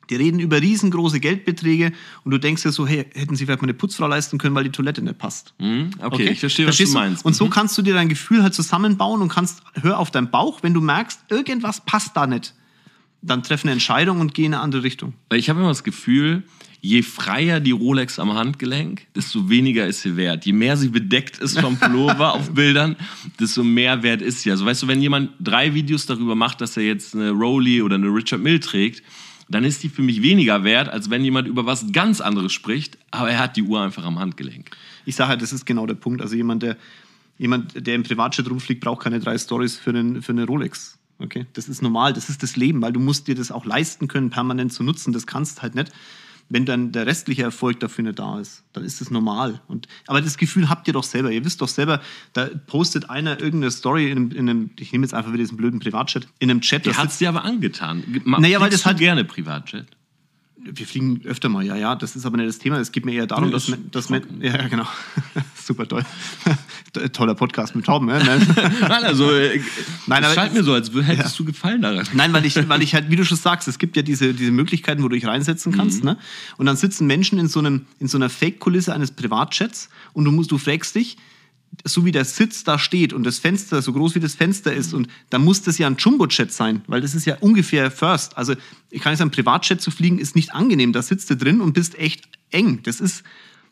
Die 0.10 0.15
reden 0.15 0.39
über 0.39 0.62
riesengroße 0.62 1.20
Geldbeträge 1.20 1.91
und 2.24 2.32
du 2.32 2.38
denkst 2.38 2.63
dir 2.63 2.72
so, 2.72 2.86
hey, 2.88 3.06
hätten 3.13 3.36
sie 3.36 3.46
vielleicht 3.46 3.62
mal 3.62 3.68
eine 3.68 3.74
Putzfrau 3.74 4.08
leisten 4.08 4.38
können, 4.38 4.56
weil 4.56 4.63
die 4.63 4.72
Toilette 4.72 5.02
nicht 5.02 5.18
passt. 5.18 5.54
Hm? 5.60 5.91
Okay, 6.02 6.30
ich 6.30 6.39
verstehe, 6.39 6.68
was 6.68 6.76
Verstehst 6.76 6.94
du 6.94 7.00
meinst. 7.00 7.26
Und 7.26 7.36
so 7.36 7.48
kannst 7.50 7.78
du 7.78 7.82
dir 7.82 7.94
dein 7.94 8.10
Gefühl 8.10 8.44
halt 8.44 8.54
zusammenbauen 8.54 9.22
und 9.22 9.30
kannst, 9.30 9.62
hör 9.82 10.00
auf 10.00 10.12
deinen 10.12 10.32
Bauch, 10.32 10.63
wenn 10.63 10.74
du 10.74 10.82
merkst, 10.82 11.20
irgendwas 11.30 11.82
passt 11.86 12.15
da 12.15 12.28
nicht. 12.28 12.54
Dann 13.22 13.41
treff 13.41 13.63
eine 13.63 13.72
Entscheidung 13.72 14.20
und 14.20 14.34
geh 14.34 14.46
in 14.46 14.54
eine 14.54 14.62
andere 14.62 14.84
Richtung. 14.84 15.13
Ich 15.34 15.50
habe 15.50 15.60
immer 15.60 15.70
das 15.70 15.84
Gefühl, 15.84 16.44
je 16.86 17.02
freier 17.02 17.60
die 17.60 17.72
Rolex 17.72 18.20
am 18.20 18.34
Handgelenk, 18.34 19.08
desto 19.15 19.50
weniger 19.50 19.88
ist 19.88 20.02
sie 20.02 20.15
wert. 20.15 20.46
Je 20.46 20.54
mehr 20.54 20.78
sie 20.78 20.89
bedeckt 20.89 21.39
ist 21.39 21.60
vom 21.60 21.78
Pullover 21.80 22.34
auf 22.34 22.54
Bildern, 22.54 22.96
desto 23.39 23.63
mehr 23.63 24.04
wert 24.04 24.22
ist 24.22 24.41
sie. 24.41 24.52
Also 24.52 24.65
weißt 24.65 24.84
du, 24.84 24.88
wenn 24.88 25.02
jemand 25.02 25.32
drei 25.39 25.74
Videos 25.74 26.06
darüber 26.06 26.36
macht, 26.36 26.62
dass 26.62 26.78
er 26.78 26.84
jetzt 26.84 27.15
eine 27.15 27.32
Rolly 27.32 27.82
oder 27.82 27.96
eine 27.96 28.08
Richard 28.08 28.41
Mill 28.41 28.60
trägt, 28.60 29.02
dann 29.50 29.64
ist 29.64 29.84
die 29.84 29.90
für 29.90 30.02
mich 30.02 30.22
weniger 30.22 30.64
wert, 30.64 30.90
als 30.90 31.10
wenn 31.10 31.24
jemand 31.24 31.48
über 31.48 31.66
was 31.66 31.92
ganz 31.92 32.22
anderes 32.22 32.52
spricht, 32.52 32.98
aber 33.12 33.30
er 33.30 33.40
hat 33.40 33.58
die 33.58 33.64
Uhr 33.64 33.82
einfach 33.82 34.04
am 34.04 34.20
Handgelenk. 34.20 34.72
Ich 35.06 35.16
sage 35.16 35.30
halt, 35.30 35.42
das 35.42 35.54
ist 35.54 35.66
genau 35.66 35.86
der 35.86 35.96
Punkt. 35.96 36.22
Also 36.22 36.36
jemand, 36.36 36.64
der, 36.64 36.78
jemand, 37.38 37.86
der 37.86 37.96
im 37.96 38.04
Privatjet 38.04 38.50
rumfliegt, 38.50 38.82
braucht 38.82 39.04
keine 39.04 39.20
drei 39.20 39.38
Stories 39.38 39.78
für, 39.78 39.94
für 40.22 40.32
eine 40.32 40.46
Rolex. 40.46 40.98
Okay, 41.20 41.46
das 41.54 41.70
ist 41.70 41.82
normal, 41.82 42.12
das 42.12 42.30
ist 42.30 42.44
das 42.44 42.58
Leben, 42.58 42.82
weil 42.82 42.92
du 42.92 43.00
musst 43.00 43.28
dir 43.28 43.36
das 43.36 43.52
auch 43.52 43.66
leisten 43.66 44.08
können, 44.08 44.32
permanent 44.32 44.74
zu 44.74 44.84
nutzen. 44.84 45.14
Das 45.14 45.26
kannst 45.26 45.62
halt 45.62 45.76
nicht. 45.76 45.92
Wenn 46.48 46.66
dann 46.66 46.92
der 46.92 47.08
restliche 47.08 47.42
Erfolg 47.42 47.80
dafür 47.80 48.04
nicht 48.04 48.20
da 48.20 48.40
ist, 48.40 48.64
dann 48.74 48.84
ist 48.84 49.02
das 49.02 49.10
normal. 49.10 49.62
Und, 49.68 49.88
aber 50.06 50.22
das 50.22 50.38
Gefühl 50.38 50.70
habt 50.70 50.88
ihr 50.88 50.94
doch 50.94 51.04
selber. 51.04 51.32
Ihr 51.32 51.44
wisst 51.44 51.60
doch 51.62 51.68
selber, 51.68 52.02
da 52.34 52.46
postet 52.68 53.10
einer 53.10 53.40
irgendeine 53.42 53.72
Story 53.72 54.12
in 54.12 54.18
einem, 54.18 54.32
in 54.32 54.50
einem 54.50 54.70
ich 54.80 54.92
nehme 54.92 55.04
jetzt 55.06 55.14
einfach 55.16 55.32
wieder 55.32 55.42
diesen 55.44 55.58
blöden 55.58 55.80
Privatchat, 55.80 56.28
in 56.40 56.52
einem 56.52 56.62
Chat. 56.62 56.86
Der 56.86 56.98
hat 56.98 57.10
es 57.10 57.18
dir 57.18 57.30
aber 57.30 57.44
angetan. 57.44 58.04
Ma- 58.26 58.40
Naja, 58.40 58.60
weil 58.60 58.70
das 58.70 58.82
du 58.82 58.86
halt- 58.86 58.98
gerne 59.00 59.26
Privatjet. 59.26 59.88
Wir 60.58 60.88
fliegen 60.88 61.22
öfter 61.26 61.50
mal, 61.50 61.63
ja, 61.65 61.76
ja, 61.76 61.96
das 61.96 62.15
ist 62.15 62.26
aber 62.26 62.38
nicht 62.38 62.50
das 62.50 62.58
Thema. 62.60 62.80
Es 62.80 62.91
geht 62.91 63.06
mir 63.06 63.13
eher 63.13 63.28
darum, 63.28 63.52
dass, 63.52 63.68
man, 63.68 63.91
dass 63.91 64.10
man, 64.10 64.24
ja, 64.41 64.58
ja, 64.58 64.68
genau, 64.68 64.88
super 65.63 65.88
toll, 65.88 66.04
toller 67.13 67.36
Podcast 67.36 67.76
mit 67.76 67.86
Tauben, 67.86 68.10
ja? 68.10 68.24
Nein. 68.24 68.48
Nein, 68.82 69.04
also, 69.04 69.32
äh, 69.32 69.62
Nein, 70.08 70.24
es 70.24 70.30
aber- 70.30 70.36
scheint 70.36 70.54
mir 70.54 70.63
so, 70.63 70.74
als 70.74 70.91
hättest 70.94 71.38
du 71.38 71.46
Gefallen 71.46 71.82
daran. 71.82 72.08
Nein, 72.13 72.34
weil 72.34 72.46
ich, 72.46 72.56
weil 72.68 72.82
ich 72.82 72.96
halt, 72.96 73.10
wie 73.10 73.15
du 73.15 73.26
schon 73.26 73.38
sagst, 73.38 73.68
es 73.68 73.78
gibt 73.78 73.96
ja 73.96 74.02
diese, 74.02 74.34
diese 74.34 74.52
Möglichkeiten, 74.52 75.04
wo 75.04 75.08
du 75.08 75.15
dich 75.15 75.28
reinsetzen 75.28 75.72
kannst, 75.72 76.04
ne? 76.04 76.18
Und 76.58 76.65
dann 76.65 76.78
sitzen 76.78 77.06
Menschen 77.06 77.38
in 77.38 77.48
so, 77.48 77.60
einem, 77.60 77.86
in 78.00 78.08
so 78.08 78.18
einer 78.18 78.30
Fake-Kulisse 78.30 78.94
eines 78.94 79.12
Privatjets 79.12 79.89
und 80.13 80.26
du 80.26 80.32
musst, 80.32 80.52
du 80.52 80.58
fragst 80.58 80.96
dich, 80.96 81.18
so 81.84 82.06
wie 82.06 82.12
der 82.12 82.26
Sitz 82.26 82.64
da 82.64 82.80
steht 82.80 83.14
und 83.14 83.24
das 83.24 83.40
Fenster 83.40 83.82
so 83.82 83.94
groß 83.94 84.16
wie 84.16 84.20
das 84.20 84.36
Fenster 84.36 84.74
ist 84.74 84.94
und 84.94 85.08
da 85.30 85.40
muss 85.40 85.62
das 85.62 85.78
ja 85.78 85.88
ein 85.88 85.98
Jumbo-Jet 85.98 86.52
sein, 86.52 86.82
weil 86.88 87.02
das 87.02 87.16
ist 87.16 87.26
ja 87.26 87.38
ungefähr 87.40 87.92
First. 87.92 88.38
Also 88.38 88.54
ich 88.90 89.02
kann 89.02 89.12
nicht 89.12 89.20
sagen, 89.20 89.32
Privatjet 89.32 89.82
zu 89.82 89.92
fliegen 89.92 90.20
ist 90.20 90.36
nicht 90.36 90.54
angenehm. 90.54 90.94
Da 90.94 91.02
sitzt 91.02 91.30
du 91.30 91.36
drin 91.36 91.62
und 91.62 91.74
bist 91.74 91.98
echt 91.98 92.28
eng. 92.52 92.82
Das 92.84 93.02
ist, 93.02 93.24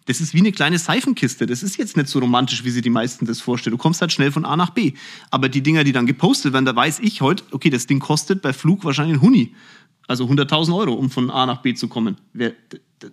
das 0.06 0.20
ist 0.20 0.34
wie 0.34 0.40
eine 0.40 0.52
kleine 0.52 0.80
Seifenkiste. 0.80 1.46
Das 1.46 1.64
ist 1.64 1.78
jetzt 1.78 1.96
nicht 1.96 2.10
so 2.10 2.20
romantisch, 2.20 2.64
wie 2.64 2.72
sich 2.72 2.82
die 2.82 2.90
meisten 2.90 3.26
das 3.26 3.40
vorstellen. 3.40 3.72
Du 3.72 3.78
kommst 3.78 4.02
halt 4.02 4.12
schnell 4.12 4.32
von 4.32 4.46
A 4.46 4.58
nach 4.58 4.72
B. 4.72 4.94
Aber 5.32 5.48
die 5.50 5.62
Dinger, 5.62 5.84
die 5.84 5.92
dann 5.92 6.06
gepostet 6.06 6.54
werden, 6.54 6.66
da 6.66 6.76
weiß 6.76 7.00
ich 7.00 7.22
heute, 7.22 7.44
okay, 7.52 7.70
das 7.70 7.88
Ding 7.88 8.00
kostet 8.00 8.42
bei 8.42 8.54
Flug 8.54 8.84
wahrscheinlich 8.84 9.18
ein 9.18 9.22
Huni. 9.22 9.56
Also 10.08 10.26
100.000 10.26 10.76
Euro, 10.76 10.94
um 10.94 11.10
von 11.10 11.30
A 11.30 11.46
nach 11.46 11.62
B 11.62 11.74
zu 11.74 11.88
kommen. 11.88 12.18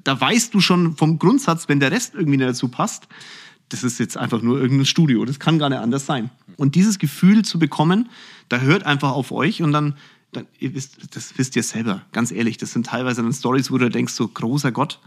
Da 0.04 0.20
weißt 0.20 0.52
du 0.52 0.60
schon 0.60 0.96
vom 0.96 1.18
Grundsatz, 1.18 1.68
wenn 1.68 1.78
der 1.78 1.92
Rest 1.92 2.14
irgendwie 2.14 2.36
nicht 2.36 2.48
dazu 2.48 2.68
passt, 2.68 3.06
das 3.70 3.84
ist 3.84 3.98
jetzt 3.98 4.16
einfach 4.16 4.42
nur 4.42 4.60
irgendein 4.60 4.86
Studio. 4.86 5.24
Das 5.24 5.38
kann 5.38 5.58
gar 5.58 5.70
nicht 5.70 5.78
anders 5.78 6.04
sein. 6.04 6.30
Und 6.56 6.74
dieses 6.74 6.98
Gefühl 6.98 7.44
zu 7.44 7.58
bekommen, 7.58 8.10
da 8.48 8.58
hört 8.58 8.84
einfach 8.84 9.12
auf 9.12 9.32
euch 9.32 9.62
und 9.62 9.72
dann, 9.72 9.94
dann 10.32 10.46
ihr 10.58 10.74
wisst, 10.74 11.14
das 11.16 11.38
wisst 11.38 11.56
ihr 11.56 11.62
selber, 11.62 12.02
ganz 12.12 12.32
ehrlich, 12.32 12.58
das 12.58 12.72
sind 12.72 12.86
teilweise 12.86 13.22
dann 13.22 13.32
Stories, 13.32 13.70
wo 13.70 13.78
du 13.78 13.88
denkst, 13.88 14.12
so 14.12 14.28
großer 14.28 14.72
Gott, 14.72 15.00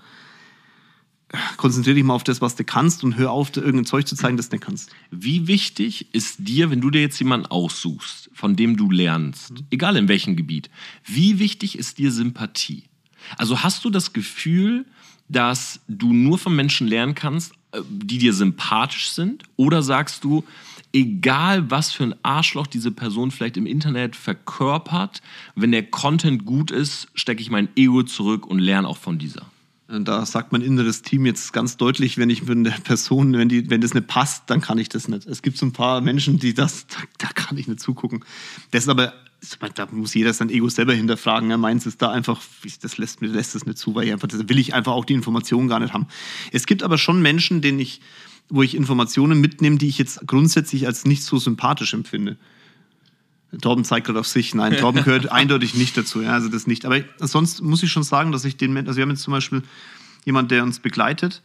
konzentrier 1.58 1.95
dich 1.95 2.04
mal 2.04 2.13
auf 2.13 2.23
das, 2.23 2.41
was 2.41 2.56
du 2.56 2.63
kannst 2.63 3.04
und 3.04 3.17
hör 3.17 3.32
auf, 3.32 3.52
dir 3.52 3.62
irgendein 3.62 3.86
Zeug 3.86 4.08
zu 4.08 4.15
zeigen, 4.15 4.38
das 4.38 4.49
du 4.49 4.56
nicht 4.56 4.65
kannst. 4.65 4.91
Wie 5.12 5.47
wichtig 5.47 6.13
ist 6.13 6.36
dir, 6.39 6.69
wenn 6.71 6.80
du 6.80 6.89
dir 6.89 7.02
jetzt 7.02 7.19
jemanden 7.19 7.47
aussuchst, 7.47 8.30
von 8.34 8.56
dem 8.56 8.78
du 8.78 8.89
lernst, 8.89 9.63
egal 9.71 9.97
in 9.97 10.08
welchem 10.08 10.36
Gebiet, 10.36 10.69
wie 11.06 11.39
wichtig 11.39 11.78
ist 11.78 11.97
dir 11.97 12.12
Sympathie? 12.12 12.84
Also 13.38 13.63
hast 13.63 13.84
du 13.84 13.89
das 13.89 14.13
Gefühl, 14.13 14.86
dass 15.28 15.82
du 15.88 16.13
nur 16.13 16.38
von 16.38 16.56
Menschen 16.56 16.88
lernen 16.88 17.15
kannst, 17.15 17.54
die 17.89 18.17
dir 18.17 18.33
sympathisch 18.33 19.09
sind? 19.09 19.43
Oder 19.55 19.81
sagst 19.81 20.23
du, 20.23 20.43
egal 20.93 21.69
was 21.71 21.91
für 21.91 22.03
ein 22.03 22.15
Arschloch 22.23 22.67
diese 22.67 22.91
Person 22.91 23.31
vielleicht 23.31 23.57
im 23.57 23.65
Internet 23.65 24.15
verkörpert, 24.15 25.21
wenn 25.55 25.71
der 25.71 25.83
Content 25.83 26.45
gut 26.45 26.71
ist, 26.71 27.07
stecke 27.15 27.41
ich 27.41 27.49
mein 27.49 27.69
Ego 27.75 28.03
zurück 28.03 28.45
und 28.45 28.59
lerne 28.59 28.88
auch 28.88 28.97
von 28.97 29.17
dieser? 29.17 29.45
Da 29.88 30.26
sagt 30.26 30.54
mein 30.54 30.62
inneres 30.62 31.02
Team 31.02 31.26
jetzt 31.26 31.52
ganz 31.52 31.76
deutlich, 31.76 32.17
wenn 32.17 32.30
ich 32.30 32.43
von 32.43 32.63
der 32.63 32.72
Person, 32.72 33.34
wenn, 33.34 33.50
die, 33.50 33.69
wenn 33.69 33.82
das 33.82 33.93
nicht 33.93 34.08
passt, 34.08 34.43
dann 34.50 34.62
kann 34.62 34.78
ich 34.78 34.88
das 34.88 35.10
nicht. 35.10 35.28
Es 35.28 35.41
gibt 35.41 35.58
so 35.58 35.65
ein 35.65 35.74
paar 35.74 36.00
Menschen, 36.00 36.39
die 36.39 36.54
das, 36.54 36.88
da, 36.88 36.98
da 37.17 37.28
kann 37.28 37.58
ich 37.58 37.67
nicht 37.67 37.82
zugucken. 37.82 38.24
Das 38.72 38.84
ist 38.84 38.89
aber, 38.89 39.13
da 39.76 39.88
muss 39.91 40.13
jeder 40.13 40.34
sein 40.34 40.50
Ego 40.50 40.69
selber 40.69 40.93
hinterfragen. 40.93 41.52
Er 41.52 41.58
meint 41.58 41.86
es 41.86 41.98
da 41.98 42.12
einfach, 42.12 42.41
das 42.82 42.98
lässt 42.98 43.22
mir 43.22 43.28
lässt 43.28 43.56
es 43.56 43.65
nicht 43.65 43.78
zu, 43.78 43.93
weil 43.93 44.06
ich 44.06 44.13
einfach, 44.13 44.30
das 44.30 44.48
will 44.48 44.58
ich 44.58 44.74
einfach 44.74 44.93
auch 44.93 45.04
die 45.04 45.13
Informationen 45.13 45.67
gar 45.67 45.82
nicht 45.82 45.93
haben. 45.93 46.08
Es 46.54 46.65
gibt 46.65 46.82
aber 46.82 46.98
schon 46.98 47.22
Menschen, 47.22 47.62
denen 47.62 47.80
ich, 47.80 48.00
wo 48.48 48.63
ich 48.63 48.76
Informationen 48.76 49.41
mitnehme, 49.41 49.78
die 49.78 49.89
ich 49.89 49.98
jetzt 49.98 50.26
grundsätzlich 50.26 50.88
als 50.88 51.04
nicht 51.04 51.24
so 51.24 51.38
sympathisch 51.38 51.93
empfinde. 51.93 52.38
Torben 53.62 53.84
zeigt 53.86 54.08
gerade 54.08 54.20
auf 54.20 54.28
sich. 54.28 54.54
Nein, 54.56 54.78
Torben 54.78 55.04
gehört 55.06 55.32
eindeutig 55.32 55.76
nicht 55.76 55.96
dazu. 55.98 56.22
Ja, 56.22 56.32
also 56.34 56.50
das 56.50 56.68
nicht. 56.68 56.86
Aber 56.86 57.00
sonst 57.20 57.62
muss 57.62 57.84
ich 57.84 57.92
schon 57.92 58.04
sagen, 58.04 58.32
dass 58.32 58.46
ich 58.46 58.58
den, 58.58 58.74
Men- 58.74 58.88
also 58.88 58.98
wir 58.98 59.04
haben 59.04 59.12
jetzt 59.12 59.24
zum 59.24 59.32
Beispiel 59.34 59.63
jemand, 60.26 60.52
der 60.52 60.63
uns 60.63 60.80
begleitet, 60.80 61.42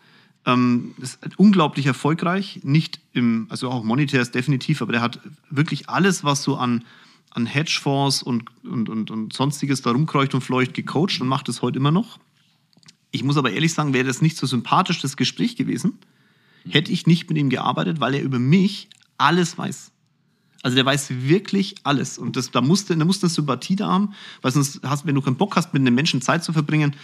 ähm, 0.46 0.94
ist 1.00 1.18
unglaublich 1.36 1.86
erfolgreich. 1.86 2.60
Nicht 2.62 3.00
im, 3.12 3.46
also 3.50 3.70
auch 3.70 3.84
monetär 3.84 4.22
ist 4.22 4.34
definitiv, 4.34 4.80
aber 4.82 4.92
der 4.92 5.02
hat 5.02 5.20
wirklich 5.50 5.88
alles, 5.88 6.24
was 6.24 6.42
so 6.42 6.56
an, 6.56 6.84
an 7.30 7.46
Hedgefonds 7.46 8.22
und, 8.22 8.44
und, 8.64 8.88
und, 8.88 9.10
und 9.10 9.32
sonstiges 9.32 9.82
da 9.82 9.90
rumkreucht 9.90 10.34
und 10.34 10.40
fleucht, 10.40 10.74
gecoacht 10.74 11.20
und 11.20 11.28
macht 11.28 11.48
es 11.48 11.60
heute 11.62 11.78
immer 11.78 11.90
noch. 11.90 12.18
Ich 13.10 13.24
muss 13.24 13.36
aber 13.36 13.50
ehrlich 13.50 13.72
sagen, 13.74 13.94
wäre 13.94 14.06
das 14.06 14.22
nicht 14.22 14.36
so 14.36 14.46
sympathisch, 14.46 15.00
das 15.00 15.16
Gespräch 15.16 15.56
gewesen, 15.56 15.98
hätte 16.68 16.92
ich 16.92 17.06
nicht 17.06 17.28
mit 17.28 17.38
ihm 17.38 17.48
gearbeitet, 17.50 18.00
weil 18.00 18.14
er 18.14 18.22
über 18.22 18.38
mich 18.38 18.88
alles 19.16 19.56
weiß. 19.58 19.90
Also 20.62 20.74
der 20.74 20.84
weiß 20.84 21.10
wirklich 21.10 21.76
alles. 21.84 22.18
Und 22.18 22.36
das, 22.36 22.50
da 22.50 22.60
musst 22.60 22.90
du, 22.90 22.96
da 22.96 23.04
musst 23.04 23.22
du 23.22 23.26
eine 23.26 23.34
Sympathie 23.34 23.76
da 23.76 23.88
haben, 23.88 24.14
weil 24.42 24.52
sonst 24.52 24.80
hast, 24.82 25.06
wenn 25.06 25.14
du 25.14 25.22
keinen 25.22 25.36
Bock 25.36 25.56
hast, 25.56 25.72
mit 25.72 25.80
einem 25.80 25.94
Menschen 25.94 26.20
Zeit 26.20 26.42
zu 26.42 26.52
verbringen, 26.52 26.94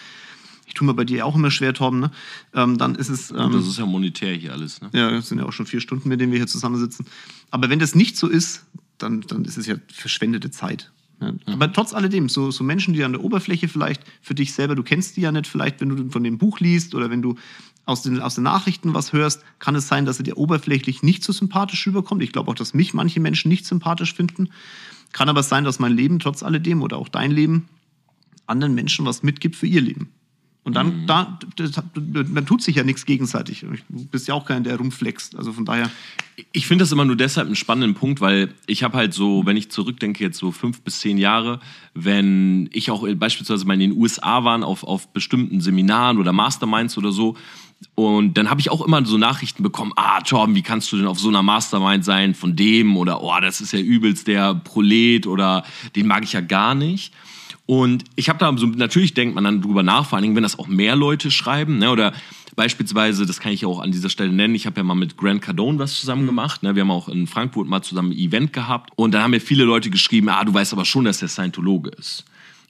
ich 0.67 0.75
tue 0.75 0.87
mir 0.87 0.95
bei 0.95 1.05
dir 1.05 1.27
auch 1.27 1.37
immer 1.37 1.51
schwer, 1.51 1.73
Torben, 1.75 2.01
ne? 2.01 2.11
ähm, 2.55 2.79
dann 2.79 2.95
ist 2.95 3.09
es. 3.09 3.31
Ähm, 3.31 3.53
Das 3.53 3.67
ist 3.67 3.79
ja 3.79 3.87
monetär 3.87 4.35
hier 4.35 4.53
alles, 4.53 4.81
ne? 4.81 4.91
ja, 4.93 5.11
das 5.11 5.29
sind 5.29 5.39
ja 5.39 5.45
auch 5.45 5.53
schon 5.53 5.67
vier 5.67 5.81
Stunden, 5.81 6.09
mit 6.09 6.21
denen 6.21 6.33
wir 6.33 6.39
hier 6.39 6.47
zusammensitzen. 6.47 7.07
Aber 7.51 7.71
wenn 7.71 7.79
das 7.79 7.95
nicht 7.95 8.17
so 8.17 8.29
ist, 8.29 8.65
dann, 8.99 9.21
dann 9.21 9.45
ist 9.45 9.59
es 9.59 9.67
ja 9.67 9.77
verschwendete 9.93 10.51
Zeit. 10.51 10.91
Ja. 11.21 11.33
Aber 11.47 11.73
trotz 11.73 11.95
alledem, 11.95 12.29
so, 12.29 12.51
so 12.51 12.65
Menschen, 12.65 12.95
die 12.95 13.05
an 13.05 13.13
der 13.13 13.23
Oberfläche 13.23 13.69
vielleicht 13.69 14.03
für 14.21 14.35
dich 14.35 14.53
selber, 14.53 14.75
du 14.75 14.83
kennst 14.83 15.17
die 15.17 15.21
ja 15.21 15.33
nicht, 15.33 15.47
vielleicht 15.47 15.81
wenn 15.81 15.91
du 15.91 16.11
von 16.11 16.25
dem 16.25 16.39
Buch 16.39 16.61
liest 16.61 16.95
oder 16.95 17.11
wenn 17.11 17.23
du 17.23 17.37
aus 17.87 18.03
den, 18.03 18.21
aus 18.21 18.35
den 18.37 18.45
Nachrichten 18.45 18.95
was 18.95 19.13
hörst, 19.13 19.43
kann 19.59 19.75
es 19.75 19.89
sein, 19.89 20.07
dass 20.07 20.19
er 20.19 20.25
dir 20.25 20.39
oberflächlich 20.39 21.03
nicht 21.03 21.23
so 21.23 21.33
sympathisch 21.33 21.87
rüberkommt. 21.87 22.23
Ich 22.23 22.33
glaube 22.33 22.51
auch, 22.51 22.55
dass 22.55 22.75
mich 22.75 22.95
manche 22.95 23.21
Menschen 23.21 23.49
nicht 23.49 23.67
sympathisch 23.67 24.15
finden. 24.15 24.49
Kann 25.13 25.29
aber 25.29 25.43
sein, 25.43 25.65
dass 25.65 25.79
mein 25.79 25.93
Leben 25.93 26.19
trotz 26.19 26.43
alledem 26.43 26.83
oder 26.83 26.97
auch 26.97 27.09
dein 27.09 27.31
Leben 27.31 27.69
anderen 28.47 28.75
Menschen 28.75 29.07
was 29.07 29.23
mitgibt 29.23 29.57
für 29.57 29.67
ihr 29.67 29.81
Leben. 29.81 30.13
Und 30.65 30.77
dann, 30.77 31.07
da, 31.07 31.39
das, 31.57 31.83
man 31.95 32.47
tut 32.47 32.63
sich 32.63 32.77
ja 32.77 32.85
nichts 32.85 33.05
gegenseitig. 33.05 33.67
Du 33.91 34.07
bist 34.07 34.27
ja 34.29 34.35
auch 34.35 34.47
keiner, 34.47 34.63
der 34.63 34.79
rumflext. 34.79 35.37
Also 35.37 35.53
von 35.53 35.67
daher. 35.67 35.91
Ich 36.53 36.67
finde 36.67 36.85
das 36.85 36.91
immer 36.91 37.05
nur 37.05 37.17
deshalb 37.17 37.47
einen 37.47 37.55
spannenden 37.55 37.95
Punkt, 37.95 38.23
weil 38.23 38.55
ich 38.67 38.83
habe 38.83 38.97
halt 38.97 39.13
so, 39.13 39.45
wenn 39.45 39.59
ich 39.59 39.71
zurückdenke, 39.71 40.25
jetzt 40.25 40.39
so 40.39 40.53
fünf 40.53 40.81
bis 40.81 41.01
zehn 41.01 41.19
Jahre, 41.19 41.61
wenn 41.93 42.71
ich 42.73 42.91
auch 42.91 43.07
beispielsweise 43.15 43.67
mal 43.67 43.75
in 43.75 43.81
den 43.81 43.93
USA 43.93 44.43
waren 44.43 44.65
auf, 44.65 44.85
auf 44.85 45.13
bestimmten 45.13 45.61
Seminaren 45.61 46.19
oder 46.19 46.33
Masterminds 46.33 46.97
oder 46.97 47.13
so, 47.13 47.37
und 47.95 48.35
dann 48.39 48.51
habe 48.51 48.61
ich 48.61 48.71
auch 48.71 48.81
immer 48.81 49.05
so 49.05 49.19
Nachrichten 49.19 49.63
bekommen, 49.63 49.93
ah, 49.97 50.21
Torben, 50.23 50.55
wie 50.55 50.63
kannst 50.63 50.91
du 50.91 50.97
denn 50.97 51.07
auf 51.07 51.21
so 51.21 51.29
einer 51.29 51.43
Mastermind 51.43 52.05
sein 52.05 52.35
von 52.35 52.57
dem 52.57 52.97
oder, 52.97 53.23
oh, 53.23 53.39
das 53.41 53.61
ist 53.61 53.73
ja 53.73 53.79
übelst 53.79 54.27
der 54.27 54.55
Prolet 54.55 55.27
oder 55.27 55.65
den 55.95 56.07
mag 56.07 56.25
ich 56.25 56.33
ja 56.33 56.41
gar 56.41 56.75
nicht. 56.75 57.13
Und 57.67 58.05
ich 58.15 58.29
habe 58.29 58.39
da 58.39 58.55
so, 58.57 58.67
natürlich 58.67 59.15
denkt 59.15 59.35
man 59.35 59.45
dann 59.45 59.63
drüber 59.63 59.83
nach, 59.83 60.07
vor 60.07 60.17
allen 60.17 60.23
Dingen, 60.23 60.37
wenn 60.37 60.43
das 60.43 60.59
auch 60.59 60.67
mehr 60.67 60.97
Leute 60.97 61.31
schreiben, 61.31 61.79
ne, 61.79 61.91
oder 61.91 62.13
beispielsweise, 62.57 63.25
das 63.25 63.41
kann 63.41 63.53
ich 63.53 63.65
auch 63.65 63.81
an 63.81 63.91
dieser 63.91 64.11
Stelle 64.11 64.33
nennen, 64.33 64.55
ich 64.55 64.67
habe 64.67 64.77
ja 64.77 64.85
mal 64.85 64.95
mit 64.95 65.17
Grant 65.17 65.41
Cardone 65.41 65.79
was 65.79 65.99
zusammen 65.99 66.27
gemacht, 66.27 66.63
ne, 66.63 66.75
wir 66.75 66.83
haben 66.83 66.91
auch 66.91 67.09
in 67.09 67.27
Frankfurt 67.27 67.67
mal 67.67 67.83
zusammen 67.83 68.13
ein 68.13 68.19
Event 68.19 68.53
gehabt 68.53 68.91
und 68.97 69.13
dann 69.13 69.23
haben 69.23 69.31
mir 69.31 69.41
viele 69.41 69.65
Leute 69.65 69.89
geschrieben, 69.89 70.29
ah, 70.29 70.45
du 70.45 70.53
weißt 70.53 70.75
aber 70.75 70.85
schon, 70.85 71.07
dass 71.07 71.21
der 71.21 71.29
Scientologe 71.29 71.91
ist. 71.91 72.25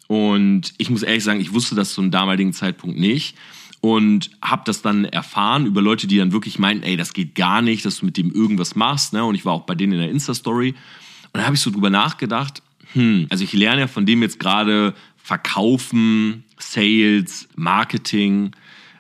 Und 0.07 0.74
ich 0.78 0.90
muss 0.90 1.02
ehrlich 1.02 1.24
sagen, 1.24 1.40
ich 1.40 1.52
wusste 1.52 1.74
das 1.74 1.94
zum 1.94 2.11
damaligen 2.11 2.52
Zeitpunkt 2.52 2.98
nicht 2.98 3.37
und 3.80 4.30
habe 4.40 4.62
das 4.64 4.80
dann 4.80 5.07
erfahren 5.07 5.66
über 5.66 5.83
Leute, 5.83 6.07
die 6.07 6.18
dann 6.18 6.33
wirklich 6.33 6.61
meinten, 6.61 6.85
ey, 6.85 6.96
das 6.96 7.14
geht 7.14 7.35
gar 7.35 7.62
nicht, 7.62 7.85
dass 7.85 7.98
du 7.98 8.07
mit 8.07 8.16
dem 8.16 8.30
irgendwas 8.30 8.76
machst, 8.76 9.12
ne, 9.12 9.24
und 9.24 9.35
ich 9.35 9.44
war 9.44 9.54
auch 9.54 9.66
bei 9.66 9.74
denen 9.74 9.94
in 9.94 9.98
der 9.98 10.11
Insta-Story. 10.11 10.70
Und 10.70 11.38
dann 11.38 11.46
habe 11.46 11.57
ich 11.57 11.62
so 11.62 11.72
drüber 11.72 11.90
nachgedacht, 11.90 12.62
hm, 12.94 13.26
also 13.30 13.44
ich 13.44 13.52
lerne 13.52 13.83
ja 13.83 13.87
von 13.87 14.07
dem 14.07 14.22
jetzt 14.22 14.40
gerade 14.40 14.94
verkaufen, 15.16 16.44
Sales, 16.59 17.48
Marketing. 17.57 18.52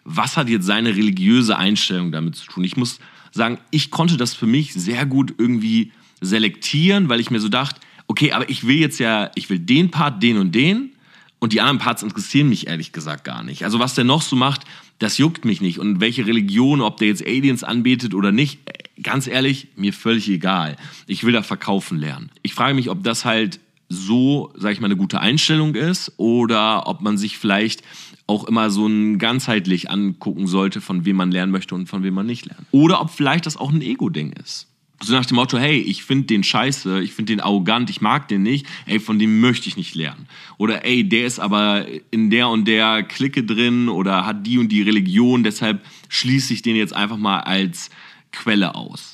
Was 0.04 0.36
hat 0.36 0.48
jetzt 0.48 0.66
seine 0.66 0.90
religiöse 0.96 1.56
Einstellung 1.56 2.12
damit 2.12 2.36
zu 2.36 2.46
tun? 2.46 2.64
Ich 2.64 2.76
muss 2.76 2.98
sagen, 3.30 3.58
ich 3.70 3.90
konnte 3.90 4.16
das 4.16 4.34
für 4.34 4.46
mich 4.46 4.74
sehr 4.74 5.06
gut 5.06 5.34
irgendwie 5.38 5.92
selektieren, 6.20 7.08
weil 7.08 7.20
ich 7.20 7.30
mir 7.30 7.40
so 7.40 7.48
dachte, 7.48 7.80
okay, 8.06 8.32
aber 8.32 8.48
ich 8.48 8.66
will 8.66 8.76
jetzt 8.76 8.98
ja, 8.98 9.30
ich 9.34 9.48
will 9.48 9.58
den 9.58 9.90
Part, 9.90 10.22
den 10.22 10.38
und 10.38 10.54
den 10.54 10.92
und 11.38 11.52
die 11.52 11.60
anderen 11.60 11.78
Parts 11.78 12.02
interessieren 12.02 12.48
mich 12.48 12.66
ehrlich 12.66 12.92
gesagt 12.92 13.24
gar 13.24 13.42
nicht. 13.42 13.64
Also 13.64 13.78
was 13.78 13.94
der 13.94 14.04
noch 14.04 14.22
so 14.22 14.34
macht, 14.36 14.62
das 14.98 15.18
juckt 15.18 15.44
mich 15.44 15.60
nicht. 15.60 15.78
Und 15.78 16.00
welche 16.00 16.26
Religion, 16.26 16.80
ob 16.80 16.96
der 16.96 17.08
jetzt 17.08 17.26
Aliens 17.26 17.64
anbetet 17.64 18.14
oder 18.14 18.32
nicht, 18.32 18.60
ganz 19.02 19.26
ehrlich, 19.26 19.68
mir 19.76 19.92
völlig 19.92 20.28
egal. 20.28 20.76
Ich 21.06 21.24
will 21.24 21.32
da 21.32 21.42
verkaufen 21.42 21.98
lernen. 21.98 22.30
Ich 22.42 22.54
frage 22.54 22.74
mich, 22.74 22.88
ob 22.88 23.02
das 23.02 23.24
halt 23.24 23.60
so, 23.94 24.52
sag 24.56 24.72
ich 24.72 24.80
mal, 24.80 24.86
eine 24.86 24.96
gute 24.96 25.20
Einstellung 25.20 25.74
ist 25.74 26.12
oder 26.16 26.86
ob 26.86 27.00
man 27.00 27.16
sich 27.16 27.38
vielleicht 27.38 27.82
auch 28.26 28.44
immer 28.44 28.70
so 28.70 28.86
ein 28.86 29.18
ganzheitlich 29.18 29.90
angucken 29.90 30.46
sollte, 30.46 30.80
von 30.80 31.04
wem 31.04 31.16
man 31.16 31.30
lernen 31.30 31.52
möchte 31.52 31.74
und 31.74 31.88
von 31.88 32.02
wem 32.02 32.14
man 32.14 32.26
nicht 32.26 32.46
lernt. 32.46 32.66
Oder 32.70 33.00
ob 33.00 33.10
vielleicht 33.10 33.46
das 33.46 33.56
auch 33.56 33.72
ein 33.72 33.82
Ego-Ding 33.82 34.32
ist. 34.32 34.68
So 35.02 35.12
nach 35.12 35.26
dem 35.26 35.34
Motto, 35.34 35.58
hey, 35.58 35.76
ich 35.76 36.04
finde 36.04 36.26
den 36.26 36.44
scheiße, 36.44 37.02
ich 37.02 37.12
finde 37.12 37.32
den 37.32 37.40
arrogant, 37.40 37.90
ich 37.90 38.00
mag 38.00 38.28
den 38.28 38.42
nicht, 38.42 38.66
ey, 38.86 39.00
von 39.00 39.18
dem 39.18 39.40
möchte 39.40 39.68
ich 39.68 39.76
nicht 39.76 39.94
lernen. 39.94 40.26
Oder 40.56 40.84
ey, 40.84 41.06
der 41.06 41.26
ist 41.26 41.40
aber 41.40 41.86
in 42.10 42.30
der 42.30 42.48
und 42.48 42.66
der 42.66 43.02
Clique 43.02 43.44
drin 43.44 43.88
oder 43.88 44.24
hat 44.24 44.46
die 44.46 44.56
und 44.56 44.68
die 44.68 44.82
Religion, 44.82 45.42
deshalb 45.42 45.84
schließe 46.08 46.54
ich 46.54 46.62
den 46.62 46.76
jetzt 46.76 46.94
einfach 46.94 47.18
mal 47.18 47.40
als 47.40 47.90
Quelle 48.32 48.74
aus 48.74 49.13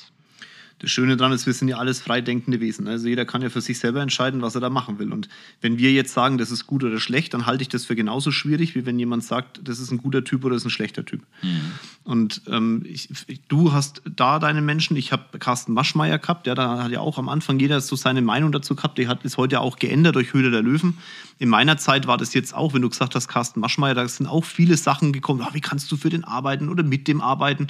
das 0.81 0.89
Schöne 0.89 1.15
daran 1.15 1.31
ist, 1.31 1.45
wir 1.45 1.53
sind 1.53 1.67
ja 1.67 1.77
alles 1.77 2.01
freidenkende 2.01 2.59
Wesen. 2.59 2.87
Also 2.87 3.07
jeder 3.07 3.23
kann 3.23 3.43
ja 3.43 3.49
für 3.49 3.61
sich 3.61 3.77
selber 3.77 4.01
entscheiden, 4.01 4.41
was 4.41 4.55
er 4.55 4.61
da 4.61 4.71
machen 4.71 4.97
will. 4.97 5.13
Und 5.13 5.29
wenn 5.61 5.77
wir 5.77 5.91
jetzt 5.91 6.11
sagen, 6.11 6.39
das 6.39 6.49
ist 6.49 6.65
gut 6.65 6.83
oder 6.83 6.99
schlecht, 6.99 7.35
dann 7.35 7.45
halte 7.45 7.61
ich 7.61 7.69
das 7.69 7.85
für 7.85 7.95
genauso 7.95 8.31
schwierig, 8.31 8.73
wie 8.73 8.83
wenn 8.87 8.97
jemand 8.97 9.23
sagt, 9.23 9.61
das 9.63 9.79
ist 9.79 9.91
ein 9.91 9.99
guter 9.99 10.23
Typ 10.23 10.43
oder 10.43 10.55
das 10.55 10.63
ist 10.63 10.67
ein 10.67 10.71
schlechter 10.71 11.05
Typ. 11.05 11.21
Mhm. 11.43 11.61
Und 12.03 12.41
ähm, 12.47 12.83
ich, 12.83 13.09
du 13.47 13.73
hast 13.73 14.01
da 14.15 14.39
deine 14.39 14.61
Menschen, 14.63 14.97
ich 14.97 15.11
habe 15.11 15.37
Carsten 15.37 15.73
Maschmeyer 15.73 16.17
gehabt, 16.17 16.47
ja, 16.47 16.55
da 16.55 16.83
hat 16.83 16.91
ja 16.91 16.99
auch 16.99 17.19
am 17.19 17.29
Anfang 17.29 17.59
jeder 17.59 17.79
so 17.79 17.95
seine 17.95 18.23
Meinung 18.23 18.51
dazu 18.51 18.75
gehabt, 18.75 18.97
die 18.97 19.07
hat 19.07 19.23
ist 19.23 19.37
heute 19.37 19.61
auch 19.61 19.77
geändert 19.77 20.15
durch 20.15 20.33
Höhle 20.33 20.49
der 20.49 20.63
Löwen. 20.63 20.97
In 21.37 21.49
meiner 21.49 21.77
Zeit 21.77 22.07
war 22.07 22.17
das 22.17 22.33
jetzt 22.33 22.55
auch, 22.55 22.73
wenn 22.73 22.81
du 22.81 22.89
gesagt 22.89 23.13
hast, 23.13 23.27
Carsten 23.27 23.59
Maschmeyer, 23.59 23.93
da 23.93 24.07
sind 24.07 24.25
auch 24.25 24.45
viele 24.45 24.77
Sachen 24.77 25.13
gekommen, 25.13 25.45
oh, 25.47 25.53
wie 25.53 25.61
kannst 25.61 25.91
du 25.91 25.97
für 25.97 26.09
den 26.09 26.23
arbeiten 26.23 26.69
oder 26.69 26.81
mit 26.81 27.07
dem 27.07 27.21
arbeiten 27.21 27.67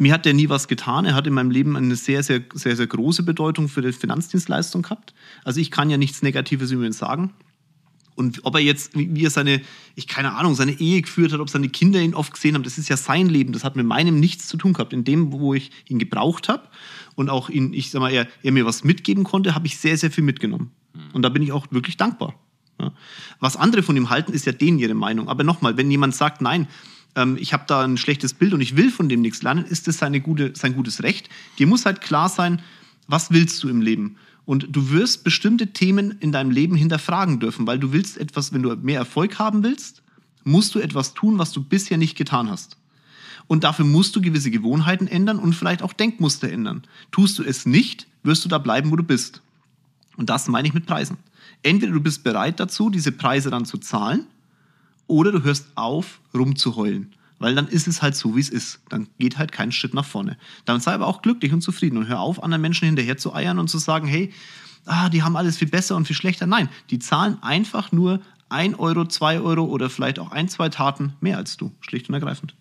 mir 0.00 0.14
hat 0.14 0.24
der 0.24 0.32
nie 0.32 0.48
was 0.48 0.66
getan. 0.66 1.04
Er 1.04 1.14
hat 1.14 1.26
in 1.26 1.34
meinem 1.34 1.50
Leben 1.50 1.76
eine 1.76 1.94
sehr, 1.94 2.22
sehr, 2.22 2.40
sehr, 2.54 2.74
sehr 2.74 2.86
große 2.86 3.22
Bedeutung 3.22 3.68
für 3.68 3.82
die 3.82 3.92
Finanzdienstleistung 3.92 4.82
gehabt. 4.82 5.12
Also 5.44 5.60
ich 5.60 5.70
kann 5.70 5.90
ja 5.90 5.98
nichts 5.98 6.22
Negatives 6.22 6.70
über 6.70 6.84
ihn 6.84 6.92
sagen. 6.92 7.34
Und 8.14 8.40
ob 8.44 8.54
er 8.54 8.60
jetzt, 8.60 8.92
wie 8.94 9.24
er 9.24 9.30
seine, 9.30 9.60
ich 9.96 10.06
keine 10.06 10.34
Ahnung, 10.34 10.54
seine 10.54 10.72
Ehe 10.72 11.02
geführt 11.02 11.32
hat, 11.32 11.40
ob 11.40 11.50
seine 11.50 11.68
Kinder 11.68 12.00
ihn 12.00 12.14
oft 12.14 12.32
gesehen 12.32 12.54
haben, 12.54 12.62
das 12.62 12.78
ist 12.78 12.88
ja 12.88 12.96
sein 12.96 13.28
Leben. 13.28 13.52
Das 13.52 13.62
hat 13.62 13.76
mit 13.76 13.84
meinem 13.84 14.18
nichts 14.18 14.48
zu 14.48 14.56
tun 14.56 14.72
gehabt. 14.72 14.94
In 14.94 15.04
dem, 15.04 15.32
wo 15.32 15.52
ich 15.52 15.70
ihn 15.86 15.98
gebraucht 15.98 16.48
habe 16.48 16.68
und 17.14 17.28
auch 17.28 17.50
ihn, 17.50 17.74
ich 17.74 17.90
sag 17.90 18.00
mal, 18.00 18.10
er, 18.10 18.26
er 18.42 18.52
mir 18.52 18.64
was 18.64 18.84
mitgeben 18.84 19.24
konnte, 19.24 19.54
habe 19.54 19.66
ich 19.66 19.76
sehr, 19.76 19.98
sehr 19.98 20.10
viel 20.10 20.24
mitgenommen. 20.24 20.70
Hm. 20.94 21.02
Und 21.12 21.22
da 21.22 21.28
bin 21.28 21.42
ich 21.42 21.52
auch 21.52 21.66
wirklich 21.70 21.98
dankbar. 21.98 22.34
Ja. 22.80 22.92
Was 23.38 23.56
andere 23.56 23.82
von 23.82 23.96
ihm 23.96 24.08
halten, 24.08 24.32
ist 24.32 24.46
ja 24.46 24.52
denen 24.52 24.78
ihre 24.78 24.94
Meinung. 24.94 25.28
Aber 25.28 25.44
nochmal, 25.44 25.76
wenn 25.76 25.90
jemand 25.90 26.14
sagt, 26.14 26.40
nein, 26.40 26.68
ähm, 27.16 27.36
ich 27.38 27.52
habe 27.52 27.64
da 27.66 27.82
ein 27.82 27.96
schlechtes 27.96 28.34
Bild 28.34 28.54
und 28.54 28.60
ich 28.60 28.76
will 28.76 28.90
von 28.90 29.08
dem 29.08 29.20
nichts 29.20 29.42
lernen, 29.42 29.64
ist 29.64 29.86
das 29.88 29.98
seine 29.98 30.20
gute, 30.20 30.52
sein 30.54 30.74
gutes 30.74 31.02
Recht. 31.02 31.28
Dir 31.58 31.66
muss 31.66 31.86
halt 31.86 32.00
klar 32.00 32.28
sein, 32.28 32.62
was 33.06 33.30
willst 33.30 33.62
du 33.62 33.68
im 33.68 33.80
Leben? 33.80 34.16
Und 34.44 34.68
du 34.70 34.90
wirst 34.90 35.24
bestimmte 35.24 35.68
Themen 35.68 36.16
in 36.20 36.32
deinem 36.32 36.50
Leben 36.50 36.74
hinterfragen 36.74 37.40
dürfen, 37.40 37.66
weil 37.66 37.78
du 37.78 37.92
willst 37.92 38.18
etwas, 38.18 38.52
wenn 38.52 38.62
du 38.62 38.74
mehr 38.76 38.98
Erfolg 38.98 39.38
haben 39.38 39.62
willst, 39.62 40.02
musst 40.44 40.74
du 40.74 40.78
etwas 40.78 41.14
tun, 41.14 41.38
was 41.38 41.52
du 41.52 41.62
bisher 41.62 41.98
nicht 41.98 42.16
getan 42.16 42.50
hast. 42.50 42.76
Und 43.46 43.64
dafür 43.64 43.84
musst 43.84 44.14
du 44.14 44.20
gewisse 44.20 44.50
Gewohnheiten 44.50 45.06
ändern 45.06 45.38
und 45.38 45.54
vielleicht 45.54 45.82
auch 45.82 45.92
Denkmuster 45.92 46.50
ändern. 46.50 46.82
Tust 47.10 47.38
du 47.38 47.42
es 47.42 47.66
nicht, 47.66 48.06
wirst 48.22 48.44
du 48.44 48.48
da 48.48 48.58
bleiben, 48.58 48.90
wo 48.90 48.96
du 48.96 49.02
bist. 49.02 49.42
Und 50.16 50.30
das 50.30 50.48
meine 50.48 50.68
ich 50.68 50.74
mit 50.74 50.86
Preisen. 50.86 51.16
Entweder 51.62 51.92
du 51.92 52.00
bist 52.00 52.22
bereit 52.24 52.60
dazu, 52.60 52.90
diese 52.90 53.12
Preise 53.12 53.50
dann 53.50 53.64
zu 53.64 53.78
zahlen, 53.78 54.26
oder 55.10 55.32
du 55.32 55.42
hörst 55.42 55.66
auf, 55.74 56.20
rumzuheulen. 56.32 57.14
Weil 57.38 57.54
dann 57.54 57.68
ist 57.68 57.88
es 57.88 58.02
halt 58.02 58.16
so, 58.16 58.36
wie 58.36 58.40
es 58.40 58.50
ist. 58.50 58.80
Dann 58.90 59.08
geht 59.18 59.38
halt 59.38 59.50
kein 59.50 59.72
Schritt 59.72 59.94
nach 59.94 60.04
vorne. 60.04 60.36
Dann 60.66 60.80
sei 60.80 60.92
aber 60.92 61.06
auch 61.06 61.22
glücklich 61.22 61.52
und 61.52 61.62
zufrieden 61.62 61.96
und 61.96 62.06
hör 62.06 62.20
auf, 62.20 62.42
anderen 62.42 62.60
Menschen 62.60 62.86
hinterher 62.86 63.16
zu 63.16 63.34
eiern 63.34 63.58
und 63.58 63.68
zu 63.68 63.78
sagen, 63.78 64.06
hey, 64.06 64.32
ah, 64.84 65.08
die 65.08 65.22
haben 65.22 65.36
alles 65.36 65.56
viel 65.56 65.68
besser 65.68 65.96
und 65.96 66.06
viel 66.06 66.16
schlechter. 66.16 66.46
Nein, 66.46 66.68
die 66.90 66.98
zahlen 66.98 67.38
einfach 67.42 67.92
nur 67.92 68.20
ein 68.50 68.74
Euro, 68.74 69.06
zwei 69.06 69.40
Euro 69.40 69.64
oder 69.64 69.88
vielleicht 69.88 70.18
auch 70.18 70.32
ein, 70.32 70.48
zwei 70.48 70.68
Taten 70.68 71.14
mehr 71.20 71.38
als 71.38 71.56
du, 71.56 71.72
schlicht 71.80 72.08
und 72.08 72.14
ergreifend. 72.14 72.54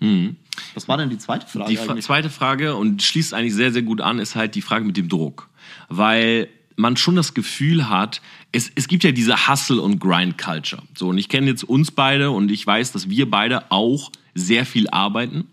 Mhm. 0.00 0.36
Was 0.74 0.88
war 0.88 0.98
denn 0.98 1.08
die 1.08 1.18
zweite 1.18 1.46
Frage? 1.46 1.70
Die 1.70 1.78
eigentlich? 1.78 2.04
zweite 2.04 2.28
Frage 2.28 2.76
und 2.76 3.02
schließt 3.02 3.32
eigentlich 3.32 3.54
sehr, 3.54 3.72
sehr 3.72 3.82
gut 3.82 4.00
an, 4.00 4.18
ist 4.18 4.36
halt 4.36 4.54
die 4.54 4.62
Frage 4.62 4.84
mit 4.84 4.96
dem 4.96 5.08
Druck. 5.08 5.48
Weil 5.88 6.48
man 6.76 6.96
schon 6.96 7.16
das 7.16 7.34
Gefühl 7.34 7.88
hat, 7.88 8.20
es, 8.52 8.70
es 8.74 8.88
gibt 8.88 9.04
ja 9.04 9.12
diese 9.12 9.48
Hustle- 9.48 9.80
und 9.80 9.98
Grind-Culture. 9.98 10.82
So, 10.94 11.08
und 11.08 11.18
ich 11.18 11.28
kenne 11.28 11.48
jetzt 11.48 11.64
uns 11.64 11.90
beide 11.90 12.30
und 12.30 12.50
ich 12.50 12.66
weiß, 12.66 12.92
dass 12.92 13.08
wir 13.08 13.30
beide 13.30 13.70
auch 13.70 14.10
sehr 14.34 14.66
viel 14.66 14.88
arbeiten, 14.88 15.44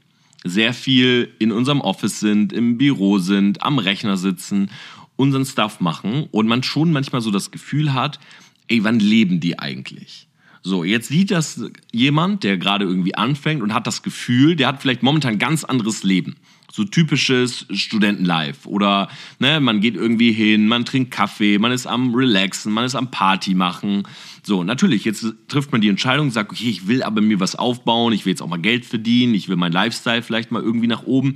sehr 0.43 0.73
viel 0.73 1.33
in 1.39 1.51
unserem 1.51 1.81
Office 1.81 2.19
sind, 2.19 2.53
im 2.53 2.77
Büro 2.77 3.19
sind, 3.19 3.61
am 3.63 3.79
Rechner 3.79 4.17
sitzen, 4.17 4.69
unseren 5.15 5.45
Stuff 5.45 5.81
machen 5.81 6.27
und 6.31 6.47
man 6.47 6.63
schon 6.63 6.91
manchmal 6.91 7.21
so 7.21 7.31
das 7.31 7.51
Gefühl 7.51 7.93
hat, 7.93 8.19
ey, 8.67 8.83
wann 8.83 8.99
leben 8.99 9.39
die 9.39 9.59
eigentlich? 9.59 10.27
So, 10.61 10.83
jetzt 10.83 11.07
sieht 11.07 11.31
das 11.31 11.61
jemand, 11.91 12.43
der 12.43 12.57
gerade 12.57 12.85
irgendwie 12.85 13.15
anfängt 13.15 13.61
und 13.61 13.73
hat 13.73 13.87
das 13.87 14.03
Gefühl, 14.03 14.55
der 14.55 14.67
hat 14.67 14.81
vielleicht 14.81 15.03
momentan 15.03 15.33
ein 15.33 15.39
ganz 15.39 15.63
anderes 15.63 16.03
Leben. 16.03 16.35
So 16.71 16.83
typisches 16.83 17.65
Studentenlife. 17.71 18.69
Oder 18.69 19.09
ne, 19.39 19.59
man 19.59 19.81
geht 19.81 19.95
irgendwie 19.95 20.31
hin, 20.31 20.67
man 20.67 20.85
trinkt 20.85 21.11
Kaffee, 21.11 21.57
man 21.57 21.71
ist 21.71 21.87
am 21.87 22.13
Relaxen, 22.13 22.71
man 22.71 22.85
ist 22.85 22.95
am 22.95 23.09
Party 23.11 23.55
machen. 23.55 24.03
So, 24.43 24.63
natürlich, 24.63 25.03
jetzt 25.03 25.25
trifft 25.47 25.71
man 25.71 25.81
die 25.81 25.89
Entscheidung, 25.89 26.31
sagt, 26.31 26.51
okay, 26.51 26.69
ich 26.69 26.87
will 26.87 27.03
aber 27.03 27.21
mir 27.21 27.39
was 27.39 27.55
aufbauen, 27.55 28.13
ich 28.13 28.25
will 28.25 28.31
jetzt 28.31 28.41
auch 28.41 28.47
mal 28.47 28.57
Geld 28.57 28.85
verdienen, 28.85 29.33
ich 29.33 29.49
will 29.49 29.55
meinen 29.55 29.73
Lifestyle 29.73 30.21
vielleicht 30.21 30.51
mal 30.51 30.61
irgendwie 30.61 30.87
nach 30.87 31.03
oben. 31.03 31.35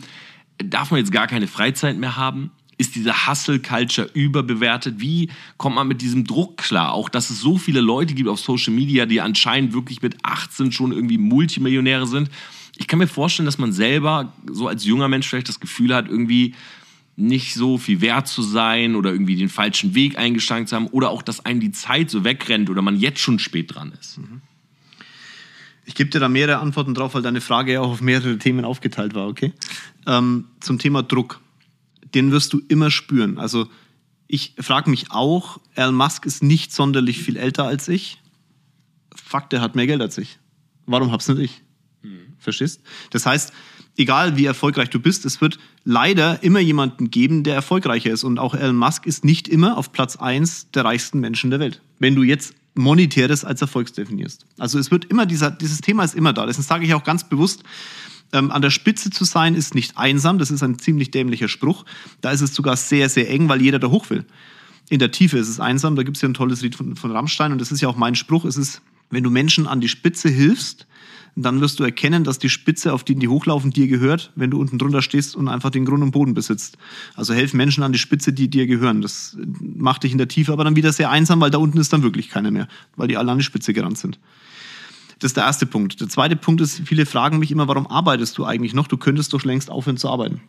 Darf 0.58 0.92
man 0.92 1.00
jetzt 1.00 1.12
gar 1.12 1.28
keine 1.28 1.48
Freizeit 1.48 1.98
mehr 1.98 2.16
haben? 2.16 2.52
Ist 2.78 2.96
diese 2.96 3.28
Hustle-Culture 3.28 4.10
überbewertet? 4.14 4.96
Wie 5.00 5.30
kommt 5.58 5.76
man 5.76 5.88
mit 5.88 6.02
diesem 6.02 6.26
Druck 6.26 6.58
klar? 6.58 6.94
Auch, 6.94 7.10
dass 7.10 7.30
es 7.30 7.40
so 7.40 7.58
viele 7.58 7.82
Leute 7.82 8.14
gibt 8.14 8.30
auf 8.30 8.40
Social 8.40 8.74
Media, 8.74 9.06
die 9.06 9.22
anscheinend 9.22 9.74
wirklich 9.74 10.02
mit 10.02 10.18
18 10.24 10.72
schon 10.72 10.92
irgendwie 10.92 11.18
Multimillionäre 11.18 12.08
sind 12.08 12.30
ich 12.76 12.88
kann 12.88 13.00
mir 13.00 13.08
vorstellen, 13.08 13.46
dass 13.46 13.58
man 13.58 13.72
selber 13.72 14.34
so 14.52 14.68
als 14.68 14.86
junger 14.86 15.08
Mensch 15.08 15.28
vielleicht 15.28 15.50
das 15.50 15.60
Gefühl 15.60 15.94
hat, 15.94 16.08
irgendwie 16.08 16.56
nicht 17.16 17.54
so 17.54 17.78
viel 17.78 18.02
wert 18.02 18.28
zu 18.28 18.42
sein 18.42 18.96
oder 18.96 19.12
irgendwie 19.12 19.36
den 19.36 19.50
falschen 19.50 19.94
Weg 19.94 20.18
eingeschlagen 20.18 20.66
zu 20.66 20.76
haben 20.76 20.88
oder 20.88 21.12
auch, 21.12 21.22
dass 21.22 21.46
einem 21.46 21.60
die 21.60 21.72
Zeit 21.72 22.10
so 22.10 22.24
wegrennt 22.24 22.70
oder 22.70 22.82
man 22.82 22.98
jetzt 22.98 23.20
schon 23.20 23.38
spät 23.38 23.76
dran 23.76 23.94
ist. 24.00 24.18
Mhm. 24.18 24.42
Ich 25.86 25.96
gebe 25.96 26.10
dir 26.10 26.20
da 26.20 26.30
mehrere 26.30 26.60
Antworten 26.60 26.94
drauf, 26.94 27.14
weil 27.14 27.22
deine 27.22 27.42
Frage 27.42 27.74
ja 27.74 27.82
auch 27.82 27.92
auf 27.92 28.02
mehrere 28.02 28.38
Themen 28.38 28.66
aufgeteilt 28.66 29.14
war, 29.16 29.28
okay? 29.28 29.52
Ähm, 30.08 30.46
zum 30.62 30.80
Thema 30.80 31.04
Druck. 31.04 31.42
Den 32.16 32.32
wirst 32.32 32.54
du 32.54 32.62
immer 32.68 32.90
spüren. 32.90 33.38
Also 33.38 33.68
ich 34.28 34.56
frage 34.60 34.90
mich 34.90 35.12
auch, 35.12 35.60
Elon 35.76 35.96
Musk 35.96 36.26
ist 36.26 36.42
nicht 36.42 36.72
sonderlich 36.72 37.22
viel 37.22 37.38
älter 37.38 37.66
als 37.66 37.88
ich. 37.90 38.22
Fakt, 39.14 39.54
er 39.54 39.62
hat 39.62 39.76
mehr 39.76 39.88
Geld 39.88 40.02
als 40.02 40.18
ich. 40.18 40.40
Warum 40.86 41.12
hab's 41.12 41.28
nicht 41.28 41.40
ich? 41.40 41.63
Verstehst? 42.44 42.82
Das 43.12 43.26
heißt, 43.26 43.54
egal 43.98 44.38
wie 44.38 44.46
erfolgreich 44.46 44.90
du 44.90 45.00
bist, 45.00 45.26
es 45.26 45.42
wird 45.42 45.60
leider 45.84 46.44
immer 46.44 46.60
jemanden 46.60 47.12
geben, 47.12 47.44
der 47.44 47.56
erfolgreicher 47.56 48.12
ist. 48.12 48.24
Und 48.24 48.40
auch 48.40 48.56
Elon 48.56 48.76
Musk 48.76 49.06
ist 49.06 49.26
nicht 49.26 49.48
immer 49.48 49.78
auf 49.78 49.92
Platz 49.92 50.16
1 50.16 50.72
der 50.72 50.86
reichsten 50.86 51.20
Menschen 51.20 51.50
der 51.50 51.60
Welt. 51.60 51.82
Wenn 52.00 52.16
du 52.16 52.24
jetzt 52.24 52.56
Monetäres 52.76 53.46
als 53.46 53.62
Erfolgs 53.62 53.94
definierst. 53.94 54.46
Also 54.58 54.80
es 54.80 54.90
wird 54.90 55.06
immer, 55.06 55.26
dieser, 55.26 55.52
dieses 55.52 55.82
Thema 55.82 56.04
ist 56.04 56.16
immer 56.16 56.34
da. 56.34 56.46
Deswegen 56.46 56.64
sage 56.64 56.86
ich 56.86 56.94
auch 56.94 57.04
ganz 57.04 57.24
bewusst, 57.30 57.64
ähm, 58.32 58.52
an 58.52 58.62
der 58.62 58.72
Spitze 58.72 59.12
zu 59.12 59.26
sein 59.26 59.54
ist 59.54 59.76
nicht 59.76 59.98
einsam. 59.98 60.40
Das 60.40 60.50
ist 60.50 60.64
ein 60.64 60.80
ziemlich 60.80 61.12
dämlicher 61.12 61.48
Spruch. 61.48 61.86
Da 62.22 62.32
ist 62.32 62.42
es 62.42 62.56
sogar 62.56 62.76
sehr, 62.76 63.10
sehr 63.10 63.30
eng, 63.30 63.48
weil 63.48 63.62
jeder 63.62 63.80
da 63.80 63.90
hoch 63.90 64.10
will. 64.10 64.26
In 64.90 65.00
der 65.00 65.12
Tiefe 65.12 65.38
ist 65.38 65.50
es 65.50 65.60
einsam. 65.60 65.96
Da 65.96 66.04
gibt 66.04 66.18
es 66.18 66.22
ja 66.22 66.30
ein 66.30 66.34
tolles 66.34 66.62
Lied 66.62 66.76
von, 66.76 66.96
von 66.96 67.12
Rammstein. 67.12 67.52
Und 67.52 67.62
das 67.62 67.72
ist 67.72 67.82
ja 67.82 67.88
auch 67.88 67.96
mein 67.96 68.16
Spruch. 68.16 68.44
Es 68.44 68.58
ist, 68.58 68.82
wenn 69.14 69.24
du 69.24 69.30
Menschen 69.30 69.68
an 69.68 69.82
die 69.82 69.90
Spitze 69.90 70.30
hilfst, 70.30 70.88
dann 71.36 71.62
wirst 71.62 71.80
du 71.80 71.84
erkennen, 71.84 72.24
dass 72.24 72.38
die 72.38 72.50
Spitze, 72.50 72.94
auf 72.94 73.04
die 73.04 73.16
die 73.16 73.28
hochlaufen, 73.28 73.72
dir 73.72 73.88
gehört, 73.88 74.32
wenn 74.36 74.52
du 74.52 74.60
unten 74.60 74.78
drunter 74.78 75.02
stehst 75.02 75.36
und 75.36 75.48
einfach 75.48 75.72
den 75.72 75.86
Grund 75.86 76.04
und 76.04 76.12
Boden 76.12 76.34
besitzt. 76.34 76.78
Also 77.16 77.34
helf 77.34 77.54
Menschen 77.54 77.84
an 77.84 77.92
die 77.92 77.98
Spitze, 77.98 78.34
die 78.34 78.50
dir 78.50 78.68
gehören. 78.68 79.02
Das 79.02 79.36
macht 79.60 80.04
dich 80.04 80.12
in 80.12 80.20
der 80.20 80.28
Tiefe 80.28 80.54
aber 80.54 80.64
dann 80.64 80.76
wieder 80.76 80.94
sehr 80.94 81.10
einsam, 81.10 81.42
weil 81.42 81.50
da 81.50 81.58
unten 81.58 81.80
ist 81.80 81.92
dann 81.92 82.04
wirklich 82.04 82.30
keiner 82.30 82.52
mehr, 82.52 82.68
weil 82.96 83.08
die 83.08 83.18
alle 83.18 83.32
an 83.32 83.40
die 83.40 83.44
Spitze 83.44 83.74
gerannt 83.74 83.98
sind. 83.98 84.20
Das 85.20 85.30
ist 85.30 85.38
der 85.38 85.46
erste 85.46 85.66
Punkt. 85.66 86.02
Der 86.02 86.10
zweite 86.10 86.36
Punkt 86.36 86.62
ist, 86.62 86.82
viele 86.86 87.06
fragen 87.06 87.40
mich 87.40 87.52
immer, 87.52 87.68
warum 87.68 87.88
arbeitest 87.88 88.38
du 88.38 88.46
eigentlich 88.46 88.74
noch? 88.74 88.88
Du 88.88 88.98
könntest 88.98 89.34
doch 89.34 89.44
längst 89.44 89.72
aufhören 89.72 89.98
zu 89.98 90.10
arbeiten. 90.10 90.42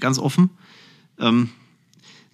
Ganz 0.00 0.18
offen. 0.18 0.50
Ähm, 1.20 1.50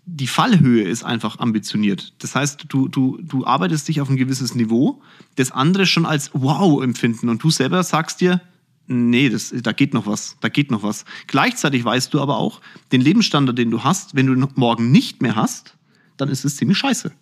die 0.07 0.27
Fallhöhe 0.27 0.85
ist 0.85 1.05
einfach 1.05 1.39
ambitioniert. 1.39 2.13
Das 2.19 2.35
heißt, 2.35 2.67
du, 2.69 2.89
du, 2.89 3.19
du 3.23 3.47
arbeitest 3.47 3.89
dich 3.89 4.01
auf 4.01 4.11
ein 4.11 4.17
gewisses 4.17 4.55
Niveau, 4.55 5.03
das 5.37 5.51
andere 5.51 5.87
schon 5.87 6.07
als 6.07 6.31
wow 6.35 6.83
empfinden 6.83 7.29
und 7.29 7.43
du 7.43 7.51
selber 7.51 7.83
sagst 7.83 8.21
dir, 8.21 8.41
nee, 8.87 9.31
das, 9.31 9.55
da 9.63 9.73
geht 9.73 9.95
noch 9.95 10.07
was, 10.07 10.37
da 10.41 10.49
geht 10.49 10.71
noch 10.71 10.83
was. 10.83 11.05
Gleichzeitig 11.27 11.85
weißt 11.85 12.13
du 12.13 12.21
aber 12.21 12.37
auch, 12.37 12.61
den 12.93 13.01
Lebensstandard, 13.01 13.57
den 13.57 13.71
du 13.71 13.83
hast, 13.83 14.15
wenn 14.15 14.27
du 14.27 14.49
morgen 14.57 14.91
nicht 14.91 15.23
mehr 15.23 15.37
hast, 15.37 15.75
dann 16.17 16.29
ist 16.29 16.45
es 16.45 16.57
ziemlich 16.57 16.79
scheiße. 16.79 17.13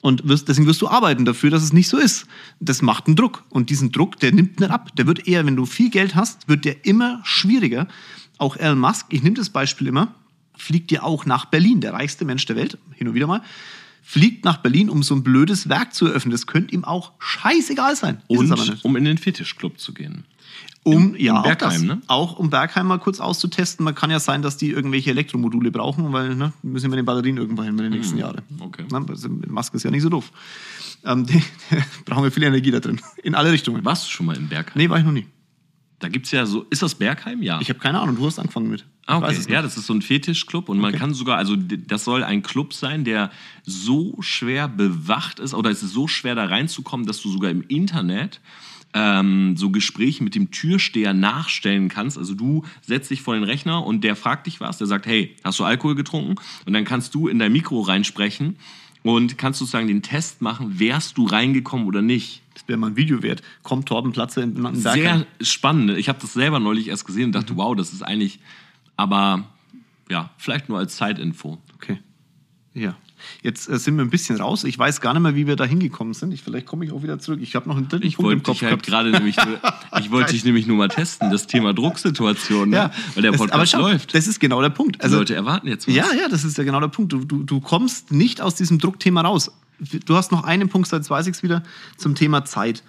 Und 0.00 0.28
wirst, 0.28 0.48
deswegen 0.48 0.66
wirst 0.66 0.80
du 0.82 0.88
arbeiten 0.88 1.24
dafür, 1.24 1.50
dass 1.50 1.62
es 1.62 1.72
nicht 1.72 1.88
so 1.88 1.98
ist. 1.98 2.26
Das 2.60 2.82
macht 2.82 3.08
einen 3.08 3.16
Druck. 3.16 3.42
Und 3.48 3.68
diesen 3.68 3.90
Druck, 3.90 4.18
der 4.20 4.32
nimmt 4.32 4.60
nicht 4.60 4.70
ab. 4.70 4.94
Der 4.96 5.08
wird 5.08 5.26
eher, 5.26 5.44
wenn 5.44 5.56
du 5.56 5.66
viel 5.66 5.90
Geld 5.90 6.14
hast, 6.14 6.48
wird 6.48 6.64
der 6.64 6.84
immer 6.86 7.20
schwieriger. 7.24 7.88
Auch 8.38 8.56
Elon 8.56 8.78
Musk, 8.78 9.06
ich 9.08 9.24
nehme 9.24 9.34
das 9.34 9.50
Beispiel 9.50 9.88
immer, 9.88 10.14
fliegt 10.58 10.92
ja 10.92 11.02
auch 11.02 11.24
nach 11.24 11.46
Berlin, 11.46 11.80
der 11.80 11.92
reichste 11.94 12.24
Mensch 12.24 12.44
der 12.46 12.56
Welt, 12.56 12.78
hin 12.94 13.08
und 13.08 13.14
wieder 13.14 13.26
mal, 13.26 13.42
fliegt 14.02 14.44
nach 14.44 14.58
Berlin, 14.58 14.90
um 14.90 15.02
so 15.02 15.14
ein 15.14 15.22
blödes 15.22 15.68
Werk 15.68 15.94
zu 15.94 16.06
eröffnen. 16.06 16.32
Das 16.32 16.46
könnte 16.46 16.74
ihm 16.74 16.84
auch 16.84 17.12
scheißegal 17.18 17.94
sein. 17.96 18.22
Und 18.26 18.50
um 18.82 18.96
in 18.96 19.04
den 19.04 19.18
Fetischclub 19.18 19.78
zu 19.78 19.92
gehen. 19.92 20.24
Um, 20.82 21.14
Im- 21.14 21.20
ja, 21.20 21.40
auch, 21.40 21.42
Bergheim, 21.42 21.70
das. 21.70 21.82
ne? 21.82 22.02
auch 22.06 22.38
um 22.38 22.48
Bergheim 22.48 22.86
mal 22.86 22.98
kurz 22.98 23.20
auszutesten. 23.20 23.84
Man 23.84 23.94
kann 23.94 24.10
ja 24.10 24.20
sein, 24.20 24.40
dass 24.40 24.56
die 24.56 24.70
irgendwelche 24.70 25.10
Elektromodule 25.10 25.70
brauchen, 25.70 26.12
weil 26.12 26.34
ne, 26.34 26.52
müssen 26.62 26.90
wir 26.90 26.96
den 26.96 27.04
Batterien 27.04 27.36
irgendwo 27.36 27.62
hin 27.62 27.72
in 27.72 27.84
den 27.84 27.92
nächsten 27.92 28.16
Jahren. 28.16 28.40
Hm, 28.48 28.62
okay. 28.62 28.84
Na, 28.90 29.04
Musk 29.48 29.74
ist 29.74 29.82
ja 29.82 29.90
nicht 29.90 30.02
so 30.02 30.08
doof. 30.08 30.32
Ähm, 31.04 31.26
brauchen 32.06 32.22
wir 32.24 32.30
viel 32.32 32.44
Energie 32.44 32.70
da 32.70 32.80
drin. 32.80 33.00
In 33.22 33.34
alle 33.34 33.52
Richtungen. 33.52 33.84
Warst 33.84 34.06
du 34.06 34.10
schon 34.10 34.24
mal 34.26 34.36
im 34.36 34.48
Bergheim? 34.48 34.72
Nee, 34.76 34.88
war 34.88 34.98
ich 34.98 35.04
noch 35.04 35.12
nie. 35.12 35.26
Da 36.00 36.08
gibt 36.08 36.26
es 36.26 36.32
ja 36.32 36.46
so. 36.46 36.64
Ist 36.70 36.82
das 36.82 36.94
Bergheim? 36.94 37.42
Ja. 37.42 37.60
Ich 37.60 37.68
habe 37.70 37.80
keine 37.80 37.98
Ahnung, 38.00 38.16
du 38.16 38.24
hast 38.26 38.38
angefangen 38.38 38.70
mit. 38.70 38.84
Ah, 39.06 39.18
okay. 39.18 39.36
Ja, 39.48 39.62
das 39.62 39.76
ist 39.76 39.86
so 39.86 39.94
ein 39.94 40.02
Fetischclub 40.02 40.68
und 40.68 40.78
man 40.78 40.90
Okay. 40.90 40.98
kann 40.98 41.14
sogar, 41.14 41.38
also 41.38 41.56
das 41.56 42.04
soll 42.04 42.22
ein 42.22 42.42
Club 42.42 42.72
sein, 42.72 43.04
der 43.04 43.30
so 43.64 44.16
schwer 44.20 44.68
bewacht 44.68 45.40
ist 45.40 45.54
oder 45.54 45.70
es 45.70 45.82
ist 45.82 45.92
so 45.92 46.06
schwer 46.06 46.34
da 46.34 46.44
reinzukommen, 46.44 47.06
dass 47.06 47.20
du 47.22 47.30
sogar 47.30 47.50
im 47.50 47.62
Internet 47.66 48.40
ähm, 48.94 49.56
so 49.56 49.70
Gespräche 49.70 50.22
mit 50.22 50.34
dem 50.34 50.50
Türsteher 50.50 51.14
nachstellen 51.14 51.88
kannst. 51.88 52.16
Also 52.16 52.34
du 52.34 52.64
setzt 52.82 53.10
dich 53.10 53.22
vor 53.22 53.34
den 53.34 53.44
Rechner 53.44 53.84
und 53.84 54.04
der 54.04 54.14
fragt 54.14 54.46
dich 54.46 54.60
was, 54.60 54.78
der 54.78 54.86
sagt, 54.86 55.06
hey, 55.06 55.34
hast 55.42 55.58
du 55.58 55.64
Alkohol 55.64 55.94
getrunken? 55.94 56.36
Und 56.64 56.72
dann 56.74 56.84
kannst 56.84 57.14
du 57.14 57.28
in 57.28 57.38
dein 57.38 57.52
Mikro 57.52 57.80
reinsprechen 57.80 58.56
und 59.02 59.36
kannst 59.38 59.58
sozusagen 59.58 59.88
den 59.88 60.02
Test 60.02 60.42
machen, 60.42 60.78
wärst 60.78 61.18
du 61.18 61.24
reingekommen 61.26 61.86
oder 61.86 62.02
nicht. 62.02 62.42
Das 62.58 62.68
wäre 62.68 62.78
mal 62.78 62.88
ein 62.88 62.96
Video 62.96 63.22
wert. 63.22 63.42
Kommt 63.62 63.86
Torben 63.86 64.12
Platze 64.12 64.40
in, 64.42 64.56
in 64.56 64.62
Bergheim. 64.82 64.82
Sehr 64.82 65.26
spannend. 65.40 65.90
Ich 65.98 66.08
habe 66.08 66.18
das 66.20 66.32
selber 66.32 66.58
neulich 66.58 66.88
erst 66.88 67.06
gesehen 67.06 67.26
und 67.26 67.32
dachte, 67.32 67.56
wow, 67.56 67.74
das 67.76 67.92
ist 67.92 68.02
eigentlich, 68.02 68.40
aber 68.96 69.44
ja, 70.10 70.30
vielleicht 70.38 70.68
nur 70.68 70.78
als 70.78 70.96
Zeitinfo. 70.96 71.58
Okay. 71.76 71.98
Ja. 72.74 72.96
Jetzt 73.42 73.68
äh, 73.68 73.78
sind 73.78 73.96
wir 73.96 74.04
ein 74.04 74.10
bisschen 74.10 74.36
raus. 74.40 74.62
Ich 74.64 74.78
weiß 74.78 75.00
gar 75.00 75.12
nicht 75.12 75.22
mehr, 75.22 75.34
wie 75.34 75.46
wir 75.46 75.56
da 75.56 75.64
hingekommen 75.64 76.14
sind. 76.14 76.32
Ich, 76.32 76.42
vielleicht 76.42 76.66
komme 76.66 76.84
ich 76.84 76.92
auch 76.92 77.02
wieder 77.02 77.18
zurück. 77.18 77.40
Ich 77.42 77.54
habe 77.56 77.68
noch 77.68 77.76
einen 77.76 77.88
dritten 77.88 78.06
Ich 78.06 78.16
Punkt 78.16 78.32
im 78.32 78.42
Kopf 78.42 78.62
halt 78.62 78.82
gerade 78.84 79.10
nämlich, 79.10 79.36
nur- 79.36 79.58
ich 80.00 80.10
wollte 80.12 80.32
dich 80.32 80.44
nämlich 80.44 80.66
nur 80.68 80.76
mal 80.76 80.88
testen, 80.88 81.30
das 81.30 81.46
Thema 81.48 81.74
Drucksituation, 81.74 82.70
ne? 82.70 82.90
weil 83.14 83.22
der 83.22 83.32
Podcast 83.32 83.52
aber 83.54 83.66
schau, 83.66 83.80
läuft. 83.80 84.14
Das 84.14 84.26
ist 84.28 84.38
genau 84.40 84.62
der 84.62 84.70
Punkt. 84.70 84.96
Die 84.96 85.00
Also, 85.00 85.18
Leute 85.18 85.34
erwarten 85.34 85.66
jetzt 85.66 85.88
was. 85.88 85.94
ja, 85.94 86.06
ja, 86.12 86.28
das 86.28 86.44
ist 86.44 86.56
ja 86.58 86.64
genau 86.64 86.80
der 86.80 86.88
Punkt. 86.88 87.12
Du, 87.12 87.24
du, 87.24 87.42
du 87.42 87.60
kommst 87.60 88.12
nicht 88.12 88.40
aus 88.40 88.54
diesem 88.54 88.78
Druckthema 88.78 89.22
raus. 89.22 89.50
Du 89.78 90.16
hast 90.16 90.32
noch 90.32 90.44
einen 90.44 90.68
Punkt, 90.68 90.90
jetzt 90.90 91.10
weiß 91.10 91.26
ich 91.26 91.36
es 91.36 91.42
wieder, 91.42 91.62
zum 91.96 92.14
Thema 92.14 92.44
Zeit. 92.44 92.82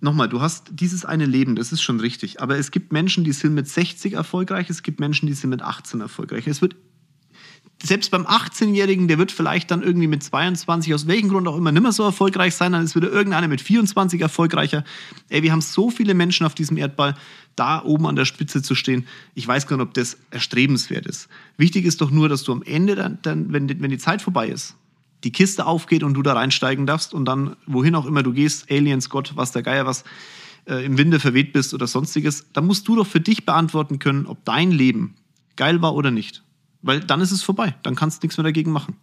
Nochmal, 0.00 0.28
du 0.28 0.40
hast 0.40 0.68
dieses 0.72 1.04
eine 1.04 1.24
Leben, 1.24 1.56
das 1.56 1.72
ist 1.72 1.82
schon 1.82 2.00
richtig. 2.00 2.40
Aber 2.40 2.58
es 2.58 2.70
gibt 2.70 2.92
Menschen, 2.92 3.24
die 3.24 3.32
sind 3.32 3.54
mit 3.54 3.68
60 3.68 4.12
erfolgreich, 4.12 4.68
es 4.68 4.82
gibt 4.82 5.00
Menschen, 5.00 5.26
die 5.26 5.32
sind 5.32 5.50
mit 5.50 5.62
18 5.62 6.00
erfolgreich. 6.00 6.46
Es 6.46 6.60
wird 6.60 6.76
selbst 7.82 8.10
beim 8.10 8.26
18-Jährigen, 8.26 9.06
der 9.06 9.18
wird 9.18 9.32
vielleicht 9.32 9.70
dann 9.70 9.82
irgendwie 9.82 10.06
mit 10.06 10.22
22, 10.22 10.94
aus 10.94 11.06
welchem 11.06 11.28
Grund 11.28 11.46
auch 11.46 11.56
immer, 11.56 11.72
nicht 11.72 11.82
mehr 11.82 11.92
so 11.92 12.04
erfolgreich 12.04 12.54
sein, 12.54 12.72
dann 12.72 12.84
ist 12.84 12.96
wieder 12.96 13.10
irgendeiner 13.10 13.48
mit 13.48 13.60
24 13.60 14.20
erfolgreicher. 14.20 14.84
Ey, 15.28 15.42
wir 15.42 15.52
haben 15.52 15.60
so 15.60 15.90
viele 15.90 16.14
Menschen 16.14 16.46
auf 16.46 16.54
diesem 16.54 16.76
Erdball, 16.76 17.16
da 17.54 17.82
oben 17.82 18.06
an 18.06 18.16
der 18.16 18.24
Spitze 18.24 18.62
zu 18.62 18.74
stehen. 18.74 19.06
Ich 19.34 19.46
weiß 19.46 19.66
gar 19.66 19.76
nicht, 19.76 19.86
ob 19.86 19.94
das 19.94 20.16
erstrebenswert 20.30 21.06
ist. 21.06 21.28
Wichtig 21.58 21.84
ist 21.84 22.00
doch 22.00 22.10
nur, 22.10 22.28
dass 22.28 22.44
du 22.44 22.52
am 22.52 22.62
Ende, 22.62 22.94
dann, 22.94 23.18
dann 23.22 23.52
wenn, 23.52 23.68
wenn 23.68 23.90
die 23.90 23.98
Zeit 23.98 24.22
vorbei 24.22 24.48
ist, 24.48 24.76
die 25.26 25.32
Kiste 25.32 25.66
aufgeht 25.66 26.04
und 26.04 26.14
du 26.14 26.22
da 26.22 26.34
reinsteigen 26.34 26.86
darfst 26.86 27.12
und 27.12 27.24
dann, 27.24 27.56
wohin 27.66 27.96
auch 27.96 28.06
immer 28.06 28.22
du 28.22 28.32
gehst, 28.32 28.70
Aliens, 28.70 29.10
Gott, 29.10 29.32
was 29.34 29.50
der 29.50 29.64
Geier, 29.64 29.84
was, 29.84 30.04
äh, 30.68 30.86
im 30.86 30.98
Winde 30.98 31.18
verweht 31.18 31.52
bist 31.52 31.74
oder 31.74 31.88
sonstiges, 31.88 32.46
dann 32.52 32.64
musst 32.64 32.86
du 32.86 32.94
doch 32.94 33.08
für 33.08 33.20
dich 33.20 33.44
beantworten 33.44 33.98
können, 33.98 34.26
ob 34.26 34.44
dein 34.44 34.70
Leben 34.70 35.16
geil 35.56 35.82
war 35.82 35.96
oder 35.96 36.12
nicht. 36.12 36.44
Weil 36.80 37.00
dann 37.00 37.20
ist 37.20 37.32
es 37.32 37.42
vorbei, 37.42 37.74
dann 37.82 37.96
kannst 37.96 38.22
du 38.22 38.26
nichts 38.26 38.36
mehr 38.38 38.44
dagegen 38.44 38.70
machen. 38.70 38.98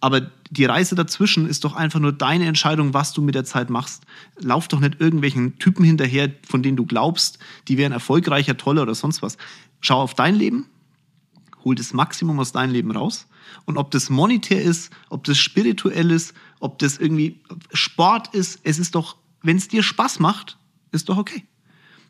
Aber 0.00 0.22
die 0.50 0.64
Reise 0.64 0.96
dazwischen 0.96 1.46
ist 1.46 1.62
doch 1.62 1.76
einfach 1.76 2.00
nur 2.00 2.12
deine 2.12 2.46
Entscheidung, 2.46 2.92
was 2.92 3.12
du 3.12 3.22
mit 3.22 3.36
der 3.36 3.44
Zeit 3.44 3.70
machst. 3.70 4.02
Lauf 4.40 4.66
doch 4.66 4.80
nicht 4.80 5.00
irgendwelchen 5.00 5.56
Typen 5.60 5.84
hinterher, 5.84 6.32
von 6.48 6.64
denen 6.64 6.76
du 6.76 6.84
glaubst, 6.84 7.38
die 7.68 7.78
wären 7.78 7.92
erfolgreicher, 7.92 8.56
toller 8.56 8.82
oder 8.82 8.96
sonst 8.96 9.22
was. 9.22 9.36
Schau 9.80 10.00
auf 10.02 10.14
dein 10.14 10.34
Leben, 10.34 10.66
hol 11.64 11.76
das 11.76 11.92
Maximum 11.92 12.40
aus 12.40 12.50
deinem 12.50 12.72
Leben 12.72 12.90
raus. 12.90 13.28
Und 13.64 13.76
ob 13.76 13.90
das 13.90 14.10
monetär 14.10 14.62
ist, 14.62 14.90
ob 15.08 15.24
das 15.24 15.38
spirituell 15.38 16.10
ist, 16.10 16.34
ob 16.60 16.78
das 16.78 16.98
irgendwie 16.98 17.40
Sport 17.72 18.34
ist, 18.34 18.60
es 18.62 18.78
ist 18.78 18.94
doch, 18.94 19.16
wenn 19.42 19.56
es 19.56 19.68
dir 19.68 19.82
Spaß 19.82 20.20
macht, 20.20 20.58
ist 20.92 21.08
doch 21.08 21.16
okay. 21.16 21.44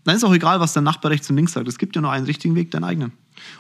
Dann 0.05 0.17
ist 0.17 0.25
auch 0.25 0.33
egal, 0.33 0.61
was 0.61 0.73
der 0.73 0.83
Nachbar 0.83 1.11
rechts 1.11 1.29
und 1.29 1.37
links 1.37 1.53
sagt. 1.53 1.69
Es 1.69 1.79
gibt 1.79 1.95
ja 1.95 2.03
nur 2.03 2.11
einen 2.11 2.25
richtigen 2.25 2.55
Weg, 2.55 2.71
deinen 2.71 2.85
eigenen. 2.85 3.13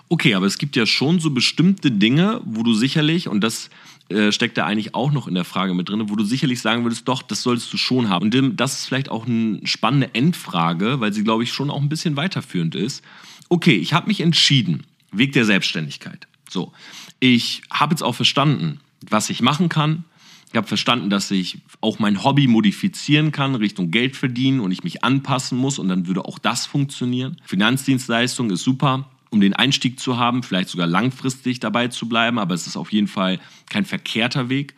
Okay, 0.08 0.34
aber 0.34 0.46
es 0.46 0.58
gibt 0.58 0.74
ja 0.76 0.86
schon 0.86 1.20
so 1.20 1.30
bestimmte 1.30 1.90
Dinge, 1.90 2.40
wo 2.44 2.62
du 2.62 2.72
sicherlich, 2.72 3.28
und 3.28 3.42
das 3.42 3.68
äh, 4.08 4.32
steckt 4.32 4.58
da 4.58 4.66
eigentlich 4.66 4.94
auch 4.94 5.12
noch 5.12 5.28
in 5.28 5.34
der 5.34 5.44
Frage 5.44 5.74
mit 5.74 5.88
drin, 5.88 6.08
wo 6.08 6.16
du 6.16 6.24
sicherlich 6.24 6.60
sagen 6.60 6.82
würdest, 6.84 7.06
doch, 7.06 7.22
das 7.22 7.42
solltest 7.42 7.72
du 7.72 7.76
schon 7.76 8.08
haben. 8.08 8.32
Und 8.32 8.56
das 8.56 8.80
ist 8.80 8.86
vielleicht 8.86 9.10
auch 9.10 9.26
eine 9.26 9.60
spannende 9.66 10.14
Endfrage, 10.14 11.00
weil 11.00 11.12
sie, 11.12 11.24
glaube 11.24 11.42
ich, 11.44 11.52
schon 11.52 11.70
auch 11.70 11.80
ein 11.80 11.88
bisschen 11.88 12.16
weiterführend 12.16 12.74
ist. 12.74 13.04
Okay, 13.48 13.76
ich 13.76 13.92
habe 13.92 14.08
mich 14.08 14.20
entschieden, 14.20 14.84
Weg 15.12 15.32
der 15.32 15.44
Selbstständigkeit. 15.44 16.26
So, 16.48 16.72
ich 17.20 17.62
habe 17.70 17.92
jetzt 17.92 18.02
auch 18.02 18.14
verstanden, 18.14 18.80
was 19.08 19.30
ich 19.30 19.42
machen 19.42 19.68
kann. 19.68 20.04
Ich 20.50 20.56
habe 20.56 20.66
verstanden, 20.66 21.10
dass 21.10 21.30
ich 21.30 21.58
auch 21.80 22.00
mein 22.00 22.24
Hobby 22.24 22.48
modifizieren 22.48 23.30
kann, 23.30 23.54
Richtung 23.54 23.92
Geld 23.92 24.16
verdienen 24.16 24.58
und 24.58 24.72
ich 24.72 24.82
mich 24.82 25.04
anpassen 25.04 25.56
muss 25.56 25.78
und 25.78 25.88
dann 25.88 26.08
würde 26.08 26.24
auch 26.24 26.40
das 26.40 26.66
funktionieren. 26.66 27.36
Finanzdienstleistung 27.44 28.50
ist 28.50 28.64
super, 28.64 29.08
um 29.30 29.40
den 29.40 29.54
Einstieg 29.54 30.00
zu 30.00 30.18
haben, 30.18 30.42
vielleicht 30.42 30.70
sogar 30.70 30.88
langfristig 30.88 31.60
dabei 31.60 31.86
zu 31.86 32.08
bleiben, 32.08 32.40
aber 32.40 32.54
es 32.54 32.66
ist 32.66 32.76
auf 32.76 32.90
jeden 32.90 33.06
Fall 33.06 33.38
kein 33.68 33.84
verkehrter 33.84 34.48
Weg. 34.48 34.74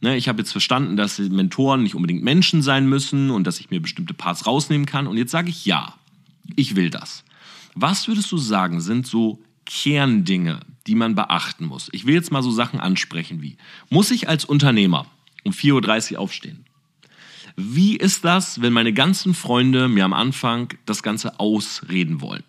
Ne, 0.00 0.16
ich 0.16 0.28
habe 0.28 0.38
jetzt 0.38 0.52
verstanden, 0.52 0.96
dass 0.96 1.18
Mentoren 1.18 1.82
nicht 1.82 1.96
unbedingt 1.96 2.22
Menschen 2.22 2.62
sein 2.62 2.86
müssen 2.86 3.30
und 3.30 3.46
dass 3.46 3.58
ich 3.58 3.70
mir 3.70 3.80
bestimmte 3.80 4.14
Parts 4.14 4.46
rausnehmen 4.46 4.86
kann. 4.86 5.06
Und 5.08 5.16
jetzt 5.16 5.32
sage 5.32 5.48
ich 5.48 5.64
ja, 5.64 5.94
ich 6.54 6.76
will 6.76 6.90
das. 6.90 7.24
Was 7.74 8.06
würdest 8.06 8.30
du 8.30 8.38
sagen, 8.38 8.80
sind 8.80 9.06
so 9.06 9.42
Kerndinge, 9.66 10.60
die 10.86 10.94
man 10.94 11.14
beachten 11.14 11.66
muss? 11.66 11.88
Ich 11.92 12.06
will 12.06 12.14
jetzt 12.14 12.32
mal 12.32 12.42
so 12.42 12.50
Sachen 12.50 12.80
ansprechen 12.80 13.42
wie, 13.42 13.56
muss 13.90 14.10
ich 14.10 14.28
als 14.28 14.44
Unternehmer 14.44 15.06
um 15.44 15.52
4.30 15.52 16.14
Uhr 16.14 16.20
aufstehen? 16.20 16.64
Wie 17.56 17.96
ist 17.96 18.24
das, 18.24 18.60
wenn 18.60 18.72
meine 18.72 18.92
ganzen 18.92 19.34
Freunde 19.34 19.88
mir 19.88 20.04
am 20.04 20.12
Anfang 20.12 20.74
das 20.84 21.02
Ganze 21.02 21.40
ausreden 21.40 22.20
wollen? 22.20 22.44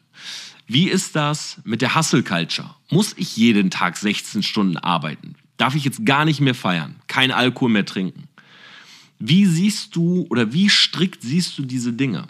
Wie 0.68 0.90
ist 0.90 1.16
das 1.16 1.62
mit 1.64 1.82
der 1.82 1.96
Hustle 1.96 2.24
Culture? 2.24 2.76
Muss 2.90 3.14
ich 3.18 3.38
jeden 3.38 3.70
Tag 3.70 3.96
16 3.96 4.44
Stunden 4.44 4.78
arbeiten? 4.78 5.36
Darf 5.56 5.76
ich 5.76 5.86
jetzt 5.86 6.06
gar 6.06 6.26
nicht 6.26 6.42
mehr 6.42 6.56
feiern? 6.56 6.96
Kein 7.08 7.32
Alkohol 7.32 7.70
mehr 7.70 7.86
trinken? 7.86 8.28
Wie 9.18 9.46
siehst 9.46 9.96
du 9.96 10.28
oder 10.30 10.52
wie 10.52 10.70
strikt 10.70 11.22
siehst 11.24 11.58
du 11.58 11.64
diese 11.64 11.94
Dinge? 11.94 12.28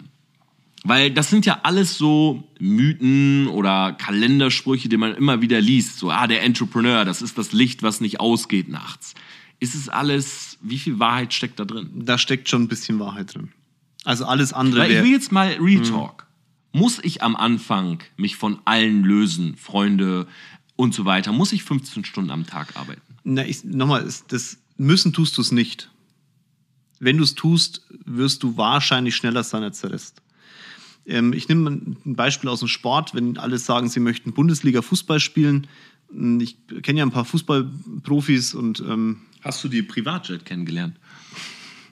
Weil 0.84 1.10
das 1.10 1.28
sind 1.28 1.44
ja 1.44 1.60
alles 1.64 1.98
so 1.98 2.48
Mythen 2.60 3.48
oder 3.48 3.92
Kalendersprüche, 3.92 4.88
die 4.88 4.96
man 4.96 5.14
immer 5.14 5.42
wieder 5.42 5.60
liest. 5.60 5.98
So, 5.98 6.10
ah, 6.10 6.26
der 6.26 6.42
Entrepreneur, 6.42 7.04
das 7.04 7.20
ist 7.20 7.36
das 7.36 7.52
Licht, 7.52 7.82
was 7.82 8.00
nicht 8.00 8.20
ausgeht 8.20 8.68
nachts. 8.68 9.14
Ist 9.60 9.74
es 9.74 9.88
alles, 9.88 10.58
wie 10.62 10.78
viel 10.78 10.98
Wahrheit 11.00 11.34
steckt 11.34 11.58
da 11.58 11.64
drin? 11.64 11.90
Da 11.94 12.16
steckt 12.16 12.48
schon 12.48 12.62
ein 12.62 12.68
bisschen 12.68 13.00
Wahrheit 13.00 13.34
drin. 13.34 13.48
Also 14.04 14.24
alles 14.24 14.52
andere 14.52 14.82
Weil 14.82 14.92
ich 14.92 15.02
will 15.02 15.10
jetzt 15.10 15.32
mal 15.32 15.48
Real 15.60 15.82
Talk. 15.82 16.26
Muss 16.72 17.00
ich 17.02 17.22
am 17.22 17.34
Anfang 17.34 18.00
mich 18.16 18.36
von 18.36 18.60
allen 18.64 19.02
lösen, 19.02 19.56
Freunde 19.56 20.28
und 20.76 20.94
so 20.94 21.04
weiter? 21.04 21.32
Muss 21.32 21.52
ich 21.52 21.64
15 21.64 22.04
Stunden 22.04 22.30
am 22.30 22.46
Tag 22.46 22.76
arbeiten? 22.76 23.02
Na, 23.24 23.44
ich, 23.44 23.64
nochmal, 23.64 24.08
das 24.28 24.58
müssen 24.76 25.12
tust 25.12 25.36
du 25.36 25.42
es 25.42 25.50
nicht. 25.50 25.90
Wenn 27.00 27.16
du 27.16 27.24
es 27.24 27.34
tust, 27.34 27.82
wirst 28.04 28.42
du 28.42 28.56
wahrscheinlich 28.56 29.16
schneller 29.16 29.42
sein 29.42 29.62
als 29.62 29.80
der 29.80 29.90
Rest. 29.90 30.22
Ähm, 31.08 31.32
ich 31.32 31.48
nehme 31.48 31.70
ein 31.70 32.14
Beispiel 32.14 32.48
aus 32.48 32.60
dem 32.60 32.68
Sport, 32.68 33.14
wenn 33.14 33.38
alle 33.38 33.58
sagen, 33.58 33.88
sie 33.88 34.00
möchten 34.00 34.32
Bundesliga-Fußball 34.32 35.18
spielen. 35.18 35.66
Ich 36.40 36.56
kenne 36.82 37.00
ja 37.00 37.06
ein 37.06 37.10
paar 37.10 37.24
Fußballprofis 37.24 38.54
und 38.54 38.80
ähm, 38.80 39.22
Hast 39.42 39.62
du 39.64 39.68
die 39.68 39.82
Privatjet 39.82 40.44
kennengelernt? 40.44 40.96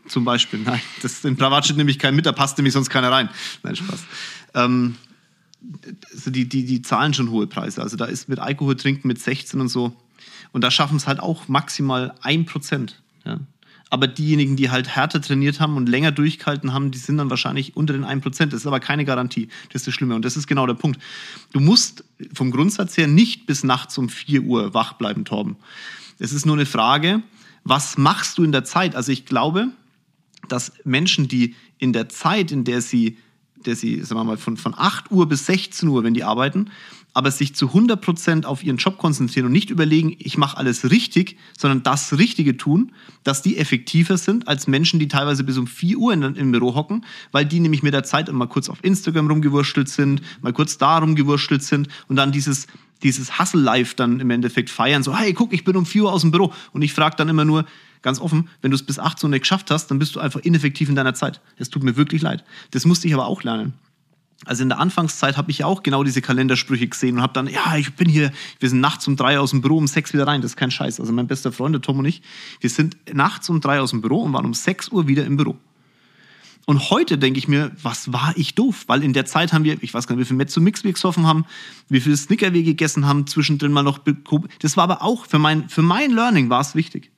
zum 0.08 0.24
Beispiel, 0.24 0.60
nein, 0.60 0.80
das, 1.02 1.24
in 1.24 1.36
Privatjet 1.36 1.76
nehme 1.76 1.90
ich 1.90 1.98
keinen 1.98 2.16
mit, 2.16 2.26
da 2.26 2.32
passt 2.32 2.56
nämlich 2.58 2.72
sonst 2.72 2.90
keiner 2.90 3.10
rein. 3.10 3.28
Nein, 3.62 3.76
Spaß. 3.76 4.04
Ähm, 4.54 4.96
also 6.12 6.30
die, 6.30 6.48
die, 6.48 6.64
die 6.64 6.82
zahlen 6.82 7.12
schon 7.14 7.30
hohe 7.30 7.46
Preise. 7.46 7.82
Also 7.82 7.96
da 7.96 8.04
ist 8.04 8.28
mit 8.28 8.38
Alkohol 8.38 8.76
trinken 8.76 9.08
mit 9.08 9.20
16 9.20 9.60
und 9.60 9.68
so, 9.68 9.96
Und 10.52 10.62
da 10.62 10.70
schaffen 10.70 10.96
es 10.96 11.06
halt 11.06 11.20
auch 11.20 11.48
maximal 11.48 12.14
ein 12.20 12.46
Prozent. 12.46 13.02
Ja. 13.24 13.40
Aber 13.88 14.08
diejenigen, 14.08 14.56
die 14.56 14.70
halt 14.70 14.88
härter 14.88 15.20
trainiert 15.20 15.60
haben 15.60 15.76
und 15.76 15.88
länger 15.88 16.10
durchgehalten 16.10 16.72
haben, 16.72 16.90
die 16.90 16.98
sind 16.98 17.18
dann 17.18 17.30
wahrscheinlich 17.30 17.76
unter 17.76 17.92
den 17.92 18.04
1%. 18.04 18.46
Das 18.46 18.60
ist 18.60 18.66
aber 18.66 18.80
keine 18.80 19.04
Garantie. 19.04 19.48
Das 19.68 19.82
ist 19.82 19.86
das 19.86 19.94
Schlimme. 19.94 20.16
Und 20.16 20.24
das 20.24 20.36
ist 20.36 20.48
genau 20.48 20.66
der 20.66 20.74
Punkt. 20.74 21.00
Du 21.52 21.60
musst 21.60 22.04
vom 22.34 22.50
Grundsatz 22.50 22.96
her 22.96 23.06
nicht 23.06 23.46
bis 23.46 23.62
nachts 23.62 23.96
um 23.96 24.08
4 24.08 24.42
Uhr 24.42 24.74
wach 24.74 24.94
bleiben, 24.94 25.24
Torben. 25.24 25.56
Es 26.18 26.32
ist 26.32 26.46
nur 26.46 26.56
eine 26.56 26.66
Frage, 26.66 27.22
was 27.62 27.96
machst 27.96 28.38
du 28.38 28.44
in 28.44 28.52
der 28.52 28.64
Zeit? 28.64 28.96
Also 28.96 29.12
ich 29.12 29.24
glaube, 29.24 29.68
dass 30.48 30.72
Menschen, 30.84 31.28
die 31.28 31.54
in 31.78 31.92
der 31.92 32.08
Zeit, 32.08 32.50
in 32.50 32.64
der 32.64 32.80
sie, 32.80 33.18
der 33.66 33.76
sie 33.76 34.02
sagen 34.02 34.20
wir 34.20 34.24
mal, 34.24 34.36
von, 34.36 34.56
von 34.56 34.74
8 34.76 35.10
Uhr 35.10 35.28
bis 35.28 35.46
16 35.46 35.88
Uhr, 35.88 36.04
wenn 36.04 36.14
die 36.14 36.24
arbeiten, 36.24 36.70
aber 37.16 37.30
sich 37.30 37.54
zu 37.54 37.68
100% 37.68 38.44
auf 38.44 38.62
ihren 38.62 38.76
Job 38.76 38.98
konzentrieren 38.98 39.46
und 39.46 39.52
nicht 39.52 39.70
überlegen, 39.70 40.14
ich 40.18 40.36
mache 40.36 40.58
alles 40.58 40.90
richtig, 40.90 41.38
sondern 41.56 41.82
das 41.82 42.18
Richtige 42.18 42.58
tun, 42.58 42.92
dass 43.24 43.40
die 43.40 43.56
effektiver 43.56 44.18
sind 44.18 44.48
als 44.48 44.66
Menschen, 44.66 45.00
die 45.00 45.08
teilweise 45.08 45.42
bis 45.42 45.56
um 45.56 45.66
4 45.66 45.96
Uhr 45.96 46.12
in, 46.12 46.22
im 46.22 46.52
Büro 46.52 46.74
hocken, 46.74 47.06
weil 47.32 47.46
die 47.46 47.60
nämlich 47.60 47.82
mit 47.82 47.94
der 47.94 48.04
Zeit 48.04 48.28
immer 48.28 48.46
kurz 48.46 48.68
auf 48.68 48.84
Instagram 48.84 49.28
rumgewurschtelt 49.28 49.88
sind, 49.88 50.20
mal 50.42 50.52
kurz 50.52 50.76
da 50.76 50.98
rumgewurschtelt 50.98 51.62
sind 51.62 51.88
und 52.08 52.16
dann 52.16 52.32
dieses, 52.32 52.66
dieses 53.02 53.38
Hustle-Life 53.38 53.94
dann 53.96 54.20
im 54.20 54.28
Endeffekt 54.30 54.68
feiern, 54.68 55.02
so, 55.02 55.16
hey, 55.16 55.32
guck, 55.32 55.54
ich 55.54 55.64
bin 55.64 55.76
um 55.76 55.86
4 55.86 56.04
Uhr 56.04 56.12
aus 56.12 56.20
dem 56.20 56.32
Büro. 56.32 56.52
Und 56.72 56.82
ich 56.82 56.92
frage 56.92 57.16
dann 57.16 57.30
immer 57.30 57.46
nur, 57.46 57.64
ganz 58.06 58.20
offen, 58.20 58.48
wenn 58.62 58.70
du 58.70 58.76
es 58.76 58.84
bis 58.84 59.00
18 59.00 59.26
Uhr 59.26 59.30
nicht 59.32 59.40
geschafft 59.40 59.68
hast, 59.72 59.88
dann 59.88 59.98
bist 59.98 60.14
du 60.14 60.20
einfach 60.20 60.38
ineffektiv 60.40 60.88
in 60.88 60.94
deiner 60.94 61.12
Zeit. 61.14 61.40
Es 61.58 61.70
tut 61.70 61.82
mir 61.82 61.96
wirklich 61.96 62.22
leid. 62.22 62.44
Das 62.70 62.84
musste 62.86 63.08
ich 63.08 63.14
aber 63.14 63.26
auch 63.26 63.42
lernen. 63.42 63.74
Also 64.44 64.62
in 64.62 64.68
der 64.68 64.78
Anfangszeit 64.78 65.36
habe 65.36 65.50
ich 65.50 65.58
ja 65.58 65.66
auch 65.66 65.82
genau 65.82 66.04
diese 66.04 66.22
Kalendersprüche 66.22 66.86
gesehen 66.86 67.16
und 67.16 67.22
habe 67.22 67.32
dann, 67.32 67.48
ja, 67.48 67.76
ich 67.76 67.94
bin 67.94 68.08
hier, 68.08 68.30
wir 68.60 68.68
sind 68.68 68.80
nachts 68.80 69.08
um 69.08 69.16
drei 69.16 69.40
aus 69.40 69.50
dem 69.50 69.60
Büro, 69.60 69.76
um 69.76 69.88
sechs 69.88 70.12
wieder 70.12 70.24
rein. 70.24 70.40
Das 70.40 70.52
ist 70.52 70.56
kein 70.56 70.70
Scheiß. 70.70 71.00
Also 71.00 71.12
mein 71.12 71.26
bester 71.26 71.50
Freund, 71.50 71.74
der 71.74 71.82
Tom 71.82 71.98
und 71.98 72.04
ich, 72.04 72.22
wir 72.60 72.70
sind 72.70 72.96
nachts 73.12 73.48
um 73.48 73.60
drei 73.60 73.80
aus 73.80 73.90
dem 73.90 74.02
Büro 74.02 74.22
und 74.22 74.32
waren 74.32 74.44
um 74.44 74.54
sechs 74.54 74.88
Uhr 74.90 75.08
wieder 75.08 75.24
im 75.24 75.36
Büro. 75.36 75.56
Und 76.66 76.90
heute 76.90 77.18
denke 77.18 77.38
ich 77.40 77.48
mir, 77.48 77.72
was 77.82 78.12
war 78.12 78.34
ich 78.36 78.54
doof? 78.54 78.84
Weil 78.86 79.02
in 79.02 79.14
der 79.14 79.24
Zeit 79.24 79.52
haben 79.52 79.64
wir, 79.64 79.82
ich 79.82 79.92
weiß 79.94 80.06
gar 80.06 80.14
nicht, 80.14 80.24
wie 80.24 80.28
viel 80.28 80.36
Mezzo 80.36 80.60
Mix 80.60 80.84
wir 80.84 80.92
gesoffen 80.92 81.26
haben, 81.26 81.44
wie 81.88 82.00
viel 82.00 82.16
Snicker 82.16 82.52
wir 82.52 82.62
gegessen 82.62 83.04
haben, 83.06 83.26
zwischendrin 83.26 83.72
mal 83.72 83.82
noch. 83.82 83.98
Das 84.60 84.76
war 84.76 84.84
aber 84.84 85.02
auch 85.02 85.26
für 85.26 85.40
mein, 85.40 85.68
für 85.68 85.82
mein 85.82 86.12
Learning 86.12 86.50
war 86.50 86.60
es 86.60 86.76
wichtig. 86.76 87.10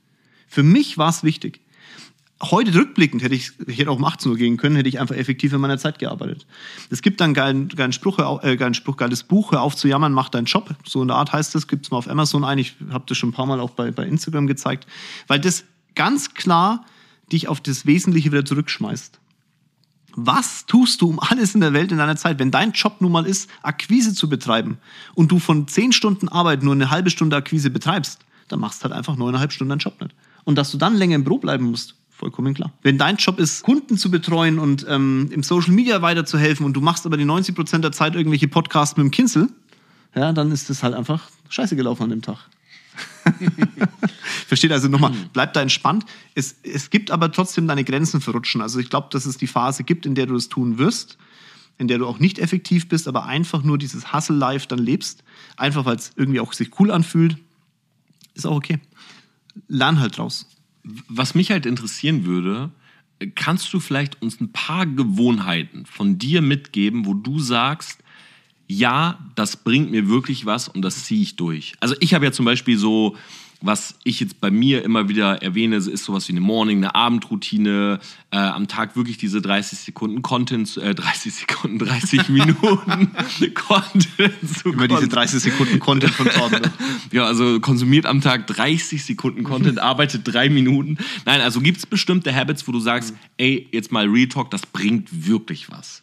Für 0.48 0.62
mich 0.62 0.98
war 0.98 1.10
es 1.10 1.22
wichtig 1.22 1.60
heute 2.42 2.74
rückblickend 2.74 3.22
hätte 3.22 3.34
ich, 3.34 3.52
ich 3.66 3.78
hätte 3.78 3.90
auch 3.90 3.96
um 3.96 4.04
18 4.04 4.30
Uhr 4.30 4.38
gehen 4.38 4.56
können, 4.56 4.76
hätte 4.76 4.88
ich 4.88 5.00
einfach 5.00 5.16
effektiv 5.16 5.52
in 5.52 5.60
meiner 5.60 5.78
Zeit 5.78 5.98
gearbeitet. 5.98 6.46
Es 6.90 7.02
gibt 7.02 7.20
dann 7.20 7.34
geilen, 7.34 7.68
geilen 7.68 7.92
Spruch, 7.92 8.18
äh, 8.42 8.56
geilen 8.56 8.74
Spruch, 8.74 8.96
geiles 8.96 9.24
Buch, 9.24 9.52
hör 9.52 9.62
auf 9.62 9.74
zu 9.74 9.88
jammern, 9.88 10.12
mach 10.12 10.28
deinen 10.28 10.44
Job. 10.44 10.74
So 10.84 11.02
in 11.02 11.08
der 11.08 11.16
Art 11.16 11.32
heißt 11.32 11.54
das, 11.54 11.66
gibt 11.66 11.86
es 11.86 11.90
mal 11.90 11.98
auf 11.98 12.08
Amazon 12.08 12.44
ein. 12.44 12.58
Ich 12.58 12.76
habe 12.90 13.04
das 13.06 13.18
schon 13.18 13.30
ein 13.30 13.32
paar 13.32 13.46
Mal 13.46 13.60
auch 13.60 13.70
bei, 13.70 13.90
bei 13.90 14.04
Instagram 14.04 14.46
gezeigt, 14.46 14.86
weil 15.26 15.40
das 15.40 15.64
ganz 15.94 16.34
klar 16.34 16.84
dich 17.32 17.48
auf 17.48 17.60
das 17.60 17.86
Wesentliche 17.86 18.30
wieder 18.30 18.44
zurückschmeißt. 18.44 19.18
Was 20.20 20.66
tust 20.66 21.00
du 21.02 21.08
um 21.10 21.20
alles 21.20 21.54
in 21.54 21.60
der 21.60 21.72
Welt 21.72 21.92
in 21.92 21.98
deiner 21.98 22.16
Zeit, 22.16 22.38
wenn 22.38 22.50
dein 22.50 22.72
Job 22.72 23.00
nun 23.00 23.12
mal 23.12 23.26
ist, 23.26 23.50
Akquise 23.62 24.14
zu 24.14 24.28
betreiben 24.28 24.78
und 25.14 25.30
du 25.30 25.38
von 25.38 25.68
10 25.68 25.92
Stunden 25.92 26.28
Arbeit 26.28 26.62
nur 26.62 26.74
eine 26.74 26.90
halbe 26.90 27.10
Stunde 27.10 27.36
Akquise 27.36 27.70
betreibst, 27.70 28.20
dann 28.48 28.60
machst 28.60 28.80
du 28.80 28.84
halt 28.84 28.94
einfach 28.94 29.16
neuneinhalb 29.16 29.52
Stunden 29.52 29.70
deinen 29.70 29.78
Job 29.78 30.00
nicht. 30.00 30.14
Und 30.48 30.54
dass 30.54 30.70
du 30.70 30.78
dann 30.78 30.96
länger 30.96 31.14
im 31.14 31.24
Büro 31.24 31.36
bleiben 31.36 31.66
musst, 31.66 31.94
vollkommen 32.08 32.54
klar. 32.54 32.72
Wenn 32.80 32.96
dein 32.96 33.16
Job 33.16 33.38
ist, 33.38 33.62
Kunden 33.64 33.98
zu 33.98 34.10
betreuen 34.10 34.58
und 34.58 34.86
ähm, 34.88 35.28
im 35.30 35.42
Social 35.42 35.72
Media 35.72 36.00
weiterzuhelfen 36.00 36.64
und 36.64 36.72
du 36.72 36.80
machst 36.80 37.04
aber 37.04 37.18
die 37.18 37.26
90 37.26 37.54
Prozent 37.54 37.84
der 37.84 37.92
Zeit 37.92 38.14
irgendwelche 38.14 38.48
Podcasts 38.48 38.96
mit 38.96 39.04
dem 39.04 39.10
Kinzel, 39.10 39.50
ja, 40.14 40.32
dann 40.32 40.50
ist 40.50 40.70
das 40.70 40.82
halt 40.82 40.94
einfach 40.94 41.28
scheiße 41.50 41.76
gelaufen 41.76 42.04
an 42.04 42.08
dem 42.08 42.22
Tag. 42.22 42.38
Versteht 44.46 44.72
also 44.72 44.88
nochmal, 44.88 45.10
mhm. 45.10 45.26
bleib 45.34 45.52
da 45.52 45.60
entspannt. 45.60 46.06
Es, 46.34 46.56
es 46.62 46.88
gibt 46.88 47.10
aber 47.10 47.30
trotzdem 47.30 47.68
deine 47.68 47.84
Grenzen 47.84 48.22
verrutschen. 48.22 48.62
Also 48.62 48.78
ich 48.78 48.88
glaube, 48.88 49.08
dass 49.10 49.26
es 49.26 49.36
die 49.36 49.48
Phase 49.48 49.84
gibt, 49.84 50.06
in 50.06 50.14
der 50.14 50.24
du 50.24 50.32
das 50.32 50.48
tun 50.48 50.78
wirst, 50.78 51.18
in 51.76 51.88
der 51.88 51.98
du 51.98 52.06
auch 52.06 52.20
nicht 52.20 52.38
effektiv 52.38 52.88
bist, 52.88 53.06
aber 53.06 53.26
einfach 53.26 53.62
nur 53.62 53.76
dieses 53.76 54.14
Hustle-Life 54.14 54.66
dann 54.66 54.78
lebst, 54.78 55.24
einfach 55.58 55.84
weil 55.84 55.96
es 55.96 56.12
irgendwie 56.16 56.40
auch 56.40 56.54
sich 56.54 56.80
cool 56.80 56.90
anfühlt, 56.90 57.36
ist 58.32 58.46
auch 58.46 58.56
okay. 58.56 58.78
Lern 59.66 60.00
halt 60.00 60.18
draus. 60.18 60.46
Was 60.82 61.34
mich 61.34 61.50
halt 61.50 61.66
interessieren 61.66 62.24
würde, 62.24 62.70
kannst 63.34 63.72
du 63.72 63.80
vielleicht 63.80 64.22
uns 64.22 64.40
ein 64.40 64.52
paar 64.52 64.86
Gewohnheiten 64.86 65.86
von 65.86 66.18
dir 66.18 66.40
mitgeben, 66.40 67.04
wo 67.04 67.14
du 67.14 67.38
sagst, 67.38 68.02
ja, 68.68 69.18
das 69.34 69.56
bringt 69.56 69.90
mir 69.90 70.08
wirklich 70.08 70.46
was 70.46 70.68
und 70.68 70.82
das 70.82 71.04
ziehe 71.04 71.22
ich 71.22 71.36
durch. 71.36 71.74
Also 71.80 71.94
ich 72.00 72.14
habe 72.14 72.26
ja 72.26 72.32
zum 72.32 72.44
Beispiel 72.44 72.76
so 72.78 73.16
was 73.60 73.96
ich 74.04 74.20
jetzt 74.20 74.40
bei 74.40 74.50
mir 74.50 74.84
immer 74.84 75.08
wieder 75.08 75.42
erwähne, 75.42 75.76
ist 75.76 76.04
sowas 76.04 76.28
wie 76.28 76.32
eine 76.32 76.40
Morning, 76.40 76.78
eine 76.78 76.94
Abendroutine, 76.94 77.98
äh, 78.30 78.36
am 78.36 78.68
Tag 78.68 78.94
wirklich 78.94 79.18
diese 79.18 79.42
30 79.42 79.80
Sekunden 79.80 80.22
Content, 80.22 80.76
äh, 80.76 80.94
30 80.94 81.34
Sekunden, 81.34 81.78
30 81.78 82.28
Minuten 82.28 83.10
Content 83.54 84.34
zu 84.56 84.72
Immer 84.72 84.86
diese 84.86 85.08
30 85.08 85.40
Sekunden 85.40 85.80
Content 85.80 86.14
von 86.14 86.28
Torben. 86.28 86.70
ja, 87.12 87.24
also 87.24 87.58
konsumiert 87.58 88.06
am 88.06 88.20
Tag 88.20 88.46
30 88.46 89.04
Sekunden 89.04 89.42
Content, 89.42 89.78
arbeitet 89.80 90.22
drei 90.24 90.48
Minuten. 90.48 90.96
Nein, 91.24 91.40
also 91.40 91.60
gibt 91.60 91.78
es 91.78 91.86
bestimmte 91.86 92.32
Habits, 92.34 92.68
wo 92.68 92.72
du 92.72 92.78
sagst, 92.78 93.12
mhm. 93.12 93.18
ey, 93.38 93.68
jetzt 93.72 93.90
mal 93.90 94.06
Real 94.06 94.28
Talk, 94.28 94.52
das 94.52 94.66
bringt 94.66 95.26
wirklich 95.26 95.68
was. 95.68 96.02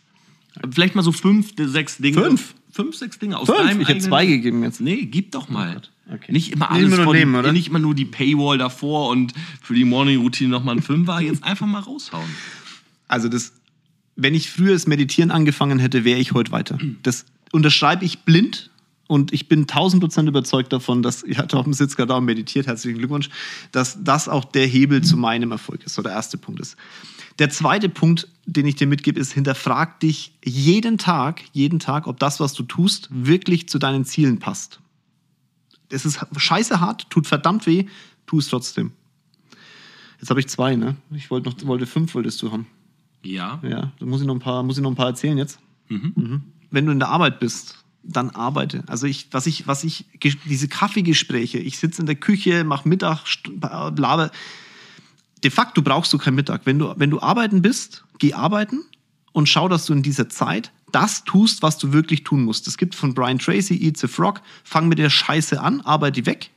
Vielleicht 0.71 0.95
mal 0.95 1.03
so 1.03 1.13
fünf, 1.13 1.53
sechs 1.57 1.97
Dinge. 1.97 2.21
Fünf? 2.21 2.53
Fünf, 2.71 2.95
sechs 2.97 3.17
Dinge 3.17 3.37
aus 3.37 3.47
Fünf? 3.47 3.59
deinem 3.59 3.81
Ich 3.81 3.87
hätte 3.87 4.01
zwei 4.01 4.25
gegeben 4.25 4.61
jetzt. 4.63 4.81
Nee, 4.81 5.05
gib 5.05 5.31
doch 5.31 5.47
mal. 5.47 5.81
Oh 5.81 5.94
Okay. 6.11 6.31
Nicht 6.31 6.51
immer 6.51 6.69
alles 6.69 6.91
nicht, 6.91 7.03
von, 7.03 7.15
nehmen, 7.15 7.35
oder? 7.35 7.51
nicht 7.51 7.67
immer 7.67 7.79
nur 7.79 7.95
die 7.95 8.05
Paywall 8.05 8.57
davor 8.57 9.09
und 9.09 9.33
für 9.61 9.73
die 9.73 9.85
Morning-Routine 9.85 10.49
nochmal 10.49 10.75
ein 10.75 10.81
Fünfer. 10.81 11.19
Jetzt 11.19 11.43
einfach 11.43 11.65
mal 11.65 11.79
raushauen. 11.79 12.29
Also 13.07 13.27
das, 13.27 13.53
wenn 14.15 14.35
ich 14.35 14.51
früher 14.51 14.73
das 14.73 14.85
Meditieren 14.85 15.31
angefangen 15.31 15.79
hätte, 15.79 16.03
wäre 16.03 16.19
ich 16.19 16.33
heute 16.33 16.51
weiter. 16.51 16.77
Das 17.01 17.25
unterschreibe 17.51 18.05
ich 18.05 18.19
blind 18.19 18.69
und 19.07 19.33
ich 19.33 19.47
bin 19.47 19.65
tausend 19.65 20.01
Prozent 20.01 20.29
überzeugt 20.29 20.73
davon, 20.73 21.01
dass, 21.01 21.23
ich 21.23 21.37
hatte 21.37 21.57
auch 21.57 21.63
dem 21.63 21.73
Sitz 21.73 21.95
gerade 21.95 22.13
und 22.13 22.25
meditiert, 22.25 22.67
herzlichen 22.67 22.97
Glückwunsch, 22.99 23.29
dass 23.71 24.03
das 24.03 24.29
auch 24.29 24.45
der 24.45 24.67
Hebel 24.67 25.03
zu 25.03 25.17
meinem 25.17 25.51
Erfolg 25.51 25.83
ist, 25.85 25.95
so 25.95 26.01
der 26.01 26.11
erste 26.11 26.37
Punkt 26.37 26.59
ist. 26.59 26.75
Der 27.39 27.49
zweite 27.49 27.89
Punkt, 27.89 28.27
den 28.45 28.65
ich 28.65 28.75
dir 28.75 28.87
mitgebe, 28.87 29.19
ist, 29.19 29.33
hinterfrag 29.33 29.99
dich 29.99 30.33
jeden 30.43 30.97
Tag, 30.97 31.41
jeden 31.51 31.79
Tag, 31.79 32.07
ob 32.07 32.19
das, 32.19 32.39
was 32.39 32.53
du 32.53 32.63
tust, 32.63 33.09
wirklich 33.11 33.67
zu 33.69 33.77
deinen 33.77 34.05
Zielen 34.05 34.39
passt 34.39 34.79
es 35.89 36.05
ist 36.05 36.19
scheiße 36.35 36.79
hart, 36.79 37.09
tut 37.09 37.27
verdammt 37.27 37.65
weh, 37.67 37.85
tu 38.25 38.39
es 38.39 38.47
trotzdem. 38.47 38.91
Jetzt 40.19 40.29
habe 40.29 40.39
ich 40.39 40.47
zwei, 40.47 40.75
ne? 40.75 40.95
Ich 41.11 41.29
wollte 41.29 41.49
noch, 41.49 41.67
wollte 41.67 41.85
fünf, 41.85 42.15
wolltest 42.15 42.41
du 42.41 42.51
haben. 42.51 42.67
Ja. 43.23 43.59
Ja, 43.63 43.91
da 43.99 44.05
muss 44.05 44.21
ich 44.21 44.27
noch 44.27 44.35
ein 44.35 44.39
paar, 44.39 44.63
muss 44.63 44.77
ich 44.77 44.83
noch 44.83 44.91
ein 44.91 44.95
paar 44.95 45.07
erzählen 45.07 45.37
jetzt. 45.37 45.59
Mhm. 45.89 46.13
Mhm. 46.15 46.43
Wenn 46.71 46.85
du 46.85 46.91
in 46.91 46.99
der 46.99 47.09
Arbeit 47.09 47.39
bist, 47.39 47.83
dann 48.03 48.29
arbeite. 48.31 48.83
Also 48.87 49.07
ich, 49.07 49.27
was 49.31 49.47
ich, 49.47 49.67
was 49.67 49.83
ich, 49.83 50.05
diese 50.45 50.67
Kaffeegespräche, 50.67 51.57
ich 51.57 51.77
sitze 51.79 52.01
in 52.01 52.05
der 52.05 52.15
Küche, 52.15 52.63
mache 52.63 52.87
Mittag, 52.87 53.23
blabe. 53.47 54.31
De 55.43 55.51
facto 55.51 55.81
brauchst 55.81 56.13
du 56.13 56.17
keinen 56.17 56.35
Mittag. 56.35 56.61
Wenn 56.65 56.79
du, 56.79 56.93
wenn 56.97 57.09
du 57.09 57.19
arbeiten 57.19 57.61
bist, 57.61 58.03
geh 58.19 58.33
arbeiten 58.33 58.83
und 59.31 59.49
schau, 59.49 59.67
dass 59.67 59.85
du 59.85 59.93
in 59.93 60.03
dieser 60.03 60.29
Zeit 60.29 60.71
das 60.95 61.25
tust, 61.25 61.61
was 61.61 61.77
du 61.77 61.91
wirklich 61.91 62.23
tun 62.23 62.43
musst. 62.43 62.67
Es 62.67 62.77
gibt 62.77 62.95
von 62.95 63.13
Brian 63.13 63.37
Tracy, 63.37 63.75
Eats 63.75 64.03
a 64.05 64.07
Frog, 64.07 64.41
fang 64.63 64.87
mit 64.87 64.97
der 64.97 65.09
Scheiße 65.09 65.61
an, 65.61 65.81
arbeite 65.81 66.21
die 66.21 66.25
weg. 66.25 66.51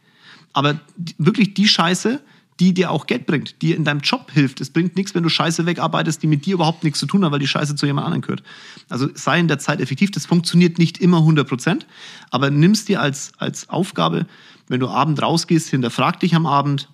Aber 0.53 0.81
wirklich 1.19 1.55
die 1.55 1.67
Scheiße, 1.67 2.21
die 2.61 2.73
dir 2.73 2.93
auch 2.93 3.07
Geld 3.07 3.27
bringt, 3.27 3.61
die 3.63 3.73
in 3.73 3.85
deinem 3.85 4.01
Job 4.01 4.31
hilft. 4.33 4.61
Es 4.61 4.71
bringt 4.71 4.95
nichts, 4.95 5.15
wenn 5.17 5.25
du 5.25 5.29
Scheiße 5.29 5.67
wegarbeitest, 5.67 6.23
die 6.23 6.29
mit 6.29 6.47
dir 6.47 6.55
überhaupt 6.55 6.85
nichts 6.85 7.01
zu 7.01 7.07
tun 7.07 7.25
hat, 7.25 7.33
weil 7.33 7.41
die 7.41 7.49
Scheiße 7.49 7.75
zu 7.75 7.87
jemand 7.87 8.07
anderem 8.07 8.23
gehört. 8.23 8.45
Also 8.89 9.09
sei 9.13 9.41
in 9.41 9.49
der 9.49 9.59
Zeit 9.59 9.81
effektiv. 9.81 10.13
Das 10.13 10.27
funktioniert 10.27 10.79
nicht 10.79 10.99
immer 10.99 11.19
100 11.19 11.49
Prozent, 11.49 11.87
aber 12.31 12.51
nimmst 12.51 12.89
dir 12.89 13.01
als, 13.01 13.33
als 13.39 13.69
Aufgabe, 13.69 14.27
wenn 14.69 14.79
du 14.79 14.89
abend 14.89 15.21
rausgehst, 15.21 15.69
hinterfrag 15.69 16.21
dich 16.21 16.37
am 16.37 16.47
Abend, 16.47 16.89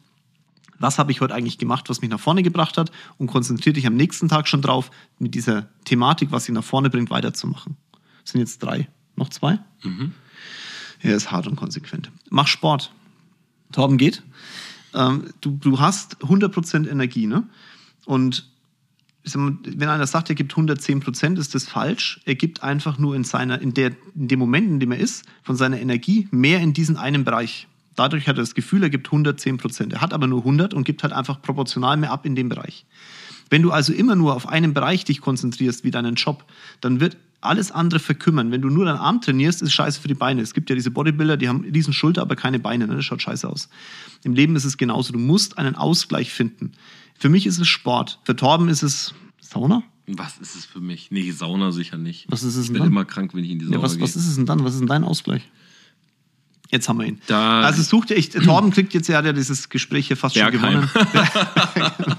was 0.84 0.98
habe 0.98 1.10
ich 1.10 1.22
heute 1.22 1.34
eigentlich 1.34 1.56
gemacht, 1.56 1.88
was 1.88 2.02
mich 2.02 2.10
nach 2.10 2.20
vorne 2.20 2.42
gebracht 2.42 2.76
hat 2.76 2.92
und 3.16 3.26
konzentriere 3.26 3.72
dich 3.72 3.86
am 3.86 3.96
nächsten 3.96 4.28
Tag 4.28 4.46
schon 4.46 4.60
drauf, 4.60 4.90
mit 5.18 5.34
dieser 5.34 5.66
Thematik, 5.86 6.30
was 6.30 6.44
sie 6.44 6.52
nach 6.52 6.62
vorne 6.62 6.90
bringt, 6.90 7.08
weiterzumachen. 7.08 7.76
Das 8.22 8.32
sind 8.32 8.40
jetzt 8.40 8.62
drei. 8.62 8.88
Noch 9.16 9.30
zwei? 9.30 9.58
Mhm. 9.82 10.12
Er 11.00 11.16
ist 11.16 11.30
hart 11.30 11.46
und 11.46 11.56
konsequent. 11.56 12.10
Mach 12.28 12.46
Sport. 12.46 12.92
Torben 13.72 13.96
geht. 13.96 14.22
Ähm, 14.92 15.30
du, 15.40 15.58
du 15.60 15.80
hast 15.80 16.18
100% 16.22 16.86
Energie, 16.88 17.26
ne? 17.26 17.44
Und 18.04 18.46
wenn 19.24 19.88
einer 19.88 20.06
sagt, 20.06 20.28
er 20.28 20.34
gibt 20.34 20.52
110% 20.52 21.38
ist 21.38 21.54
das 21.54 21.64
falsch. 21.64 22.20
Er 22.26 22.34
gibt 22.34 22.62
einfach 22.62 22.98
nur 22.98 23.16
in, 23.16 23.24
seiner, 23.24 23.60
in, 23.62 23.72
der, 23.72 23.92
in 24.14 24.28
dem 24.28 24.38
Moment, 24.38 24.68
in 24.68 24.80
dem 24.80 24.92
er 24.92 24.98
ist, 24.98 25.24
von 25.42 25.56
seiner 25.56 25.80
Energie 25.80 26.28
mehr 26.30 26.60
in 26.60 26.74
diesen 26.74 26.98
einen 26.98 27.24
Bereich. 27.24 27.66
Dadurch 27.96 28.26
hat 28.26 28.36
er 28.36 28.42
das 28.42 28.54
Gefühl, 28.54 28.82
er 28.82 28.90
gibt 28.90 29.06
110 29.08 29.56
Prozent. 29.58 29.92
Er 29.92 30.00
hat 30.00 30.12
aber 30.12 30.26
nur 30.26 30.40
100 30.40 30.74
und 30.74 30.84
gibt 30.84 31.02
halt 31.02 31.12
einfach 31.12 31.40
proportional 31.40 31.96
mehr 31.96 32.10
ab 32.12 32.26
in 32.26 32.34
dem 32.34 32.48
Bereich. 32.48 32.84
Wenn 33.50 33.62
du 33.62 33.70
also 33.70 33.92
immer 33.92 34.16
nur 34.16 34.34
auf 34.34 34.48
einen 34.48 34.74
Bereich 34.74 35.04
dich 35.04 35.20
konzentrierst, 35.20 35.84
wie 35.84 35.90
deinen 35.90 36.14
Job, 36.14 36.44
dann 36.80 36.98
wird 37.00 37.16
alles 37.40 37.70
andere 37.70 38.00
verkümmern. 38.00 38.50
Wenn 38.50 38.62
du 38.62 38.70
nur 38.70 38.86
deinen 38.86 38.96
Arm 38.96 39.20
trainierst, 39.20 39.60
ist 39.62 39.72
scheiße 39.72 40.00
für 40.00 40.08
die 40.08 40.14
Beine. 40.14 40.40
Es 40.40 40.54
gibt 40.54 40.70
ja 40.70 40.74
diese 40.76 40.90
Bodybuilder, 40.90 41.36
die 41.36 41.48
haben 41.48 41.60
riesen 41.62 41.92
Schulter, 41.92 42.22
aber 42.22 42.36
keine 42.36 42.58
Beine. 42.58 42.86
Ne? 42.86 42.96
Das 42.96 43.04
schaut 43.04 43.20
scheiße 43.22 43.48
aus. 43.48 43.68
Im 44.24 44.32
Leben 44.32 44.56
ist 44.56 44.64
es 44.64 44.78
genauso. 44.78 45.12
Du 45.12 45.18
musst 45.18 45.58
einen 45.58 45.74
Ausgleich 45.76 46.32
finden. 46.32 46.72
Für 47.18 47.28
mich 47.28 47.46
ist 47.46 47.58
es 47.60 47.68
Sport. 47.68 48.18
Für 48.24 48.34
Torben 48.34 48.68
ist 48.68 48.82
es 48.82 49.14
Sauna. 49.40 49.82
Was 50.06 50.38
ist 50.38 50.56
es 50.56 50.64
für 50.64 50.80
mich? 50.80 51.10
Nee, 51.10 51.30
Sauna 51.30 51.70
sicher 51.70 51.96
nicht. 51.98 52.26
Was 52.30 52.42
ist 52.42 52.56
es 52.56 52.62
ich 52.62 52.66
denn 52.68 52.72
bin 52.74 52.82
dann? 52.82 52.92
immer 52.92 53.04
krank, 53.04 53.34
wenn 53.34 53.44
ich 53.44 53.50
in 53.50 53.58
die 53.58 53.66
Sauna 53.66 53.76
Ja, 53.76 53.82
was, 53.82 53.94
gehe. 53.94 54.02
was 54.02 54.16
ist 54.16 54.26
es 54.26 54.36
denn 54.36 54.46
dann? 54.46 54.64
Was 54.64 54.72
ist 54.74 54.80
denn 54.80 54.88
dein 54.88 55.04
Ausgleich? 55.04 55.42
Jetzt 56.74 56.88
haben 56.88 56.98
wir 56.98 57.06
ihn. 57.06 57.20
Da- 57.28 57.60
also 57.60 57.82
such 57.82 58.06
dir 58.06 58.16
echt, 58.16 58.32
Torben 58.44 58.72
kriegt 58.72 58.94
jetzt 58.94 59.06
ja, 59.06 59.18
hat 59.18 59.24
ja 59.24 59.32
dieses 59.32 59.68
Gespräch 59.68 60.08
hier 60.08 60.16
fast 60.16 60.34
Bergheim. 60.34 60.88
schon 60.88 61.04
gewonnen. 61.12 62.16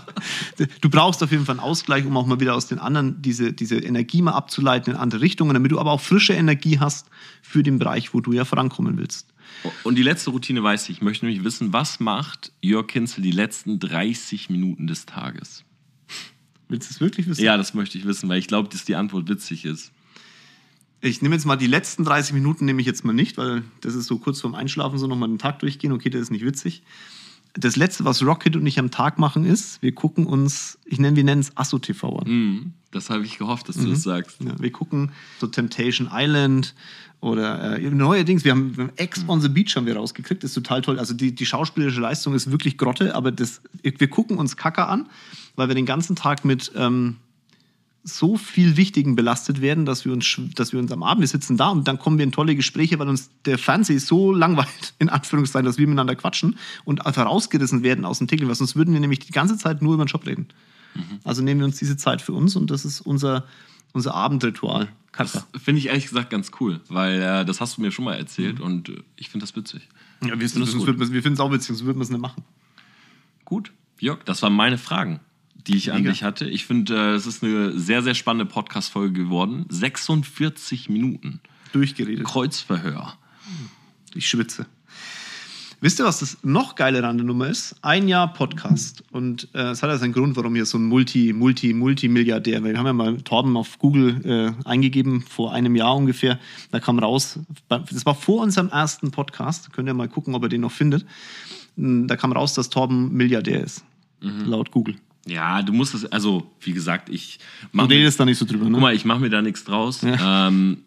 du 0.82 0.90
brauchst 0.90 1.22
auf 1.22 1.32
jeden 1.32 1.46
Fall 1.46 1.56
einen 1.56 1.60
Ausgleich, 1.60 2.06
um 2.06 2.16
auch 2.16 2.26
mal 2.26 2.40
wieder 2.40 2.56
aus 2.56 2.68
den 2.68 2.80
anderen 2.80 3.22
diese, 3.22 3.52
diese 3.52 3.76
Energie 3.78 4.22
mal 4.22 4.32
abzuleiten 4.32 4.94
in 4.94 4.98
andere 4.98 5.20
Richtungen, 5.20 5.54
damit 5.54 5.74
du 5.74 5.80
aber 5.80 5.92
auch 5.92 6.00
frische 6.00 6.32
Energie 6.32 6.80
hast 6.80 7.08
für 7.42 7.64
den 7.64 7.80
Bereich, 7.80 8.14
wo 8.14 8.22
du 8.22 8.32
ja 8.32 8.46
vorankommen 8.46 8.98
willst. 8.98 9.28
Und 9.84 9.96
die 9.96 10.04
letzte 10.04 10.30
Routine 10.30 10.64
weiß 10.64 10.88
ich. 10.88 10.98
Ich 10.98 11.02
möchte 11.02 11.26
nämlich 11.26 11.44
wissen, 11.44 11.74
was 11.74 12.00
macht 12.00 12.54
Jörg 12.62 12.88
Kinzel 12.88 13.24
die 13.24 13.32
letzten 13.32 13.78
30 13.80 14.50
Minuten 14.50 14.88
des 14.88 15.06
Tages? 15.06 15.66
Willst 16.70 16.90
du 16.90 16.94
es 16.94 17.02
wirklich 17.02 17.28
wissen? 17.28 17.44
Ja, 17.44 17.58
das 17.58 17.74
möchte 17.74 17.98
ich 17.98 18.06
wissen, 18.06 18.30
weil 18.30 18.40
ich 18.40 18.48
glaube, 18.48 18.70
dass 18.70 18.86
die 18.86 18.96
Antwort 18.96 19.28
witzig 19.28 19.66
ist. 19.66 19.92
Ich 21.06 21.22
nehme 21.22 21.36
jetzt 21.36 21.46
mal 21.46 21.56
die 21.56 21.68
letzten 21.68 22.04
30 22.04 22.34
Minuten, 22.34 22.66
nehme 22.66 22.82
ich 22.82 22.88
jetzt 22.88 23.06
mal 23.06 23.14
nicht, 23.14 23.38
weil 23.38 23.64
das 23.82 23.94
ist 23.94 24.08
so 24.08 24.18
kurz 24.18 24.42
vorm 24.42 24.56
Einschlafen, 24.56 24.98
so 24.98 25.06
nochmal 25.06 25.30
den 25.30 25.38
Tag 25.38 25.60
durchgehen. 25.60 25.92
Okay, 25.92 26.10
das 26.10 26.22
ist 26.22 26.32
nicht 26.32 26.44
witzig. 26.44 26.82
Das 27.54 27.76
letzte, 27.76 28.06
was 28.06 28.24
Rocket 28.24 28.56
und 28.56 28.66
ich 28.66 28.80
am 28.80 28.90
Tag 28.90 29.20
machen, 29.20 29.46
ist, 29.46 29.82
wir 29.84 29.94
gucken 29.94 30.26
uns, 30.26 30.80
ich 30.84 31.00
nenne, 31.00 31.16
wir 31.16 31.24
nennen 31.24 31.42
es 31.42 31.56
Asso-TV 31.56 32.18
an. 32.18 32.26
Hm, 32.26 32.74
das 32.92 33.12
habe 33.12 33.24
ich 33.24 33.38
gehofft, 33.38 33.70
dass 33.70 33.78
du 33.78 33.88
das 33.88 34.02
sagst. 34.02 34.42
Ja, 34.42 34.60
wir 34.60 34.72
gucken 34.72 35.12
so 35.40 35.48
Temptation 35.48 36.10
Island 36.12 36.74
oder 37.22 37.78
äh, 37.78 37.90
neuerdings, 37.92 38.44
wir 38.44 38.52
haben, 38.52 38.76
wir 38.76 38.86
haben 38.86 38.94
Ex 38.98 39.24
on 39.28 39.42
the 39.42 39.48
Beach 39.48 39.76
haben 39.76 39.86
wir 39.86 39.96
rausgekriegt, 39.96 40.44
das 40.44 40.52
ist 40.52 40.56
total 40.56 40.82
toll. 40.82 41.00
Also 41.00 41.14
die, 41.14 41.34
die 41.34 41.46
schauspielerische 41.46 42.02
Leistung 42.02 42.34
ist 42.34 42.52
wirklich 42.52 42.78
Grotte, 42.78 43.16
aber 43.16 43.32
das, 43.32 43.62
wir 43.84 44.10
gucken 44.10 44.38
uns 44.38 44.58
Kacker 44.58 44.90
an, 44.90 45.08
weil 45.56 45.68
wir 45.68 45.76
den 45.76 45.86
ganzen 45.86 46.16
Tag 46.16 46.46
mit 46.46 46.72
ähm, 46.76 47.18
so 48.08 48.38
viel 48.38 48.78
Wichtigen 48.78 49.16
belastet 49.16 49.62
werden, 49.62 49.86
dass 49.86 50.06
wir, 50.06 50.14
uns, 50.14 50.40
dass 50.56 50.72
wir 50.72 50.80
uns 50.80 50.92
am 50.92 51.02
Abend, 51.02 51.22
wir 51.22 51.28
sitzen 51.28 51.58
da 51.58 51.70
und 51.70 51.88
dann 51.88 51.98
kommen 51.98 52.20
wir 52.20 52.24
in 52.24 52.32
tolle 52.32 52.56
Gespräche, 52.56 53.00
weil 53.00 53.10
uns 53.10 53.32
der 53.46 53.58
Fernseher 53.58 54.00
so 54.00 54.32
langweilt, 54.32 54.94
in 55.00 55.10
Anführungszeichen, 55.10 55.66
dass 55.66 55.78
wir 55.78 55.88
miteinander 55.88 56.16
quatschen 56.16 56.58
und 56.86 57.04
herausgerissen 57.04 57.84
werden 57.84 58.06
aus 58.06 58.20
dem 58.20 58.28
Titel, 58.28 58.48
weil 58.48 58.56
sonst 58.56 58.76
würden 58.76 58.94
wir 58.94 59.02
nämlich 59.02 59.20
die 59.20 59.32
ganze 59.32 59.58
Zeit 59.58 59.82
nur 59.82 59.96
über 59.96 60.06
den 60.06 60.08
Job 60.08 60.26
reden. 60.26 60.48
Also 61.24 61.42
nehmen 61.42 61.60
wir 61.60 61.66
uns 61.66 61.78
diese 61.78 61.98
Zeit 61.98 62.22
für 62.22 62.34
uns 62.34 62.56
und 62.56 62.72
das 62.72 62.86
ist 62.86 63.02
unser, 63.02 63.46
unser 63.92 64.14
Abendritual. 64.14 64.88
Katja. 65.12 65.46
Das 65.52 65.62
finde 65.62 65.80
ich 65.80 65.88
ehrlich 65.88 66.08
gesagt 66.08 66.30
ganz 66.30 66.52
cool, 66.60 66.82
weil 66.90 67.22
äh, 67.22 67.46
das 67.46 67.62
hast 67.62 67.78
du 67.78 67.82
mir 67.82 67.92
schon 67.92 68.06
mal 68.06 68.16
erzählt 68.16 68.60
und 68.60 68.90
äh, 68.90 69.04
ich 69.16 69.30
finde 69.30 69.46
das 69.46 69.56
witzig. 69.56 69.88
Ja, 70.22 70.40
wir 70.40 70.50
finden 70.50 71.34
es 71.34 71.40
auch 71.40 71.52
witzig, 71.52 71.68
sonst 71.68 71.86
würden 71.86 71.98
wir 71.98 72.04
es 72.04 72.10
nicht 72.10 72.22
machen. 72.22 72.44
Gut. 73.46 73.72
Jörg, 74.00 74.24
das 74.26 74.42
waren 74.42 74.54
meine 74.54 74.78
Fragen, 74.78 75.22
die 75.68 75.76
ich 75.78 75.92
an 75.92 76.00
Mega. 76.00 76.12
dich 76.12 76.24
hatte. 76.24 76.48
Ich 76.48 76.66
finde, 76.66 76.96
äh, 76.96 77.16
es 77.16 77.26
ist 77.26 77.44
eine 77.44 77.78
sehr, 77.78 78.04
sehr 78.04 78.16
spannende 78.16 78.46
Podcast-Folge 78.46 79.14
geworden. 79.24 79.66
46 79.70 80.90
Minuten. 80.90 81.40
Durchgeredet. 81.74 82.26
Kreuzverhör. 82.26 83.18
Ich 84.14 84.28
schwitze. 84.28 84.66
Wisst 85.82 86.00
ihr, 86.00 86.06
was 86.06 86.20
das 86.20 86.38
noch 86.42 86.76
geilere 86.76 87.06
an 87.06 87.18
der 87.18 87.26
Nummer 87.26 87.48
ist? 87.48 87.76
Ein 87.82 88.08
Jahr 88.08 88.32
Podcast. 88.32 89.04
Und 89.12 89.50
äh, 89.54 89.72
es 89.72 89.84
hat 89.84 89.90
ja 89.90 89.98
seinen 89.98 90.14
Grund, 90.14 90.36
warum 90.36 90.56
hier 90.56 90.66
so 90.66 90.78
ein 90.78 90.86
Multi, 90.86 91.34
Multi, 91.34 91.74
Multimilliardär, 91.74 92.64
weil 92.64 92.72
wir 92.72 92.80
haben 92.80 92.86
ja 92.86 92.94
mal 92.94 93.22
Torben 93.22 93.58
auf 93.58 93.78
Google 93.78 94.22
äh, 94.26 94.68
eingegeben, 94.68 95.22
vor 95.22 95.54
einem 95.54 95.76
Jahr 95.76 95.96
ungefähr. 95.96 96.40
Da 96.72 96.80
kam 96.80 96.98
raus, 96.98 97.40
das 97.68 98.06
war 98.06 98.16
vor 98.16 98.42
unserem 98.42 98.70
ersten 98.70 99.12
Podcast, 99.12 99.74
könnt 99.74 99.88
ihr 99.88 99.94
mal 99.94 100.08
gucken, 100.08 100.34
ob 100.34 100.44
ihr 100.44 100.50
den 100.50 100.62
noch 100.62 100.72
findet. 100.72 101.06
Da 101.76 102.16
kam 102.16 102.32
raus, 102.32 102.54
dass 102.54 102.70
Torben 102.70 103.14
Milliardär 103.14 103.62
ist, 103.62 103.84
laut 104.22 104.72
Google. 104.72 104.96
Ja, 105.28 105.62
du 105.64 105.74
musst 105.74 105.94
es, 105.96 106.06
also, 106.06 106.52
wie 106.62 106.74
gesagt, 106.74 107.10
ich 107.10 107.40
Du 107.72 107.78
mache 107.78 107.88
mir, 107.88 107.96
redest 107.96 108.20
da 108.20 108.26
nicht 108.26 108.38
so 108.38 108.46
drüber, 108.46 108.66
ne? 108.66 108.72
guck 108.72 108.82
mal, 108.82 108.94
ich 108.96 109.06
mache 109.06 109.20
mir 109.20 109.30
da 109.30 109.42
nichts 109.42 109.64
draus. 109.64 110.02
Ähm, 110.04 110.84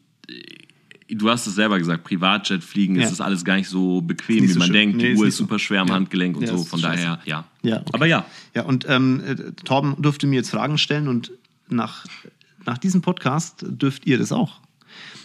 du 1.10 1.28
hast 1.30 1.46
es 1.46 1.54
selber 1.54 1.78
gesagt, 1.78 2.04
Privatjet 2.04 2.62
fliegen, 2.62 2.96
Ja. 2.96 3.08
ist 3.08 3.20
alles 3.20 3.44
gar 3.44 3.56
nicht 3.56 3.68
so 3.68 4.00
bequem, 4.00 4.36
Ist 4.36 4.40
nicht 4.42 4.48
wie 4.50 4.52
so 4.54 4.58
man 4.60 4.66
schön. 4.66 4.74
denkt. 4.74 4.96
Nee, 4.98 5.02
Die 5.08 5.12
ist 5.14 5.18
Uhr 5.20 5.26
ist 5.26 5.36
so. 5.38 5.44
super 5.44 5.58
schwer 5.58 5.80
am 5.80 5.88
Ja. 5.88 5.94
Handgelenk 5.94 6.36
und 6.36 6.42
Ja, 6.44 6.50
so, 6.56 6.62
ist 6.62 6.68
von 6.68 6.80
daher, 6.80 7.18
ja. 7.24 7.44
Ja, 7.62 7.76
okay. 7.80 7.90
Aber 7.94 8.06
ja, 8.06 8.24
Ja, 8.54 8.62
und 8.62 8.84
ähm, 8.88 9.22
äh, 9.26 9.34
Torben 9.64 10.00
durfte 10.00 10.26
mir 10.26 10.36
jetzt 10.36 10.50
Fragen 10.50 10.78
stellen 10.78 11.08
und 11.08 11.32
nach, 11.68 12.04
nach 12.64 12.78
diesem 12.78 13.02
Podcast 13.02 13.64
dürft 13.66 14.06
ihr 14.06 14.18
das 14.18 14.30
auch. 14.32 14.60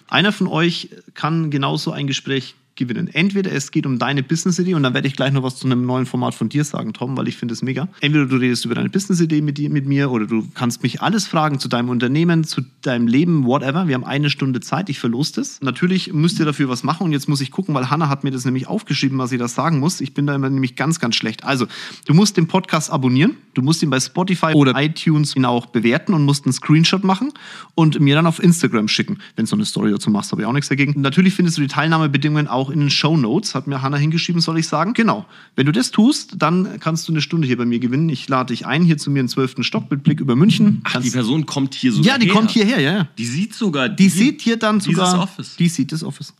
Einer 0.07 0.31
von 0.31 0.47
euch 0.47 0.89
kann 1.13 1.51
genauso 1.51 1.91
ein 1.91 2.07
Gespräch 2.07 2.55
gewinnen. 2.75 3.07
Entweder 3.07 3.51
es 3.51 3.71
geht 3.71 3.85
um 3.85 3.99
deine 3.99 4.23
Business-Idee 4.23 4.73
und 4.73 4.83
dann 4.83 4.93
werde 4.93 5.07
ich 5.07 5.15
gleich 5.15 5.31
noch 5.31 5.43
was 5.43 5.57
zu 5.57 5.65
einem 5.65 5.85
neuen 5.85 6.05
Format 6.05 6.33
von 6.33 6.49
dir 6.49 6.63
sagen, 6.63 6.93
Tom, 6.93 7.15
weil 7.17 7.27
ich 7.27 7.37
finde 7.37 7.53
es 7.53 7.61
mega. 7.61 7.87
Entweder 8.01 8.25
du 8.25 8.35
redest 8.37 8.65
über 8.65 8.75
deine 8.75 8.89
Business-Idee 8.89 9.41
mit, 9.41 9.59
mit 9.59 9.85
mir 9.85 10.11
oder 10.11 10.25
du 10.25 10.47
kannst 10.53 10.83
mich 10.83 11.01
alles 11.01 11.27
fragen 11.27 11.59
zu 11.59 11.67
deinem 11.67 11.89
Unternehmen, 11.89 12.43
zu 12.43 12.61
deinem 12.81 13.07
Leben, 13.07 13.45
whatever. 13.45 13.87
Wir 13.87 13.95
haben 13.95 14.03
eine 14.03 14.29
Stunde 14.29 14.59
Zeit, 14.59 14.89
ich 14.89 14.99
verlose 14.99 15.33
das. 15.33 15.61
Natürlich 15.61 16.13
müsst 16.13 16.39
ihr 16.39 16.45
dafür 16.45 16.69
was 16.69 16.83
machen 16.83 17.03
und 17.03 17.11
jetzt 17.11 17.29
muss 17.29 17.41
ich 17.41 17.51
gucken, 17.51 17.75
weil 17.75 17.89
Hannah 17.89 18.09
hat 18.09 18.23
mir 18.23 18.31
das 18.31 18.45
nämlich 18.45 18.67
aufgeschrieben, 18.67 19.17
was 19.17 19.31
ich 19.31 19.39
das 19.39 19.55
sagen 19.55 19.79
muss. 19.79 20.01
Ich 20.01 20.13
bin 20.13 20.27
da 20.27 20.35
immer 20.35 20.49
nämlich 20.49 20.75
ganz, 20.75 20.99
ganz 20.99 21.15
schlecht. 21.15 21.43
Also, 21.43 21.67
du 22.05 22.13
musst 22.13 22.37
den 22.37 22.47
Podcast 22.47 22.91
abonnieren, 22.91 23.35
du 23.53 23.61
musst 23.61 23.83
ihn 23.83 23.89
bei 23.89 23.99
Spotify 23.99 24.53
oder 24.53 24.73
iTunes 24.81 25.35
ihn 25.35 25.45
auch 25.45 25.67
bewerten 25.67 26.13
und 26.13 26.23
musst 26.23 26.45
einen 26.45 26.53
Screenshot 26.53 27.03
machen 27.03 27.31
und 27.75 27.99
mir 27.99 28.15
dann 28.15 28.27
auf 28.27 28.41
Instagram 28.41 28.87
schicken. 28.87 29.19
Wenn 29.35 29.45
du 29.45 29.49
so 29.49 29.55
eine 29.55 29.65
Story 29.65 29.91
dazu 29.91 30.09
machst, 30.09 30.31
habe 30.31 30.41
ich 30.41 30.47
auch 30.47 30.53
nichts 30.53 30.69
dagegen. 30.69 30.99
Natürlich 31.01 31.33
findest 31.33 31.57
du 31.57 31.61
die 31.61 31.67
Teilnahmebedingungen 31.67 32.47
auch 32.47 32.62
in 32.69 32.79
den 32.79 32.89
Show 32.89 33.17
Notes, 33.17 33.55
hat 33.55 33.67
mir 33.67 33.81
Hannah 33.81 33.97
hingeschrieben, 33.97 34.41
soll 34.41 34.59
ich 34.59 34.67
sagen. 34.67 34.93
Genau. 34.93 35.25
Wenn 35.55 35.65
du 35.65 35.71
das 35.71 35.91
tust, 35.91 36.35
dann 36.37 36.79
kannst 36.79 37.07
du 37.07 37.13
eine 37.13 37.21
Stunde 37.21 37.47
hier 37.47 37.57
bei 37.57 37.65
mir 37.65 37.79
gewinnen. 37.79 38.09
Ich 38.09 38.27
lade 38.29 38.53
dich 38.53 38.65
ein, 38.65 38.83
hier 38.83 38.97
zu 38.97 39.11
mir 39.11 39.21
im 39.21 39.27
12. 39.27 39.55
Stock 39.61 39.89
mit 39.89 40.03
Blick 40.03 40.19
über 40.19 40.35
München. 40.35 40.81
Ach, 40.85 41.01
die 41.01 41.09
Person 41.09 41.45
kommt 41.45 41.73
hier 41.75 41.91
sogar 41.91 42.13
ja, 42.13 42.17
die 42.17 42.27
her. 42.27 42.33
kommt 42.33 42.51
hierher, 42.51 42.79
ja. 42.79 43.07
Die 43.17 43.25
sieht 43.25 43.53
sogar. 43.53 43.89
Die 43.89 44.09
sieht 44.09 44.41
hier 44.41 44.57
dann 44.57 44.79
sogar. 44.79 45.21
Office. 45.21 45.55
Die 45.55 45.69
sieht 45.69 45.91
das 45.91 46.03
Office. 46.03 46.33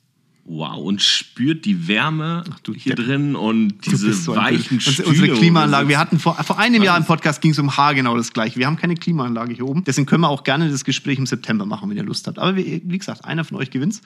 Wow, 0.46 0.78
und 0.78 1.02
spürt 1.02 1.64
die 1.64 1.88
Wärme 1.88 2.44
du 2.64 2.74
hier 2.74 2.96
drin 2.96 3.34
und 3.34 3.86
diese 3.86 4.12
so 4.14 4.36
weichen. 4.36 4.82
Stühle. 4.82 5.08
Unsere 5.08 5.30
Klimaanlage. 5.30 5.88
Wir 5.88 5.98
hatten 5.98 6.20
vor, 6.20 6.36
vor 6.36 6.60
einem 6.60 6.84
Jahr 6.84 6.98
im 6.98 7.06
Podcast 7.06 7.42
ging 7.42 7.52
es 7.52 7.60
um 7.60 7.78
Haar 7.78 7.96
genau 7.96 8.18
das 8.18 8.34
gleiche. 8.34 8.60
Wir 8.60 8.68
haben 8.68 8.76
keine 8.76 8.96
Klimaanlage 8.96 9.54
hier 9.54 9.66
oben. 9.66 9.86
Deswegen 9.86 10.06
können 10.06 10.22
wir 10.22 10.30
auch 10.30 10.44
gerne 10.44 10.70
das 10.70 10.84
Gespräch 10.84 11.18
im 11.18 11.26
September 11.26 11.66
machen, 11.66 11.90
wenn 11.90 11.96
ihr 11.96 12.04
Lust 12.04 12.28
habt. 12.28 12.40
Aber 12.40 12.58
wie, 12.58 12.82
wie 12.84 12.98
gesagt, 12.98 13.24
einer 13.24 13.46
von 13.46 13.58
euch 13.58 13.72
gewinnt's. 13.72 14.02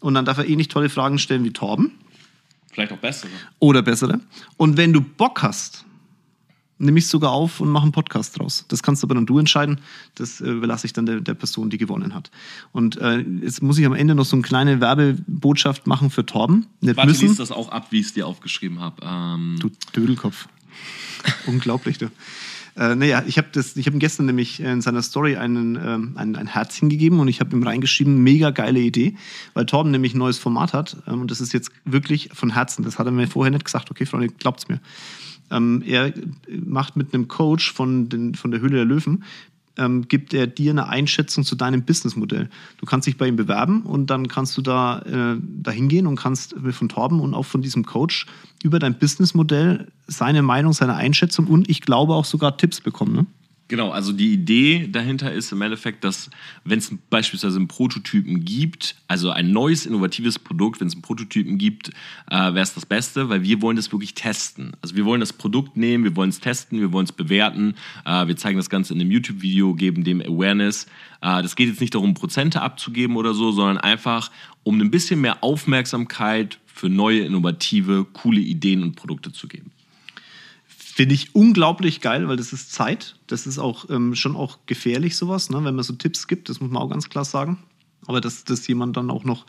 Und 0.00 0.14
dann 0.14 0.24
darf 0.24 0.38
er 0.38 0.48
ähnlich 0.48 0.66
tolle 0.66 0.88
Fragen 0.88 1.20
stellen 1.20 1.44
wie 1.44 1.52
Torben 1.52 1.92
Vielleicht 2.72 2.90
auch 2.92 2.98
bessere. 2.98 3.30
oder 3.60 3.82
bessere. 3.82 4.20
Und 4.56 4.76
wenn 4.76 4.92
du 4.92 5.00
Bock 5.00 5.42
hast, 5.42 5.84
nehme 6.78 6.98
ich 6.98 7.06
sogar 7.06 7.32
auf 7.32 7.60
und 7.60 7.68
mache 7.68 7.84
einen 7.84 7.92
Podcast 7.92 8.38
draus. 8.38 8.64
Das 8.68 8.82
kannst 8.82 9.02
aber 9.02 9.14
dann 9.14 9.26
du 9.26 9.38
entscheiden. 9.38 9.80
Das 10.14 10.40
äh, 10.40 10.50
überlasse 10.50 10.86
ich 10.86 10.92
dann 10.92 11.06
der, 11.06 11.20
der 11.20 11.34
Person, 11.34 11.70
die 11.70 11.78
gewonnen 11.78 12.14
hat. 12.14 12.30
Und 12.72 12.98
äh, 12.98 13.18
jetzt 13.42 13.62
muss 13.62 13.78
ich 13.78 13.86
am 13.86 13.94
Ende 13.94 14.14
noch 14.14 14.24
so 14.24 14.36
eine 14.36 14.42
kleine 14.42 14.80
Werbebotschaft 14.80 15.86
machen 15.86 16.10
für 16.10 16.26
Torben. 16.26 16.66
Nicht 16.80 16.96
Warte, 16.96 17.08
müssen. 17.08 17.28
lies 17.28 17.38
das 17.38 17.50
auch 17.50 17.70
ab, 17.70 17.88
wie 17.90 18.00
ich 18.00 18.06
es 18.06 18.12
dir 18.12 18.26
aufgeschrieben 18.26 18.80
habe. 18.80 19.02
Ähm, 19.02 19.56
Du 19.60 19.70
Dödelkopf. 19.94 20.48
Unglaublich, 21.46 21.98
du. 21.98 22.10
Äh, 22.76 22.94
naja, 22.94 23.24
ich 23.26 23.38
habe 23.38 23.48
hab 23.54 23.76
ihm 23.86 23.98
gestern 23.98 24.26
nämlich 24.26 24.60
in 24.60 24.82
seiner 24.82 25.00
Story 25.00 25.36
einen, 25.36 25.76
ähm, 25.76 26.12
ein, 26.16 26.36
ein 26.36 26.46
Herzchen 26.46 26.90
gegeben 26.90 27.20
und 27.20 27.28
ich 27.28 27.40
habe 27.40 27.56
ihm 27.56 27.62
reingeschrieben, 27.62 28.22
mega 28.22 28.50
geile 28.50 28.80
Idee, 28.80 29.16
weil 29.54 29.64
Torben 29.64 29.90
nämlich 29.90 30.14
ein 30.14 30.18
neues 30.18 30.36
Format 30.36 30.74
hat 30.74 30.98
ähm, 31.06 31.22
und 31.22 31.30
das 31.30 31.40
ist 31.40 31.54
jetzt 31.54 31.70
wirklich 31.86 32.28
von 32.34 32.50
Herzen. 32.50 32.84
Das 32.84 32.98
hat 32.98 33.06
er 33.06 33.12
mir 33.12 33.28
vorher 33.28 33.50
nicht 33.50 33.64
gesagt. 33.64 33.90
Okay, 33.90 34.04
Freunde, 34.04 34.28
glaubt's 34.28 34.68
mir. 34.68 34.80
Ähm, 35.50 35.82
er 35.86 36.12
macht 36.48 36.96
mit 36.96 37.14
einem 37.14 37.28
Coach 37.28 37.72
von, 37.72 38.08
den, 38.08 38.34
von 38.34 38.50
der 38.50 38.60
Höhle 38.60 38.76
der 38.76 38.84
Löwen, 38.84 39.24
ähm, 39.78 40.08
gibt 40.08 40.32
er 40.34 40.46
dir 40.46 40.70
eine 40.70 40.88
Einschätzung 40.88 41.44
zu 41.44 41.54
deinem 41.54 41.82
Businessmodell. 41.82 42.48
Du 42.78 42.86
kannst 42.86 43.06
dich 43.06 43.18
bei 43.18 43.28
ihm 43.28 43.36
bewerben 43.36 43.82
und 43.82 44.08
dann 44.10 44.28
kannst 44.28 44.56
du 44.56 44.62
da 44.62 45.00
äh, 45.00 45.36
dahin 45.40 45.88
gehen 45.88 46.06
und 46.06 46.16
kannst 46.16 46.54
von 46.70 46.88
Torben 46.88 47.20
und 47.20 47.34
auch 47.34 47.44
von 47.44 47.62
diesem 47.62 47.84
Coach 47.84 48.26
über 48.62 48.78
dein 48.78 48.98
Businessmodell 48.98 49.88
seine 50.06 50.42
Meinung, 50.42 50.72
seine 50.72 50.94
Einschätzung 50.94 51.46
und 51.46 51.68
ich 51.68 51.82
glaube 51.82 52.14
auch 52.14 52.24
sogar 52.24 52.56
Tipps 52.56 52.80
bekommen. 52.80 53.14
Ne? 53.14 53.26
Genau, 53.68 53.90
also 53.90 54.12
die 54.12 54.32
Idee 54.32 54.86
dahinter 54.86 55.32
ist 55.32 55.50
im 55.50 55.60
Endeffekt, 55.60 56.04
dass 56.04 56.30
wenn 56.64 56.78
es 56.78 56.92
beispielsweise 57.10 57.56
einen 57.56 57.66
Prototypen 57.66 58.44
gibt, 58.44 58.94
also 59.08 59.30
ein 59.30 59.50
neues, 59.50 59.86
innovatives 59.86 60.38
Produkt, 60.38 60.80
wenn 60.80 60.86
es 60.86 60.92
einen 60.92 61.02
Prototypen 61.02 61.58
gibt, 61.58 61.88
äh, 62.30 62.36
wäre 62.36 62.60
es 62.60 62.74
das 62.74 62.86
Beste, 62.86 63.28
weil 63.28 63.42
wir 63.42 63.60
wollen 63.62 63.76
das 63.76 63.90
wirklich 63.90 64.14
testen. 64.14 64.74
Also 64.82 64.94
wir 64.94 65.04
wollen 65.04 65.18
das 65.18 65.32
Produkt 65.32 65.76
nehmen, 65.76 66.04
wir 66.04 66.14
wollen 66.14 66.30
es 66.30 66.38
testen, 66.38 66.78
wir 66.78 66.92
wollen 66.92 67.06
es 67.06 67.12
bewerten, 67.12 67.74
äh, 68.04 68.28
wir 68.28 68.36
zeigen 68.36 68.56
das 68.56 68.70
Ganze 68.70 68.94
in 68.94 69.00
einem 69.00 69.10
YouTube-Video, 69.10 69.74
geben 69.74 70.04
dem 70.04 70.20
Awareness. 70.20 70.86
Äh, 71.20 71.42
das 71.42 71.56
geht 71.56 71.68
jetzt 71.68 71.80
nicht 71.80 71.94
darum, 71.94 72.14
Prozente 72.14 72.62
abzugeben 72.62 73.16
oder 73.16 73.34
so, 73.34 73.50
sondern 73.50 73.78
einfach 73.78 74.30
um 74.62 74.80
ein 74.80 74.92
bisschen 74.92 75.20
mehr 75.20 75.42
Aufmerksamkeit 75.42 76.60
für 76.66 76.88
neue, 76.88 77.22
innovative, 77.22 78.06
coole 78.12 78.40
Ideen 78.40 78.84
und 78.84 78.94
Produkte 78.94 79.32
zu 79.32 79.48
geben. 79.48 79.72
Finde 80.96 81.14
ich 81.14 81.34
unglaublich 81.34 82.00
geil, 82.00 82.26
weil 82.26 82.38
das 82.38 82.54
ist 82.54 82.72
Zeit. 82.72 83.16
Das 83.26 83.46
ist 83.46 83.58
auch 83.58 83.90
ähm, 83.90 84.14
schon 84.14 84.34
auch 84.34 84.60
gefährlich, 84.64 85.14
sowas, 85.18 85.50
ne? 85.50 85.62
wenn 85.62 85.74
man 85.74 85.84
so 85.84 85.92
Tipps 85.92 86.26
gibt. 86.26 86.48
Das 86.48 86.58
muss 86.58 86.70
man 86.70 86.80
auch 86.80 86.88
ganz 86.88 87.10
klar 87.10 87.26
sagen. 87.26 87.58
Aber 88.06 88.22
dass, 88.22 88.44
dass 88.44 88.66
jemand 88.66 88.96
dann 88.96 89.10
auch 89.10 89.24
noch 89.24 89.44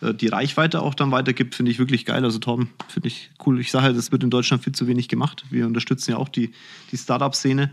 äh, 0.00 0.14
die 0.14 0.28
Reichweite 0.28 0.80
auch 0.80 0.94
dann 0.94 1.10
weitergibt, 1.10 1.54
finde 1.54 1.70
ich 1.70 1.78
wirklich 1.78 2.06
geil. 2.06 2.24
Also 2.24 2.38
Torben, 2.38 2.70
finde 2.88 3.08
ich 3.08 3.28
cool. 3.44 3.60
Ich 3.60 3.70
sage 3.72 3.84
halt, 3.84 3.98
das 3.98 4.10
wird 4.10 4.24
in 4.24 4.30
Deutschland 4.30 4.64
viel 4.64 4.72
zu 4.72 4.86
wenig 4.86 5.08
gemacht. 5.08 5.44
Wir 5.50 5.66
unterstützen 5.66 6.12
ja 6.12 6.16
auch 6.16 6.30
die, 6.30 6.52
die 6.90 6.96
Startup-Szene. 6.96 7.72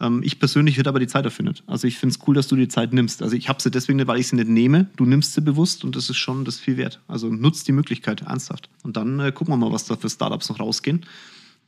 Ähm, 0.00 0.22
ich 0.24 0.40
persönlich 0.40 0.76
hätte 0.76 0.88
aber 0.88 0.98
die 0.98 1.06
Zeit 1.06 1.26
nicht. 1.42 1.62
Also 1.68 1.86
ich 1.86 1.96
finde 1.96 2.16
es 2.16 2.26
cool, 2.26 2.34
dass 2.34 2.48
du 2.48 2.56
die 2.56 2.66
Zeit 2.66 2.92
nimmst. 2.92 3.22
Also 3.22 3.36
ich 3.36 3.48
habe 3.48 3.62
sie 3.62 3.70
deswegen 3.70 3.98
nicht, 3.98 4.08
weil 4.08 4.18
ich 4.18 4.26
sie 4.26 4.34
nicht 4.34 4.48
nehme. 4.48 4.88
Du 4.96 5.04
nimmst 5.04 5.34
sie 5.34 5.42
bewusst 5.42 5.84
und 5.84 5.94
das 5.94 6.10
ist 6.10 6.16
schon 6.16 6.44
das 6.44 6.58
viel 6.58 6.76
wert. 6.76 6.98
Also 7.06 7.28
nutzt 7.28 7.68
die 7.68 7.72
Möglichkeit 7.72 8.22
ernsthaft. 8.22 8.68
Und 8.82 8.96
dann 8.96 9.20
äh, 9.20 9.30
gucken 9.30 9.54
wir 9.54 9.58
mal, 9.58 9.70
was 9.70 9.84
da 9.84 9.94
für 9.94 10.10
Startups 10.10 10.48
noch 10.48 10.58
rausgehen 10.58 11.06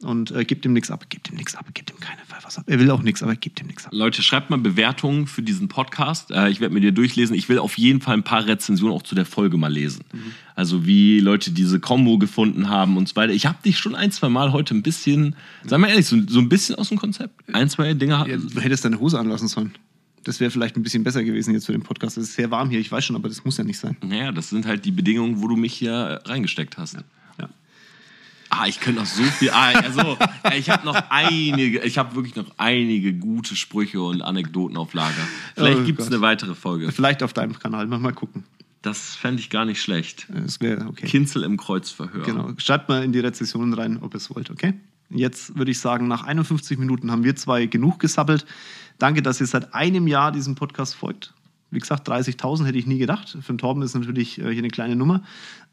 und 0.02 0.30
äh, 0.30 0.44
gibt 0.44 0.64
ihm 0.64 0.72
nichts 0.72 0.90
ab, 0.90 1.08
gibt 1.08 1.30
ihm 1.30 1.36
nichts 1.36 1.54
ab, 1.54 1.66
gibt 1.72 1.90
ihm 1.90 1.98
keine 2.00 2.20
Fall 2.26 2.38
was 2.42 2.58
ab. 2.58 2.64
Er 2.66 2.78
will 2.78 2.90
auch 2.90 3.02
nichts, 3.02 3.22
aber 3.22 3.34
gibt 3.34 3.60
ihm 3.60 3.66
nichts 3.66 3.86
ab. 3.86 3.92
Leute, 3.94 4.22
schreibt 4.22 4.50
mal 4.50 4.58
Bewertungen 4.58 5.26
für 5.26 5.42
diesen 5.42 5.68
Podcast. 5.68 6.30
Äh, 6.30 6.50
ich 6.50 6.60
werde 6.60 6.74
mir 6.74 6.80
die 6.80 6.92
durchlesen. 6.92 7.34
Ich 7.34 7.48
will 7.48 7.58
auf 7.58 7.78
jeden 7.78 8.00
Fall 8.00 8.14
ein 8.14 8.22
paar 8.22 8.46
Rezensionen 8.46 8.94
auch 8.94 9.02
zu 9.02 9.14
der 9.14 9.24
Folge 9.24 9.56
mal 9.56 9.72
lesen. 9.72 10.04
Mhm. 10.12 10.32
Also 10.54 10.86
wie 10.86 11.20
Leute 11.20 11.50
diese 11.50 11.80
Combo 11.80 12.18
gefunden 12.18 12.68
haben 12.68 12.96
und 12.96 13.08
so 13.08 13.16
weiter. 13.16 13.32
Ich 13.32 13.46
habe 13.46 13.58
dich 13.64 13.78
schon 13.78 13.94
ein, 13.94 14.10
zwei 14.10 14.28
Mal 14.28 14.52
heute 14.52 14.74
ein 14.74 14.82
bisschen, 14.82 15.34
sagen 15.64 15.82
wir 15.82 15.88
ehrlich, 15.88 16.06
so, 16.06 16.16
so 16.28 16.40
ein 16.40 16.48
bisschen 16.48 16.74
aus 16.74 16.90
dem 16.90 16.98
Konzept. 16.98 17.34
Ein, 17.54 17.70
zwei 17.70 17.94
Dinge 17.94 18.18
hatten. 18.18 18.30
Ja, 18.30 18.36
du 18.36 18.60
hättest 18.60 18.84
deine 18.84 19.00
Hose 19.00 19.18
anlassen 19.18 19.48
sollen. 19.48 19.74
Das 20.24 20.40
wäre 20.40 20.50
vielleicht 20.50 20.76
ein 20.76 20.82
bisschen 20.82 21.04
besser 21.04 21.22
gewesen 21.22 21.54
jetzt 21.54 21.66
für 21.66 21.72
den 21.72 21.82
Podcast. 21.82 22.16
Es 22.16 22.30
ist 22.30 22.34
sehr 22.34 22.50
warm 22.50 22.68
hier, 22.68 22.80
ich 22.80 22.90
weiß 22.90 23.04
schon, 23.04 23.14
aber 23.14 23.28
das 23.28 23.44
muss 23.44 23.58
ja 23.58 23.64
nicht 23.64 23.78
sein. 23.78 23.96
Naja, 24.04 24.32
das 24.32 24.50
sind 24.50 24.66
halt 24.66 24.84
die 24.84 24.90
Bedingungen, 24.90 25.40
wo 25.40 25.46
du 25.46 25.54
mich 25.54 25.72
hier 25.72 26.20
reingesteckt 26.24 26.76
hast. 26.78 26.94
Ja. 26.94 27.04
Ah, 28.58 28.66
ich 28.66 28.80
könnte 28.80 29.00
noch 29.00 29.06
so 29.06 29.22
viel. 29.22 29.50
Ah, 29.50 29.72
also, 29.72 30.16
ich 30.56 30.70
habe 30.70 30.84
noch 30.86 31.00
einige, 31.10 31.80
ich 31.80 31.98
habe 31.98 32.14
wirklich 32.14 32.36
noch 32.36 32.46
einige 32.56 33.12
gute 33.12 33.56
Sprüche 33.56 34.00
und 34.00 34.22
Anekdoten 34.22 34.76
auf 34.76 34.94
Lager. 34.94 35.12
Vielleicht 35.54 35.80
oh, 35.80 35.84
gibt 35.84 36.00
es 36.00 36.06
eine 36.06 36.20
weitere 36.20 36.54
Folge. 36.54 36.90
Vielleicht 36.92 37.22
auf 37.22 37.32
deinem 37.32 37.58
Kanal, 37.58 37.86
mal, 37.86 37.98
mal 37.98 38.12
gucken. 38.12 38.44
Das 38.82 39.16
fände 39.16 39.40
ich 39.40 39.50
gar 39.50 39.64
nicht 39.64 39.82
schlecht. 39.82 40.26
Das 40.28 40.60
wäre 40.60 40.86
okay. 40.86 41.06
Kinzel 41.06 41.42
im 41.42 41.56
Kreuzverhör. 41.56 42.22
Genau. 42.22 42.50
Schreibt 42.58 42.88
mal 42.88 43.02
in 43.02 43.12
die 43.12 43.18
Rezessionen 43.18 43.74
rein, 43.74 43.98
ob 44.00 44.14
ihr 44.14 44.18
es 44.18 44.34
wollt, 44.34 44.50
okay? 44.50 44.74
Jetzt 45.10 45.56
würde 45.56 45.70
ich 45.70 45.80
sagen, 45.80 46.08
nach 46.08 46.24
51 46.24 46.78
Minuten 46.78 47.10
haben 47.10 47.24
wir 47.24 47.36
zwei 47.36 47.66
genug 47.66 47.98
gesabbelt. 47.98 48.46
Danke, 48.98 49.22
dass 49.22 49.40
ihr 49.40 49.46
seit 49.46 49.74
einem 49.74 50.06
Jahr 50.06 50.32
diesem 50.32 50.54
Podcast 50.54 50.94
folgt. 50.94 51.34
Wie 51.70 51.80
gesagt, 51.80 52.08
30.000 52.08 52.64
hätte 52.64 52.78
ich 52.78 52.86
nie 52.86 52.98
gedacht. 52.98 53.36
Für 53.40 53.52
den 53.52 53.58
Torben 53.58 53.82
ist 53.82 53.94
natürlich 53.94 54.38
äh, 54.38 54.50
hier 54.50 54.58
eine 54.58 54.68
kleine 54.68 54.96
Nummer. 54.96 55.22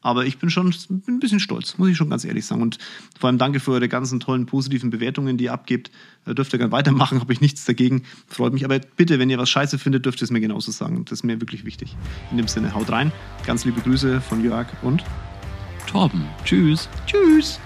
Aber 0.03 0.25
ich 0.25 0.37
bin 0.37 0.49
schon 0.49 0.69
bin 0.87 1.15
ein 1.15 1.19
bisschen 1.19 1.39
stolz, 1.39 1.77
muss 1.77 1.89
ich 1.89 1.97
schon 1.97 2.09
ganz 2.09 2.25
ehrlich 2.25 2.45
sagen. 2.45 2.61
Und 2.61 2.77
vor 3.17 3.29
allem 3.29 3.37
danke 3.37 3.59
für 3.59 3.71
eure 3.71 3.89
ganzen 3.89 4.19
tollen 4.19 4.45
positiven 4.45 4.89
Bewertungen, 4.89 5.37
die 5.37 5.45
ihr 5.45 5.53
abgebt. 5.53 5.89
Äh, 6.25 6.35
dürft 6.35 6.53
ihr 6.53 6.59
gerne 6.59 6.71
weitermachen, 6.71 7.19
habe 7.21 7.33
ich 7.33 7.41
nichts 7.41 7.65
dagegen. 7.65 8.03
Freut 8.27 8.53
mich. 8.53 8.65
Aber 8.65 8.79
bitte, 8.79 9.17
wenn 9.17 9.29
ihr 9.29 9.39
was 9.39 9.49
scheiße 9.49 9.79
findet, 9.79 10.05
dürft 10.05 10.21
ihr 10.21 10.25
es 10.25 10.31
mir 10.31 10.41
genauso 10.41 10.71
sagen. 10.71 11.05
Das 11.05 11.19
ist 11.19 11.23
mir 11.23 11.41
wirklich 11.41 11.65
wichtig. 11.65 11.95
In 12.29 12.37
dem 12.37 12.47
Sinne, 12.47 12.75
haut 12.75 12.91
rein. 12.91 13.11
Ganz 13.45 13.65
liebe 13.65 13.81
Grüße 13.81 14.21
von 14.21 14.43
Jörg 14.43 14.67
und 14.83 15.03
Torben. 15.87 16.25
Tschüss. 16.43 16.89
Tschüss. 17.07 17.59